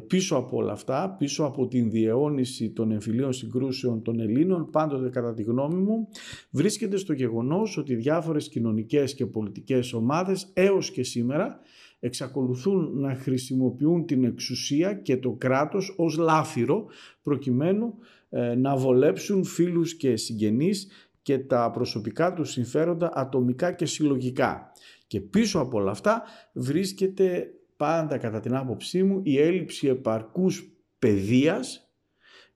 πίσω 0.06 0.36
από 0.36 0.56
όλα 0.56 0.72
αυτά, 0.72 1.16
πίσω 1.18 1.44
από 1.44 1.66
την 1.66 1.90
διαιώνιση 1.90 2.70
των 2.70 2.90
εμφυλίων 2.90 3.32
συγκρούσεων 3.32 4.02
των 4.02 4.20
Ελλήνων, 4.20 4.70
πάντοτε 4.70 5.08
κατά 5.08 5.34
τη 5.34 5.42
γνώμη 5.42 5.82
μου, 5.82 6.08
βρίσκεται 6.50 6.96
στο 6.96 7.12
γεγονός 7.12 7.76
ότι 7.76 7.94
διάφορες 7.94 8.48
κοινωνικές 8.48 9.14
και 9.14 9.26
πολιτικές 9.26 9.92
ομάδες 9.92 10.50
έως 10.52 10.90
και 10.90 11.02
σήμερα 11.02 11.60
εξακολουθούν 12.04 13.00
να 13.00 13.14
χρησιμοποιούν 13.14 14.06
την 14.06 14.24
εξουσία 14.24 14.94
και 14.94 15.16
το 15.16 15.32
κράτος 15.32 15.94
ως 15.96 16.16
λάφυρο 16.16 16.86
προκειμένου 17.22 17.94
ε, 18.30 18.54
να 18.54 18.76
βολέψουν 18.76 19.44
φίλους 19.44 19.96
και 19.96 20.16
συγγενείς 20.16 20.88
και 21.22 21.38
τα 21.38 21.70
προσωπικά 21.70 22.32
τους 22.34 22.50
συμφέροντα 22.50 23.10
ατομικά 23.14 23.72
και 23.72 23.86
συλλογικά. 23.86 24.72
Και 25.06 25.20
πίσω 25.20 25.58
από 25.58 25.78
όλα 25.78 25.90
αυτά 25.90 26.22
βρίσκεται 26.52 27.50
πάντα 27.76 28.18
κατά 28.18 28.40
την 28.40 28.54
άποψή 28.54 29.02
μου 29.02 29.20
η 29.22 29.38
έλλειψη 29.40 29.88
επαρκούς 29.88 30.72
παιδείας 30.98 31.88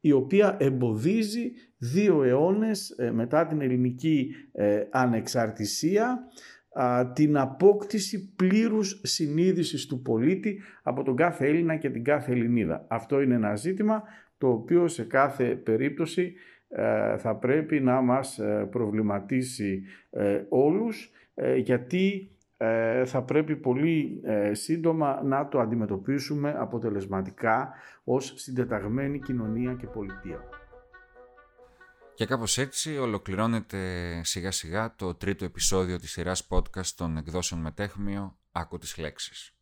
η 0.00 0.12
οποία 0.12 0.56
εμποδίζει 0.60 1.52
δύο 1.78 2.22
αιώνες 2.22 2.90
ε, 2.90 3.10
μετά 3.10 3.46
την 3.46 3.60
ελληνική 3.60 4.30
ε, 4.52 4.84
ανεξαρτησία 6.78 7.12
την 7.12 7.36
απόκτηση 7.36 8.34
πλήρους 8.36 9.00
συνείδησης 9.02 9.86
του 9.86 10.02
πολίτη 10.02 10.60
από 10.82 11.02
τον 11.02 11.16
κάθε 11.16 11.46
Έλληνα 11.46 11.76
και 11.76 11.90
την 11.90 12.04
κάθε 12.04 12.32
Ελληνίδα. 12.32 12.84
Αυτό 12.88 13.20
είναι 13.20 13.34
ένα 13.34 13.54
ζήτημα 13.54 14.02
το 14.38 14.48
οποίο 14.48 14.88
σε 14.88 15.04
κάθε 15.04 15.44
περίπτωση 15.44 16.34
ε, 16.68 17.16
θα 17.16 17.36
πρέπει 17.36 17.80
να 17.80 18.00
μας 18.00 18.38
ε, 18.38 18.68
προβληματίσει 18.70 19.82
ε, 20.10 20.42
όλους 20.48 21.10
γιατί 21.56 22.30
θα 23.04 23.22
πρέπει 23.22 23.56
πολύ 23.56 24.22
σύντομα 24.52 25.20
να 25.24 25.48
το 25.48 25.60
αντιμετωπίσουμε 25.60 26.54
αποτελεσματικά 26.58 27.72
ως 28.04 28.32
συντεταγμένη 28.36 29.18
κοινωνία 29.18 29.72
και 29.72 29.86
πολιτεία. 29.86 30.38
Και 32.18 32.26
κάπως 32.26 32.58
έτσι 32.58 32.98
ολοκληρώνεται 32.98 34.20
σιγά 34.24 34.50
σιγά 34.50 34.94
το 34.94 35.14
τρίτο 35.14 35.44
επεισόδιο 35.44 35.98
της 35.98 36.10
σειράς 36.10 36.46
podcast 36.48 36.86
των 36.86 37.16
εκδόσεων 37.16 37.60
Μετέχμιο 37.60 38.38
«Άκου 38.52 38.78
τις 38.78 38.96
λέξεις». 38.96 39.54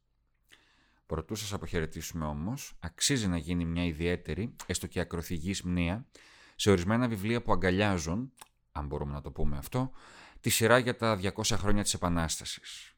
Προτού 1.06 1.34
σας 1.34 1.52
αποχαιρετήσουμε 1.52 2.24
όμως, 2.24 2.76
αξίζει 2.80 3.26
να 3.26 3.36
γίνει 3.36 3.64
μια 3.64 3.84
ιδιαίτερη, 3.84 4.56
έστω 4.66 4.86
και 4.86 5.00
ακροθυγής 5.00 5.62
μνήα, 5.62 6.06
σε 6.56 6.70
ορισμένα 6.70 7.08
βιβλία 7.08 7.42
που 7.42 7.52
αγκαλιάζουν, 7.52 8.32
αν 8.72 8.86
μπορούμε 8.86 9.12
να 9.12 9.20
το 9.20 9.30
πούμε 9.30 9.56
αυτό, 9.56 9.90
τη 10.40 10.50
σειρά 10.50 10.78
για 10.78 10.96
τα 10.96 11.16
200 11.16 11.56
χρόνια 11.56 11.82
της 11.82 11.94
Επανάστασης. 11.94 12.95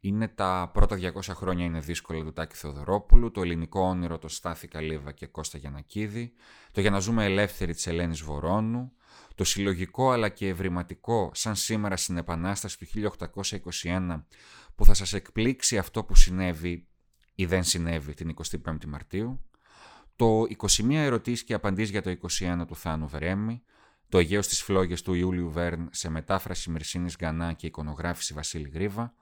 Είναι 0.00 0.28
τα 0.28 0.70
πρώτα 0.72 0.96
200 0.96 1.20
χρόνια 1.20 1.64
είναι 1.64 1.80
δύσκολα 1.80 2.24
του 2.24 2.32
Τάκη 2.32 2.56
Θεοδωρόπουλου, 2.56 3.30
το 3.30 3.42
ελληνικό 3.42 3.80
όνειρο 3.80 4.18
το 4.18 4.28
Στάθη 4.28 4.68
Καλύβα 4.68 5.12
και 5.12 5.26
Κώστα 5.26 5.58
Γιανακίδη, 5.58 6.32
το 6.72 6.80
για 6.80 6.90
να 6.90 6.98
ζούμε 6.98 7.24
ελεύθεροι 7.24 7.74
της 7.74 7.86
Ελένης 7.86 8.20
Βορώνου, 8.22 8.92
το 9.34 9.44
συλλογικό 9.44 10.10
αλλά 10.10 10.28
και 10.28 10.48
ευρηματικό 10.48 11.30
σαν 11.34 11.56
σήμερα 11.56 11.96
στην 11.96 12.16
Επανάσταση 12.16 12.78
του 12.78 13.12
1821 13.82 14.24
που 14.74 14.84
θα 14.84 14.94
σας 14.94 15.12
εκπλήξει 15.12 15.78
αυτό 15.78 16.04
που 16.04 16.14
συνέβη 16.14 16.86
ή 17.34 17.46
δεν 17.46 17.64
συνέβη 17.64 18.14
την 18.14 18.34
25η 18.64 18.84
Μαρτίου, 18.86 19.40
το 20.16 20.42
21 20.78 20.90
ερωτήσεις 20.90 21.44
και 21.44 21.54
απαντήσεις 21.54 21.90
για 21.90 22.02
το 22.02 22.16
21 22.40 22.64
του 22.66 22.76
Θάνου 22.76 23.08
Βερέμι, 23.08 23.62
το 24.08 24.18
Αιγαίος 24.18 24.44
στις 24.44 24.62
φλόγες 24.62 25.02
του 25.02 25.14
Ιούλιου 25.14 25.50
Βέρν 25.50 25.88
σε 25.92 26.10
μετάφραση 26.10 26.70
Μυρσίνης 26.70 27.16
Γκανά 27.16 27.52
και 27.52 27.66
εικονογράφηση 27.66 28.34
Βασίλη 28.34 28.68
Γρίβα, 28.68 29.14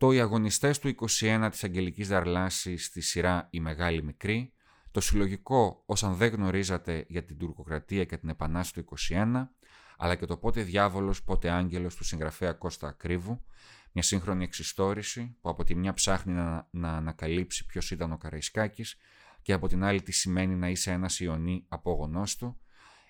το 0.00 0.12
«Οι 0.12 0.20
αγωνιστές 0.20 0.78
του 0.78 0.94
21» 1.20 1.48
της 1.50 1.64
Αγγελικής 1.64 2.08
Δαρλάσης 2.08 2.84
στη 2.84 3.00
σειρά 3.00 3.48
«Η 3.50 3.60
Μεγάλη 3.60 4.02
Μικρή», 4.02 4.52
το 4.90 5.00
συλλογικό 5.00 5.82
«Όσαν 5.86 6.14
δεν 6.14 6.32
γνωρίζατε 6.32 7.04
για 7.08 7.24
την 7.24 7.38
τουρκοκρατία 7.38 8.04
και 8.04 8.16
την 8.16 8.28
επανάσταση 8.28 8.86
του 8.86 8.96
21», 9.10 9.48
αλλά 9.96 10.14
και 10.14 10.26
το 10.26 10.36
«Πότε 10.36 10.62
διάβολος, 10.62 11.22
πότε 11.22 11.50
άγγελος» 11.50 11.94
του 11.94 12.04
συγγραφέα 12.04 12.52
Κώστα 12.52 12.88
Ακρίβου, 12.88 13.44
μια 13.92 14.02
σύγχρονη 14.02 14.44
εξιστόρηση 14.44 15.36
που 15.40 15.48
από 15.48 15.64
τη 15.64 15.74
μια 15.74 15.92
ψάχνει 15.92 16.32
να, 16.32 16.68
να 16.70 16.92
ανακαλύψει 16.92 17.66
ποιος 17.66 17.90
ήταν 17.90 18.12
ο 18.12 18.16
Καραϊσκάκης 18.16 18.96
και 19.42 19.52
από 19.52 19.68
την 19.68 19.84
άλλη 19.84 20.02
τι 20.02 20.12
σημαίνει 20.12 20.54
να 20.54 20.68
είσαι 20.68 20.90
ένας 20.90 21.20
Ιωνί 21.20 21.64
απόγονός 21.68 22.36
του, 22.36 22.60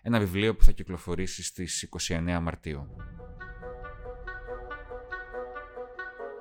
ένα 0.02 0.18
βιβλίο 0.18 0.56
που 0.56 0.64
θα 0.64 0.72
κυκλοφορήσει 0.72 1.42
στις 1.42 1.88
29 2.08 2.38
Μαρτίου. 2.42 2.86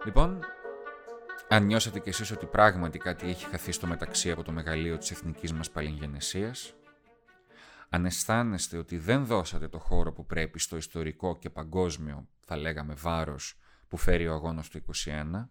Λοιπόν, 0.05 0.39
αν 1.47 1.65
νιώσατε 1.65 1.99
κι 1.99 2.09
εσείς 2.09 2.31
ότι 2.31 2.45
πράγματι 2.45 2.97
κάτι 2.97 3.27
έχει 3.29 3.45
χαθεί 3.45 3.71
στο 3.71 3.87
μεταξύ 3.87 4.31
από 4.31 4.43
το 4.43 4.51
μεγαλείο 4.51 4.97
της 4.97 5.11
εθνικής 5.11 5.53
μας 5.53 5.69
παλιγενεσίας, 5.71 6.73
αν 7.89 8.05
αισθάνεστε 8.05 8.77
ότι 8.77 8.97
δεν 8.97 9.25
δώσατε 9.25 9.67
το 9.67 9.79
χώρο 9.79 10.13
που 10.13 10.25
πρέπει 10.25 10.59
στο 10.59 10.77
ιστορικό 10.77 11.37
και 11.37 11.49
παγκόσμιο, 11.49 12.27
θα 12.39 12.57
λέγαμε 12.57 12.93
βάρος, 12.93 13.59
που 13.87 13.97
φέρει 13.97 14.27
ο 14.27 14.33
αγώνας 14.33 14.69
του 14.69 14.77
21, 14.77 15.49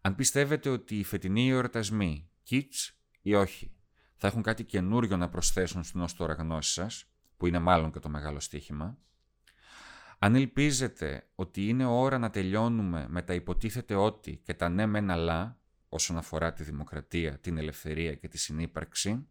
αν 0.00 0.14
πιστεύετε 0.14 0.68
ότι 0.68 0.98
οι 0.98 1.04
φετινοί 1.04 1.48
εορτασμοί, 1.48 2.30
kits 2.50 2.94
ή 3.20 3.34
όχι, 3.34 3.74
θα 4.16 4.26
έχουν 4.26 4.42
κάτι 4.42 4.64
καινούριο 4.64 5.16
να 5.16 5.28
προσθέσουν 5.28 5.84
στην 5.84 6.00
ως 6.00 6.14
τώρα 6.14 6.32
γνώση 6.32 6.72
σας, 6.72 7.04
που 7.36 7.46
είναι 7.46 7.58
μάλλον 7.58 7.92
και 7.92 7.98
το 7.98 8.08
μεγάλο 8.08 8.40
στοίχημα, 8.40 8.98
αν 10.18 10.34
ελπίζετε 10.34 11.26
ότι 11.34 11.68
είναι 11.68 11.84
ώρα 11.84 12.18
να 12.18 12.30
τελειώνουμε 12.30 13.06
με 13.08 13.22
τα 13.22 13.34
υποτίθεται 13.34 13.94
ότι 13.94 14.40
και 14.42 14.54
τα 14.54 14.68
ναι 14.68 14.86
μεν 14.86 15.10
αλλά 15.10 15.58
όσον 15.88 16.16
αφορά 16.16 16.52
τη 16.52 16.62
δημοκρατία, 16.62 17.38
την 17.38 17.58
ελευθερία 17.58 18.14
και 18.14 18.28
τη 18.28 18.38
συνύπαρξη, 18.38 19.28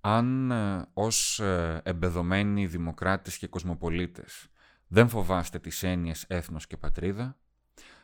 αν 0.00 0.50
ε, 0.50 0.88
ως 0.92 1.40
ε, 1.40 1.80
εμπεδομένοι 1.84 2.66
δημοκράτες 2.66 3.38
και 3.38 3.46
κοσμοπολίτες 3.46 4.48
δεν 4.86 5.08
φοβάστε 5.08 5.58
τις 5.58 5.82
έννοιες 5.82 6.24
έθνος 6.28 6.66
και 6.66 6.76
πατρίδα, 6.76 7.38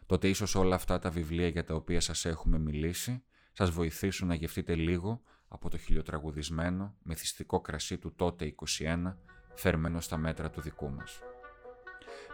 τότε 0.06 0.28
ίσως 0.28 0.54
όλα 0.54 0.74
αυτά 0.74 0.98
τα 0.98 1.10
βιβλία 1.10 1.48
για 1.48 1.64
τα 1.64 1.74
οποία 1.74 2.00
σας 2.00 2.24
έχουμε 2.24 2.58
μιλήσει 2.58 3.22
σας 3.52 3.70
βοηθήσουν 3.70 4.28
να 4.28 4.34
γευτείτε 4.34 4.74
λίγο 4.74 5.22
από 5.48 5.70
το 5.70 5.78
χιλιοτραγουδισμένο 5.78 6.94
μεθυστικό 7.02 7.60
κρασί 7.60 7.98
του 7.98 8.14
τότε 8.14 8.54
21 8.78 9.16
φέρμενο 9.54 10.00
στα 10.00 10.16
μέτρα 10.16 10.50
του 10.50 10.60
δικού 10.60 10.90
μας. 10.90 11.20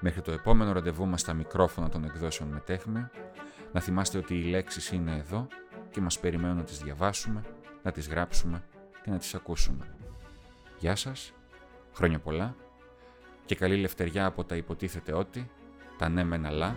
Μέχρι 0.00 0.20
το 0.20 0.32
επόμενο 0.32 0.72
ραντεβού 0.72 1.06
μας 1.06 1.20
στα 1.20 1.32
μικρόφωνα 1.32 1.88
των 1.88 2.04
εκδόσεων 2.04 2.48
Μετέχμιο, 2.48 3.10
να 3.72 3.80
θυμάστε 3.80 4.18
ότι 4.18 4.34
οι 4.34 4.42
λέξεις 4.42 4.90
είναι 4.90 5.16
εδώ 5.16 5.46
και 5.90 6.00
μας 6.00 6.18
περιμένουν 6.18 6.56
να 6.56 6.64
τις 6.64 6.78
διαβάσουμε, 6.78 7.42
να 7.82 7.92
τις 7.92 8.08
γράψουμε 8.08 8.62
και 9.02 9.10
να 9.10 9.18
τις 9.18 9.34
ακούσουμε. 9.34 9.94
Γεια 10.78 10.96
σας, 10.96 11.32
χρόνια 11.94 12.18
πολλά 12.18 12.54
και 13.44 13.54
καλή 13.54 13.76
λευτεριά 13.76 14.26
από 14.26 14.44
τα 14.44 14.56
υποτίθεται 14.56 15.12
ότι, 15.12 15.50
τα 15.98 16.08
ναι 16.08 16.24
μεν 16.24 16.46
αλλά 16.46 16.76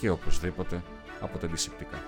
και 0.00 0.10
οπωσδήποτε 0.10 0.82
από 1.20 1.38
τα 1.38 1.46
αντισηπτικά. 1.46 1.98